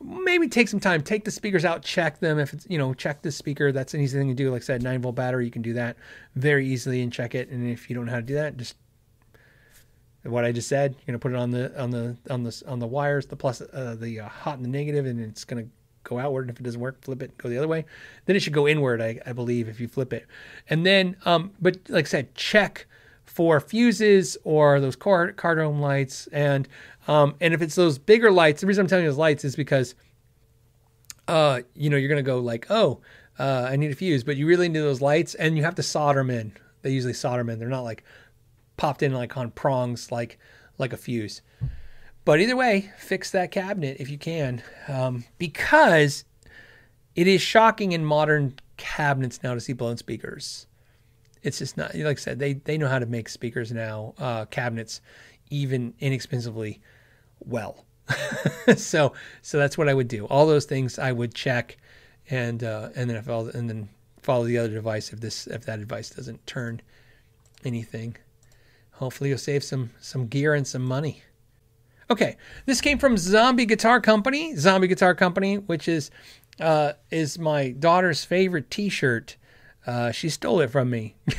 [0.00, 2.38] maybe take some time, take the speakers out, check them.
[2.38, 3.72] If it's, you know, check the speaker.
[3.72, 4.50] That's an easy thing to do.
[4.50, 5.96] Like I said, nine volt battery, you can do that
[6.34, 7.48] very easily and check it.
[7.48, 8.76] And if you don't know how to do that, just
[10.22, 12.78] what I just said, you're gonna put it on the on the on the on
[12.78, 15.66] the wires, the plus, uh, the uh, hot and the negative, and it's gonna
[16.02, 16.42] go outward.
[16.42, 17.84] And if it doesn't work, flip it, go the other way.
[18.26, 20.26] Then it should go inward, I, I believe, if you flip it.
[20.70, 22.86] And then, um, but like I said, check
[23.24, 26.26] for fuses or those car, car dome lights.
[26.28, 26.68] And
[27.06, 29.56] um, and if it's those bigger lights, the reason I'm telling you those lights is
[29.56, 29.94] because,
[31.28, 33.00] uh, you know, you're gonna go like, oh,
[33.38, 35.82] uh, I need a fuse, but you really need those lights, and you have to
[35.82, 36.52] solder them in.
[36.82, 37.58] They usually solder them in.
[37.58, 38.04] They're not like
[38.76, 40.38] popped in like on prongs, like
[40.78, 41.42] like a fuse.
[42.24, 46.24] But either way, fix that cabinet if you can, um, because
[47.14, 50.66] it is shocking in modern cabinets now to see blown speakers.
[51.42, 52.38] It's just not like I said.
[52.38, 55.00] They they know how to make speakers now, uh, cabinets,
[55.50, 56.80] even inexpensively,
[57.46, 57.84] well.
[58.76, 59.12] so
[59.42, 60.26] so that's what I would do.
[60.26, 61.76] All those things I would check,
[62.28, 63.88] and uh, and then if all, and then
[64.22, 66.80] follow the other device if this if that advice doesn't turn
[67.64, 68.16] anything.
[68.92, 71.22] Hopefully you'll save some some gear and some money.
[72.10, 74.54] Okay, this came from Zombie Guitar Company.
[74.56, 76.10] Zombie Guitar Company, which is
[76.60, 79.36] uh, is my daughter's favorite T-shirt.
[79.86, 81.16] Uh, she stole it from me.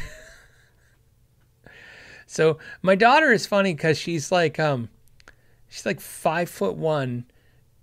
[2.27, 4.90] so my daughter is funny because she's like um,
[5.76, 7.26] she's like five foot one,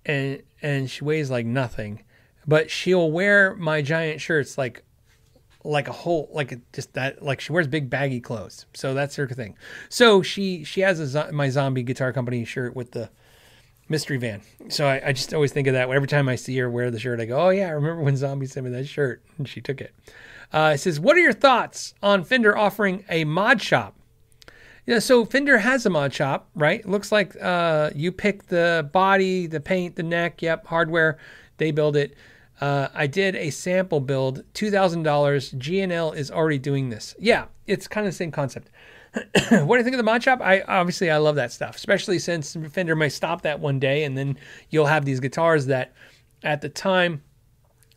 [0.07, 2.03] and and she weighs like nothing,
[2.47, 4.83] but she'll wear my giant shirts like
[5.63, 8.65] like a whole like a, just that like she wears big baggy clothes.
[8.73, 9.57] So that's her thing.
[9.91, 13.11] So she she has a my zombie guitar company shirt with the
[13.91, 14.41] mystery van.
[14.71, 16.99] So I, I just always think of that every time i see her wear the
[16.99, 19.61] shirt i go oh yeah i remember when zombie sent me that shirt and she
[19.61, 19.93] took it.
[20.51, 23.95] Uh, it says what are your thoughts on fender offering a mod shop
[24.87, 26.87] yeah, so Fender has a mod shop, right?
[26.87, 30.43] Looks like uh, you pick the body, the paint, the neck.
[30.43, 31.19] Yep, hardware.
[31.59, 32.17] They build it.
[32.61, 35.59] Uh, I did a sample build, $2,000.
[35.59, 37.15] G&L is already doing this.
[37.19, 38.71] Yeah, it's kind of the same concept.
[39.13, 40.41] what do you think of the mod shop?
[40.41, 44.17] I obviously I love that stuff, especially since Fender may stop that one day, and
[44.17, 44.39] then
[44.71, 45.93] you'll have these guitars that,
[46.43, 47.23] at the time,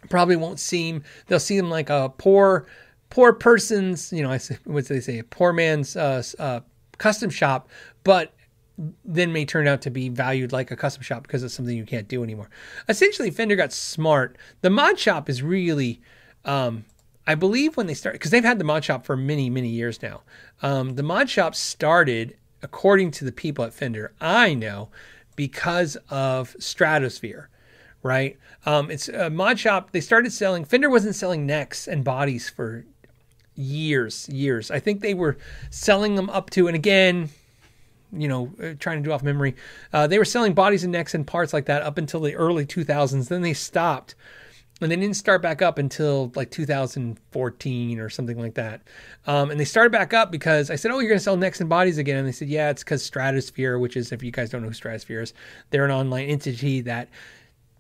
[0.10, 1.04] probably won't seem.
[1.28, 2.68] They'll seem like a poor,
[3.10, 4.12] poor person's.
[4.12, 5.20] You know, I what do they say?
[5.20, 6.60] A poor man's uh, uh,
[6.98, 7.70] custom shop,
[8.04, 8.34] but
[9.06, 11.86] then may turn out to be valued like a custom shop because it's something you
[11.86, 12.50] can't do anymore.
[12.90, 14.38] Essentially, Fender got smart.
[14.62, 16.02] The mod shop is really,
[16.44, 16.86] um,
[17.26, 20.02] I believe, when they started, because they've had the mod shop for many, many years
[20.02, 20.24] now.
[20.62, 24.90] Um, the mod shop started, according to the people at Fender, I know,
[25.38, 27.50] because of Stratosphere,
[28.04, 28.38] right?
[28.66, 29.92] Um, it's a mod shop.
[29.92, 32.86] They started selling, Fender wasn't selling necks and bodies for
[33.56, 34.72] years, years.
[34.72, 35.38] I think they were
[35.70, 37.30] selling them up to, and again,
[38.12, 39.56] you know, uh, trying to do off memory,
[39.94, 42.66] uh, they were selling bodies and necks and parts like that up until the early
[42.66, 43.28] 2000s.
[43.28, 44.16] Then they stopped
[44.82, 48.82] and they didn't start back up until like 2014 or something like that.
[49.26, 51.62] Um, and they started back up because I said, "Oh, you're going to sell necks
[51.62, 54.50] and bodies again?" And they said, "Yeah, it's because Stratosphere, which is if you guys
[54.50, 55.34] don't know who Stratosphere is,
[55.70, 57.08] they're an online entity that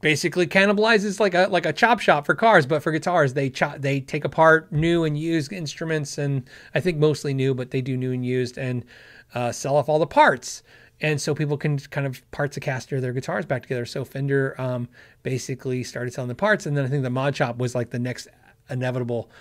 [0.05, 3.79] basically cannibalizes like a like a chop shop for cars, but for guitars they chop
[3.79, 7.97] they take apart new and used instruments, and I think mostly new, but they do
[7.97, 8.85] new and used and
[9.33, 10.61] uh, sell off all the parts."
[11.01, 13.85] and so people can kind of parts a caster their guitars back together.
[13.85, 14.87] So Fender um,
[15.23, 17.99] basically started selling the parts, and then I think the mod shop was like the
[17.99, 18.27] next
[18.69, 19.31] inevitable,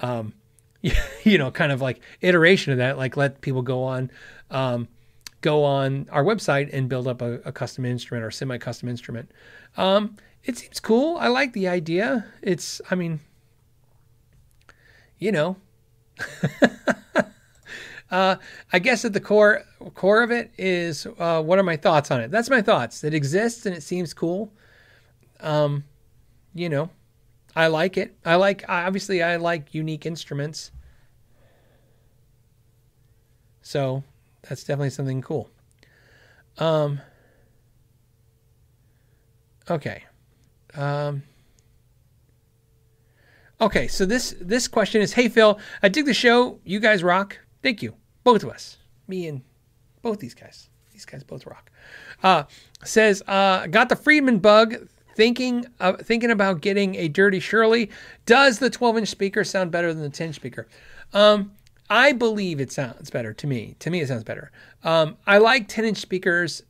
[0.00, 0.32] um,
[1.22, 2.96] you know, kind of like iteration of that.
[2.96, 4.10] Like let people go on,
[4.50, 4.88] um,
[5.44, 9.30] go on our website and build up a, a custom instrument or semi-custom instrument.
[9.76, 11.18] Um, it seems cool.
[11.18, 12.24] I like the idea.
[12.40, 13.20] It's, I mean,
[15.18, 15.56] you know.
[18.10, 18.36] Uh,
[18.72, 19.64] I guess at the core
[19.94, 22.30] core of it is uh, what are my thoughts on it?
[22.30, 23.02] That's my thoughts.
[23.02, 24.52] It exists and it seems cool.
[25.40, 25.82] Um,
[26.54, 26.90] you know,
[27.56, 28.16] I like it.
[28.24, 30.70] I like obviously I like unique instruments.
[33.62, 34.04] So
[34.48, 35.50] that's definitely something cool.
[36.58, 37.00] Um,
[39.70, 40.04] okay.
[40.74, 41.22] Um,
[43.60, 46.58] okay, so this this question is, hey Phil, I dig the show.
[46.64, 47.38] You guys rock.
[47.62, 47.94] Thank you
[48.24, 49.42] both of us, me and
[50.02, 50.68] both these guys.
[50.92, 51.70] These guys both rock.
[52.22, 52.44] Uh,
[52.82, 54.88] says, uh, got the Friedman bug.
[55.16, 57.88] Thinking of, thinking about getting a Dirty Shirley.
[58.26, 60.66] Does the 12 inch speaker sound better than the 10 speaker?
[61.12, 61.52] Um,
[61.90, 63.76] I believe it sounds better to me.
[63.80, 64.50] To me, it sounds better.
[64.82, 66.62] Um, I like 10 inch speakers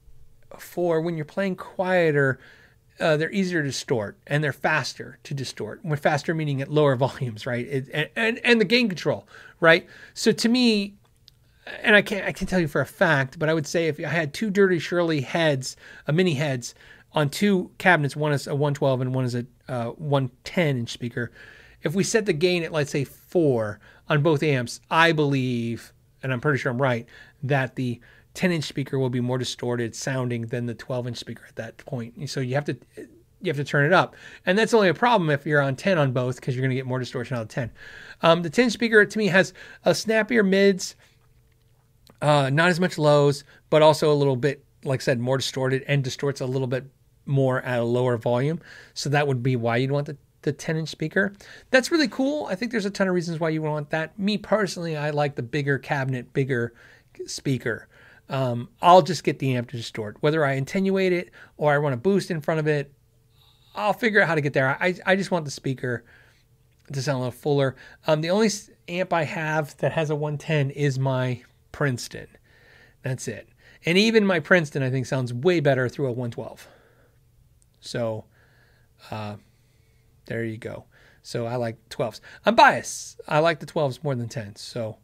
[0.58, 2.38] for when you're playing quieter.
[3.00, 5.84] Uh, they're easier to distort and they're faster to distort.
[5.84, 7.66] With faster meaning at lower volumes, right?
[7.66, 9.26] It, and, and and the gain control,
[9.60, 9.86] right?
[10.14, 10.94] So to me,
[11.82, 13.98] and I can't I can't tell you for a fact, but I would say if
[13.98, 15.76] I had two Dirty Shirley heads,
[16.06, 16.74] a uh, mini heads
[17.12, 21.30] on two cabinets, one is a 112 and one is a uh, 110 inch speaker.
[21.82, 23.04] If we set the gain at let's say
[23.34, 25.92] four on both amps, I believe,
[26.22, 27.04] and I'm pretty sure I'm right,
[27.42, 28.00] that the
[28.34, 31.76] 10 inch speaker will be more distorted sounding than the 12 inch speaker at that
[31.78, 32.30] point.
[32.30, 34.14] So you have to you have to turn it up,
[34.46, 36.76] and that's only a problem if you're on 10 on both because you're going to
[36.76, 37.72] get more distortion out of 10.
[38.22, 39.52] Um, the 10 speaker to me has
[39.84, 40.94] a snappier mids
[42.22, 45.84] uh, not as much lows, but also a little bit, like I said, more distorted
[45.88, 46.84] and distorts a little bit
[47.26, 48.60] more at a lower volume.
[48.94, 51.32] So that would be why you'd want the, the 10 inch speaker.
[51.70, 52.46] That's really cool.
[52.46, 54.18] I think there's a ton of reasons why you want that.
[54.18, 56.72] Me personally, I like the bigger cabinet, bigger
[57.26, 57.88] speaker.
[58.28, 60.16] Um, I'll just get the amp to distort.
[60.20, 62.92] Whether I attenuate it or I want a boost in front of it,
[63.74, 64.76] I'll figure out how to get there.
[64.80, 66.04] I, I just want the speaker
[66.92, 67.74] to sound a little fuller.
[68.06, 68.50] Um, the only
[68.88, 71.42] amp I have that has a 110 is my
[71.72, 72.28] Princeton.
[73.02, 73.48] That's it.
[73.84, 76.68] And even my Princeton, I think, sounds way better through a 112.
[77.80, 78.24] So,
[79.10, 79.36] uh,
[80.26, 80.84] there you go.
[81.22, 82.20] So I like 12s.
[82.44, 83.20] I'm biased.
[83.26, 84.58] I like the 12s more than 10s.
[84.58, 84.98] So,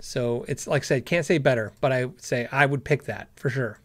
[0.00, 3.04] so it's like I said, can't say better, but I would say I would pick
[3.04, 3.78] that for sure.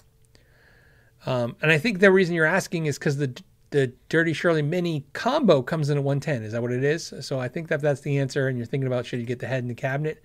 [1.26, 5.06] Um, and I think the reason you're asking is because the the Dirty Shirley Mini
[5.14, 6.44] combo comes in a 110.
[6.44, 7.14] Is that what it is?
[7.20, 8.48] So I think that that's the answer.
[8.48, 10.24] And you're thinking about should you get the head in the cabinet?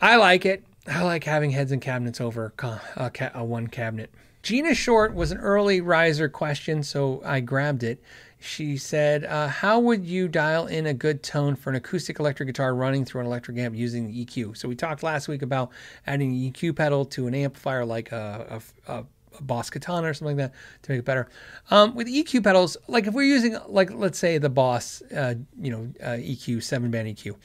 [0.00, 0.64] I like it.
[0.88, 4.10] I like having heads and cabinets over a, a one cabinet.
[4.42, 8.00] Gina Short was an early riser question, so I grabbed it.
[8.38, 12.48] She said, uh, How would you dial in a good tone for an acoustic electric
[12.48, 14.56] guitar running through an electric amp using the EQ?
[14.56, 15.70] So, we talked last week about
[16.06, 19.06] adding the EQ pedal to an amplifier like a, a, a
[19.40, 21.28] Boss Katana or something like that to make it better.
[21.70, 25.70] Um, with EQ pedals, like if we're using, like, let's say the Boss, uh, you
[25.70, 27.36] know, uh, EQ, seven band EQ.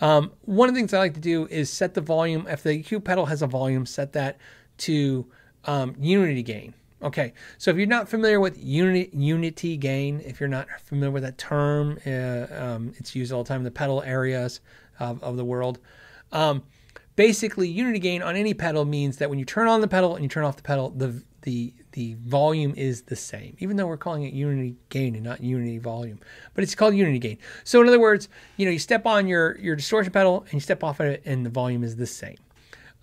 [0.00, 2.46] Um, one of the things I like to do is set the volume.
[2.48, 4.38] If the EQ pedal has a volume, set that
[4.78, 5.26] to
[5.64, 6.74] um, unity gain.
[7.02, 11.24] Okay, so if you're not familiar with unity, unity gain, if you're not familiar with
[11.24, 14.60] that term, uh, um, it's used all the time in the pedal areas
[14.98, 15.78] of, of the world.
[16.32, 16.62] Um,
[17.14, 20.22] basically, unity gain on any pedal means that when you turn on the pedal and
[20.22, 23.98] you turn off the pedal, the the the volume is the same, even though we're
[23.98, 26.18] calling it unity gain and not unity volume.
[26.54, 27.38] But it's called unity gain.
[27.64, 30.60] So in other words, you know, you step on your your distortion pedal and you
[30.60, 32.38] step off of it, and the volume is the same.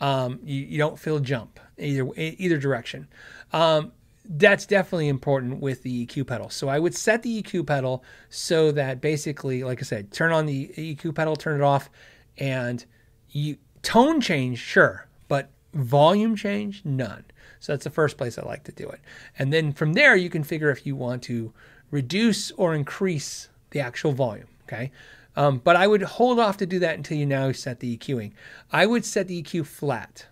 [0.02, 3.08] Um, you, you don't feel jump either either direction.
[3.54, 3.94] Um,
[4.26, 6.50] that's definitely important with the EQ pedal.
[6.50, 10.46] So I would set the EQ pedal so that basically, like I said, turn on
[10.46, 11.90] the EQ pedal, turn it off,
[12.38, 12.84] and
[13.30, 17.26] you tone change, sure, but volume change, none.
[17.60, 19.02] So that's the first place I like to do it.
[19.38, 21.54] And then from there, you can figure if you want to
[21.92, 24.48] reduce or increase the actual volume.
[24.64, 24.92] Okay.
[25.36, 28.34] Um, but I would hold off to do that until you now set the EQing.
[28.72, 30.28] I would set the EQ flat.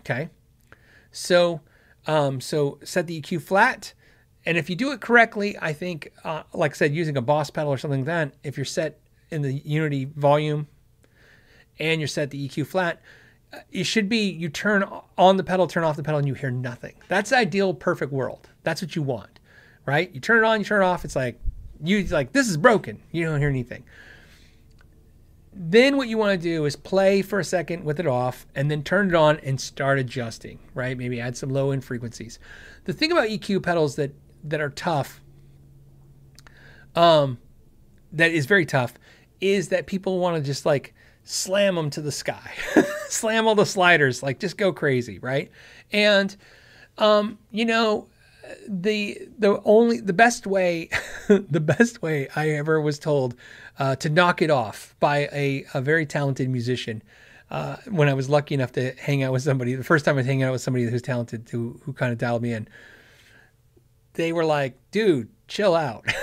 [0.00, 0.30] Okay.
[1.10, 1.60] So,
[2.06, 3.92] um, so set the EQ flat.
[4.44, 7.50] And if you do it correctly, I think, uh, like I said, using a Boss
[7.50, 8.98] pedal or something like that, if you're set
[9.30, 10.66] in the Unity volume
[11.78, 13.00] and you're set the EQ flat,
[13.52, 14.84] uh, it should be you turn
[15.16, 16.94] on the pedal, turn off the pedal, and you hear nothing.
[17.08, 18.48] That's the ideal perfect world.
[18.64, 19.38] That's what you want,
[19.86, 20.12] right?
[20.12, 21.04] You turn it on, you turn it off.
[21.04, 21.38] It's like
[21.82, 23.00] you like this is broken.
[23.12, 23.84] You don't hear anything.
[25.54, 28.70] Then what you want to do is play for a second with it off and
[28.70, 30.96] then turn it on and start adjusting, right?
[30.96, 32.38] Maybe add some low end frequencies.
[32.84, 34.14] The thing about EQ pedals that
[34.44, 35.20] that are tough
[36.96, 37.38] um
[38.10, 38.94] that is very tough
[39.40, 42.52] is that people want to just like slam them to the sky.
[43.08, 45.50] slam all the sliders, like just go crazy, right?
[45.92, 46.34] And
[46.96, 48.08] um you know,
[48.68, 50.88] the the only the best way
[51.28, 53.34] the best way I ever was told
[53.78, 57.02] uh, to knock it off by a, a very talented musician
[57.50, 60.16] uh, when I was lucky enough to hang out with somebody the first time I
[60.16, 62.68] was hanging out with somebody who's talented who who kind of dialed me in
[64.14, 66.04] they were like dude chill out.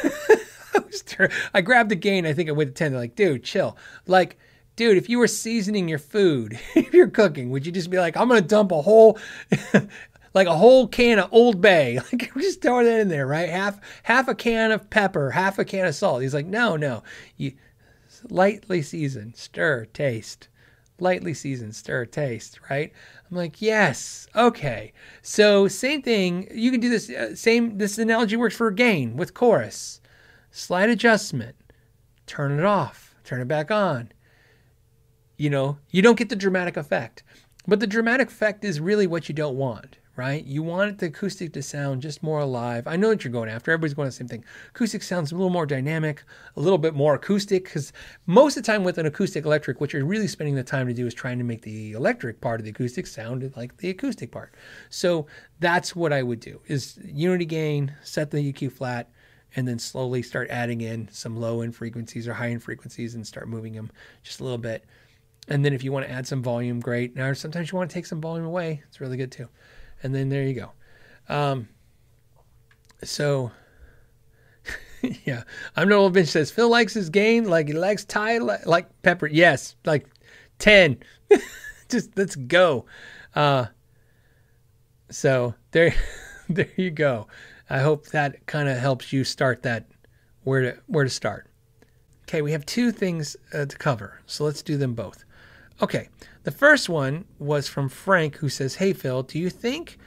[0.74, 3.44] I, ter- I grabbed the gain I think I went to 10 they're like dude
[3.44, 3.78] chill.
[4.08, 4.38] Like
[4.80, 8.16] dude, if you were seasoning your food, if you're cooking, would you just be like,
[8.16, 9.20] I'm gonna dump a whole
[10.34, 12.00] like a whole can of Old Bay.
[12.12, 13.50] Like just throw that in there, right?
[13.50, 16.22] Half half a can of pepper, half a can of salt.
[16.22, 17.04] He's like, no, no,
[17.38, 17.54] you
[18.30, 20.48] lightly season, stir, taste.
[21.00, 22.92] Lightly season, stir, taste, right?
[23.30, 24.92] I'm like, yes, okay.
[25.22, 26.48] So same thing.
[26.52, 27.78] You can do this uh, same.
[27.78, 30.02] This analogy works for gain with chorus.
[30.52, 31.56] Slight adjustment.
[32.26, 33.16] Turn it off.
[33.24, 34.12] Turn it back on.
[35.38, 37.24] You know, you don't get the dramatic effect.
[37.68, 40.44] But the dramatic effect is really what you don't want right?
[40.44, 42.88] You want the acoustic to sound just more alive.
[42.88, 43.72] I know what you're going after.
[43.72, 44.44] Everybody's going the same thing.
[44.72, 46.26] Acoustic sounds a little more dynamic,
[46.58, 47.94] a little bit more acoustic, because
[48.26, 50.94] most of the time with an acoustic electric, what you're really spending the time to
[50.94, 54.30] do is trying to make the electric part of the acoustic sound like the acoustic
[54.30, 54.54] part.
[54.90, 55.26] So
[55.62, 59.10] that's what I would do is unity gain, set the EQ flat,
[59.56, 63.26] and then slowly start adding in some low end frequencies or high end frequencies and
[63.26, 63.90] start moving them
[64.22, 64.84] just a little bit.
[65.48, 67.16] And then if you want to add some volume, great.
[67.16, 68.84] Now sometimes you want to take some volume away.
[68.90, 69.48] It's really good too
[70.04, 70.72] and then there you go.
[71.28, 71.68] Um,
[73.04, 73.52] so,
[75.26, 75.44] yeah,
[75.76, 79.02] I'm no old bitch says Phil likes his game like he likes Ty like, like
[79.02, 79.28] pepper.
[79.28, 80.08] Yes, like
[80.58, 80.98] ten.
[81.90, 82.86] Just let's go.
[83.36, 83.66] Uh,
[85.10, 85.94] so there,
[86.50, 87.28] there you go.
[87.70, 89.88] I hope that kind of helps you start that
[90.44, 91.48] where to where to start.
[92.24, 95.24] Okay, we have two things uh, to cover, so let's do them both.
[95.82, 96.10] Okay,
[96.44, 99.98] the first one was from Frank, who says, Hey, Phil, do you think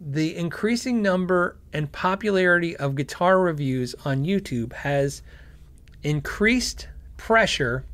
[0.00, 5.22] the increasing number and popularity of guitar reviews on YouTube has
[6.02, 7.84] increased pressure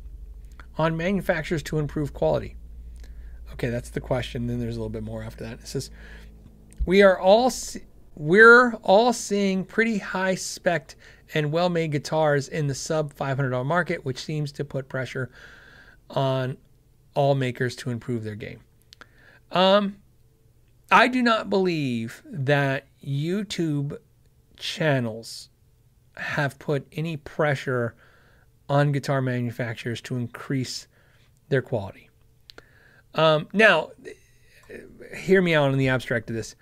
[0.77, 2.55] on manufacturers to improve quality?
[3.53, 4.47] Okay, that's the question.
[4.47, 5.59] Then there's a little bit more after that.
[5.59, 5.89] It says,
[6.85, 7.51] We are all.
[8.15, 10.95] we're all seeing pretty high spec
[11.33, 15.31] and well made guitars in the sub $500 market, which seems to put pressure
[16.09, 16.57] on
[17.13, 18.59] all makers to improve their game.
[19.51, 19.97] Um,
[20.91, 23.97] I do not believe that YouTube
[24.57, 25.49] channels
[26.17, 27.95] have put any pressure
[28.69, 30.87] on guitar manufacturers to increase
[31.49, 32.09] their quality.
[33.15, 33.91] Um, now,
[35.15, 36.55] hear me out on the abstract of this.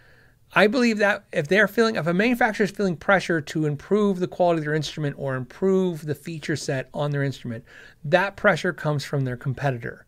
[0.53, 4.27] I believe that if they're feeling, if a manufacturer is feeling pressure to improve the
[4.27, 7.63] quality of their instrument or improve the feature set on their instrument,
[8.03, 10.05] that pressure comes from their competitor.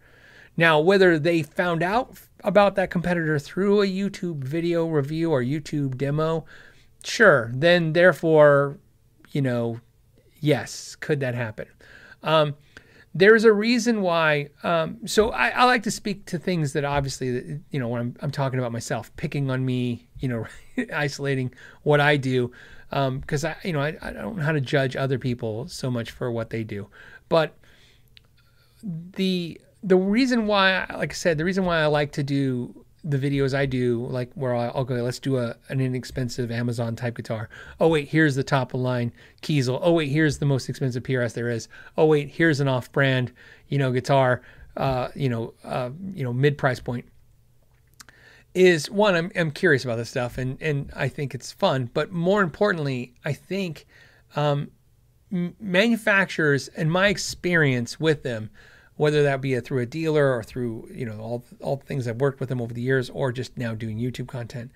[0.55, 5.97] Now, whether they found out about that competitor through a YouTube video review or YouTube
[5.97, 6.45] demo,
[7.03, 8.77] sure, then therefore,
[9.31, 9.79] you know,
[10.39, 11.67] yes, could that happen?
[12.21, 12.55] Um,
[13.15, 14.49] there's a reason why.
[14.63, 18.15] Um, so I, I, like to speak to things that obviously, you know, when I'm,
[18.21, 20.47] I'm talking about myself, picking on me, you know,
[20.93, 21.53] isolating
[21.83, 22.51] what I do,
[22.89, 25.91] because um, I, you know, I, I don't know how to judge other people so
[25.91, 26.87] much for what they do,
[27.29, 27.55] but
[28.83, 33.17] the the reason why, like I said, the reason why I like to do the
[33.17, 37.49] videos I do, like where I'll go, let's do a an inexpensive Amazon type guitar.
[37.79, 39.11] Oh wait, here's the top of line
[39.41, 39.79] Kiesel.
[39.81, 41.67] Oh wait, here's the most expensive PRS there is.
[41.97, 43.33] Oh wait, here's an off brand,
[43.67, 44.41] you know, guitar,
[44.77, 47.05] uh, you know, uh, you know, mid price point.
[48.53, 51.89] Is one, I'm I'm curious about this stuff, and and I think it's fun.
[51.93, 53.85] But more importantly, I think
[54.35, 54.71] um,
[55.59, 58.49] manufacturers, and my experience with them
[58.95, 62.07] whether that be a, through a dealer or through you know all all the things
[62.07, 64.71] I've worked with them over the years, or just now doing YouTube content.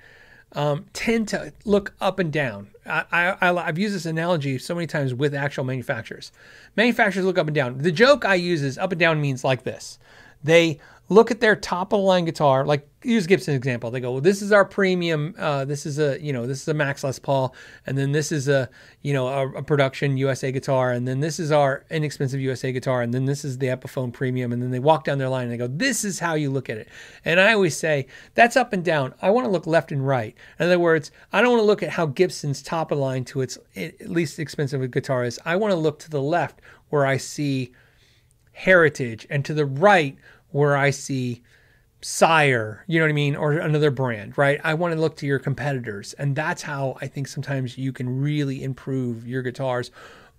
[0.54, 2.70] um, tend to look up and down.
[2.86, 6.32] I, I, I've used this analogy so many times with actual manufacturers.
[6.76, 7.80] Manufacturers look up and down.
[7.80, 10.00] The joke I use is up and down means like this.
[10.44, 13.92] They look at their top of the line guitar, like use Gibson example.
[13.92, 15.34] They go, well, this is our premium.
[15.38, 17.56] Uh, this is a you know this is a Max Les Paul,
[17.86, 18.70] and then this is a
[19.02, 23.02] you know a, a, production USA guitar, and then this is our inexpensive USA guitar,
[23.02, 25.52] and then this is the Epiphone premium, and then they walk down their line and
[25.52, 26.88] they go, this is how you look at it.
[27.24, 29.14] And I always say that's up and down.
[29.22, 30.36] I want to look left and right.
[30.60, 33.42] In other words, I don't want to look at how Gibson's top of line to
[33.42, 33.58] its
[34.02, 35.40] least expensive guitar is.
[35.46, 37.72] I want to look to the left where I see
[38.58, 40.18] heritage, and to the right
[40.52, 41.42] where I see
[42.02, 44.62] Sire, you know what I mean, or another brand, right?
[44.64, 46.14] I want to look to your competitors.
[46.14, 49.90] And that's how I think sometimes you can really improve your guitars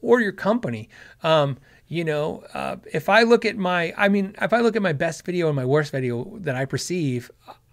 [0.01, 0.89] or your company.
[1.25, 1.59] Um,
[1.89, 4.93] you know, uh, if I look at my, I mean, if I look at my
[4.93, 7.29] best video and my worst video that I perceive,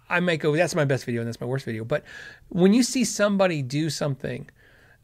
[0.08, 1.84] I might go, that's my best video and that's my worst video.
[1.84, 2.02] But
[2.48, 4.50] when you see somebody do something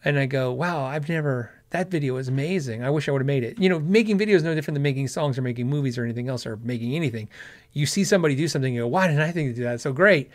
[0.04, 2.84] and I go, wow, I've never, that video is amazing.
[2.84, 3.58] I wish I would have made it.
[3.58, 6.28] You know, making videos is no different than making songs or making movies or anything
[6.28, 7.28] else or making anything.
[7.72, 9.74] You see somebody do something, you go, why didn't I think to do that?
[9.74, 10.30] It's so great.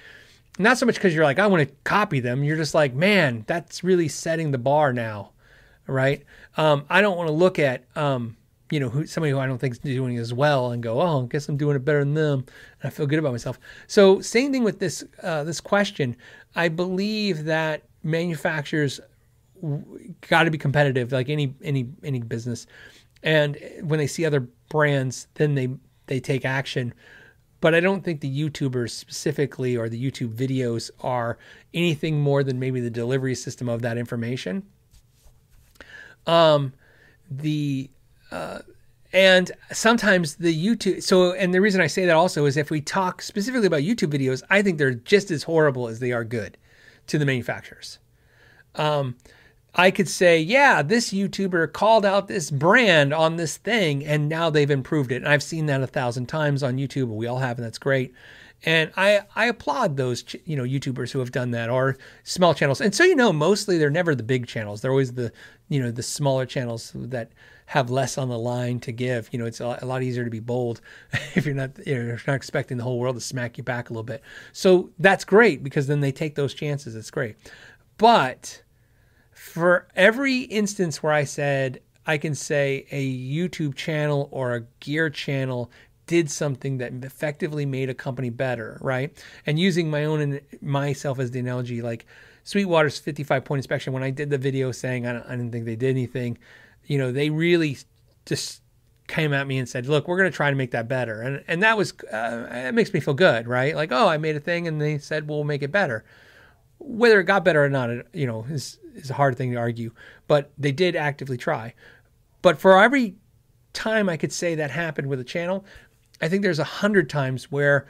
[0.59, 2.43] Not so much because you're like, I want to copy them.
[2.43, 5.31] You're just like, man, that's really setting the bar now,
[5.85, 6.23] right?
[6.57, 8.35] Um, I don't want to look at, um,
[8.72, 11.23] you know, who, somebody who I don't think is doing as well and go, oh,
[11.23, 12.45] I guess I'm doing it better than them.
[12.81, 13.59] And I feel good about myself.
[13.85, 16.15] So same thing with this uh, this question.
[16.55, 18.99] I believe that manufacturers
[20.27, 22.67] got to be competitive like any any any business.
[23.23, 25.69] And when they see other brands then they
[26.07, 26.93] they take action.
[27.59, 31.39] But i don't think the youtubers specifically or the youtube videos are
[31.73, 34.63] anything more than maybe the delivery system of that information.
[36.25, 36.73] Um
[37.29, 37.89] the
[38.31, 38.59] uh
[39.13, 42.81] and sometimes the YouTube, so, and the reason I say that also is if we
[42.81, 46.57] talk specifically about YouTube videos, I think they're just as horrible as they are good
[47.07, 47.99] to the manufacturers.
[48.75, 49.15] Um,
[49.79, 54.49] I could say, yeah, this YouTuber called out this brand on this thing and now
[54.49, 55.17] they've improved it.
[55.17, 57.09] And I've seen that a thousand times on YouTube.
[57.09, 58.13] We all have, and that's great.
[58.65, 62.81] And I, I applaud those, you know, YouTubers who have done that or small channels.
[62.81, 64.81] And so, you know, mostly they're never the big channels.
[64.81, 65.31] They're always the,
[65.69, 67.29] you know, the smaller channels that
[67.67, 69.29] have less on the line to give.
[69.31, 70.81] You know, it's a lot easier to be bold
[71.35, 73.91] if you're not, you know, you're not expecting the whole world to smack you back
[73.91, 74.23] a little bit.
[74.53, 76.95] So that's great because then they take those chances.
[76.95, 77.35] It's great.
[77.99, 78.63] But,
[79.47, 85.09] for every instance where I said I can say a YouTube channel or a gear
[85.09, 85.71] channel
[86.05, 89.11] did something that effectively made a company better, right?
[89.45, 92.05] And using my own and myself as the analogy, like
[92.45, 95.75] Sweetwater's 55 point inspection, when I did the video saying I, I didn't think they
[95.75, 96.37] did anything,
[96.85, 97.77] you know, they really
[98.25, 98.61] just
[99.07, 101.43] came at me and said, "Look, we're going to try to make that better," and
[101.47, 103.75] and that was uh, it makes me feel good, right?
[103.75, 106.05] Like, oh, I made a thing, and they said we'll make it better.
[106.79, 109.91] Whether it got better or not, you know, is is a hard thing to argue,
[110.27, 111.73] but they did actively try.
[112.41, 113.15] But for every
[113.73, 115.65] time I could say that happened with a channel,
[116.21, 117.87] I think there's a hundred times where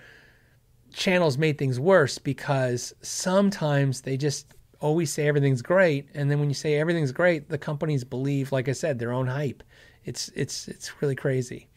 [0.93, 6.49] channels made things worse because sometimes they just always say everything's great, and then when
[6.49, 9.63] you say everything's great, the companies believe, like I said, their own hype.
[10.05, 11.67] It's it's it's really crazy.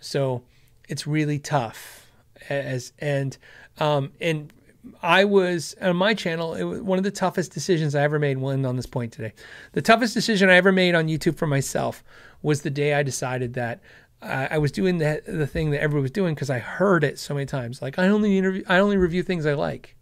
[0.00, 0.42] So
[0.88, 2.06] it's really tough
[2.50, 3.36] as and
[3.78, 4.52] um and
[5.02, 6.54] I was on my channel.
[6.54, 8.38] It was one of the toughest decisions I ever made.
[8.38, 9.32] One on this point today,
[9.72, 12.02] the toughest decision I ever made on YouTube for myself
[12.42, 13.80] was the day I decided that
[14.22, 17.18] I, I was doing the the thing that everyone was doing because I heard it
[17.18, 17.82] so many times.
[17.82, 19.95] Like I only interview, I only review things I like.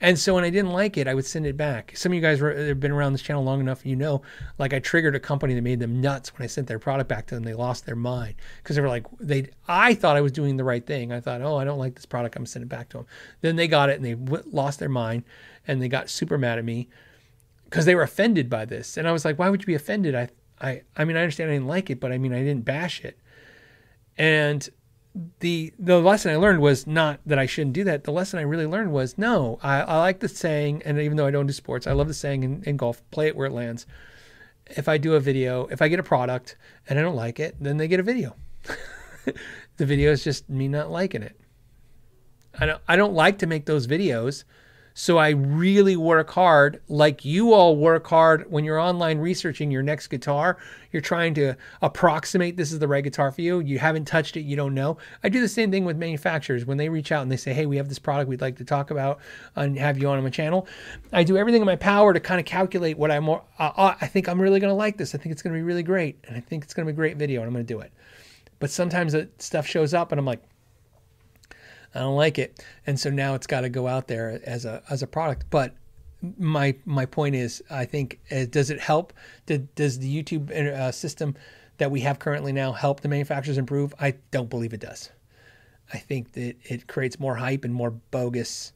[0.00, 1.96] And so when I didn't like it, I would send it back.
[1.96, 4.22] Some of you guys have uh, been around this channel long enough, you know,
[4.56, 7.26] like I triggered a company that made them nuts when I sent their product back
[7.26, 7.42] to them.
[7.42, 9.48] They lost their mind because they were like, they.
[9.66, 11.12] I thought I was doing the right thing.
[11.12, 12.36] I thought, oh, I don't like this product.
[12.36, 13.06] I'm sending it back to them.
[13.40, 15.24] Then they got it and they w- lost their mind
[15.66, 16.88] and they got super mad at me
[17.64, 18.96] because they were offended by this.
[18.96, 20.14] And I was like, why would you be offended?
[20.14, 20.28] I,
[20.60, 23.04] I, I mean, I understand I didn't like it, but I mean, I didn't bash
[23.04, 23.18] it.
[24.16, 24.68] And
[25.40, 28.04] the the lesson I learned was not that I shouldn't do that.
[28.04, 29.58] The lesson I really learned was no.
[29.62, 32.14] I, I like the saying, and even though I don't do sports, I love the
[32.14, 33.86] saying in, in golf: play it where it lands.
[34.66, 36.56] If I do a video, if I get a product
[36.88, 38.36] and I don't like it, then they get a video.
[39.76, 41.40] the video is just me not liking it.
[42.58, 44.44] I don't I don't like to make those videos
[45.00, 49.84] so I really work hard, like you all work hard when you're online researching your
[49.84, 50.58] next guitar.
[50.90, 53.60] You're trying to approximate this is the right guitar for you.
[53.60, 54.98] You haven't touched it, you don't know.
[55.22, 57.64] I do the same thing with manufacturers when they reach out and they say, "Hey,
[57.64, 59.20] we have this product we'd like to talk about
[59.54, 60.66] and have you on my channel."
[61.12, 63.44] I do everything in my power to kind of calculate what I'm more.
[63.60, 65.14] Uh, uh I think I'm really going to like this.
[65.14, 66.96] I think it's going to be really great, and I think it's going to be
[66.96, 67.92] a great video, and I'm going to do it.
[68.58, 70.42] But sometimes that stuff shows up, and I'm like,
[71.94, 72.64] I don't like it.
[72.86, 75.46] And so now it's got to go out there as a as a product.
[75.50, 75.74] But
[76.38, 79.12] my my point is, I think uh, does it help?
[79.46, 81.34] Did, does the YouTube uh, system
[81.78, 83.94] that we have currently now help the manufacturers improve?
[84.00, 85.10] I don't believe it does.
[85.92, 88.72] I think that it creates more hype and more bogus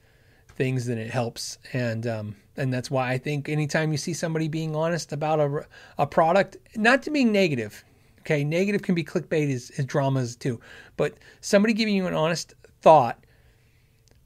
[0.49, 4.49] things than it helps, and um, and that's why I think anytime you see somebody
[4.49, 5.67] being honest about a
[5.99, 7.85] a product, not to being negative,
[8.21, 10.61] okay, negative can be clickbait as, as dramas too,
[10.97, 13.25] but somebody giving you an honest thought,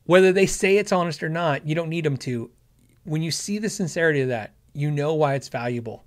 [0.04, 2.50] whether they say it's honest or not, you don't need them to.
[3.04, 6.04] When you see the sincerity of that, you know why it's valuable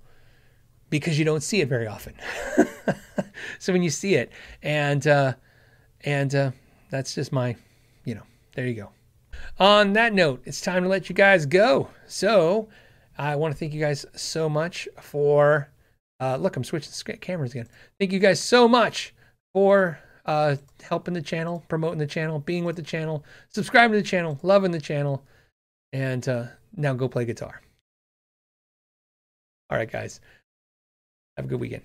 [0.90, 2.14] because you don't see it very often.
[3.58, 4.30] so when you see it,
[4.62, 5.34] and uh,
[6.04, 6.50] and uh,
[6.90, 7.56] that's just my,
[8.04, 8.22] you know,
[8.54, 8.90] there you go.
[9.58, 11.88] On that note, it's time to let you guys go.
[12.06, 12.68] So
[13.16, 15.70] I want to thank you guys so much for.
[16.20, 17.66] Uh, look, I'm switching cameras again.
[17.98, 19.14] Thank you guys so much
[19.54, 24.08] for uh, helping the channel, promoting the channel, being with the channel, subscribing to the
[24.08, 25.22] channel, loving the channel,
[25.92, 27.60] and uh, now go play guitar.
[29.70, 30.20] All right, guys.
[31.36, 31.82] Have a good weekend.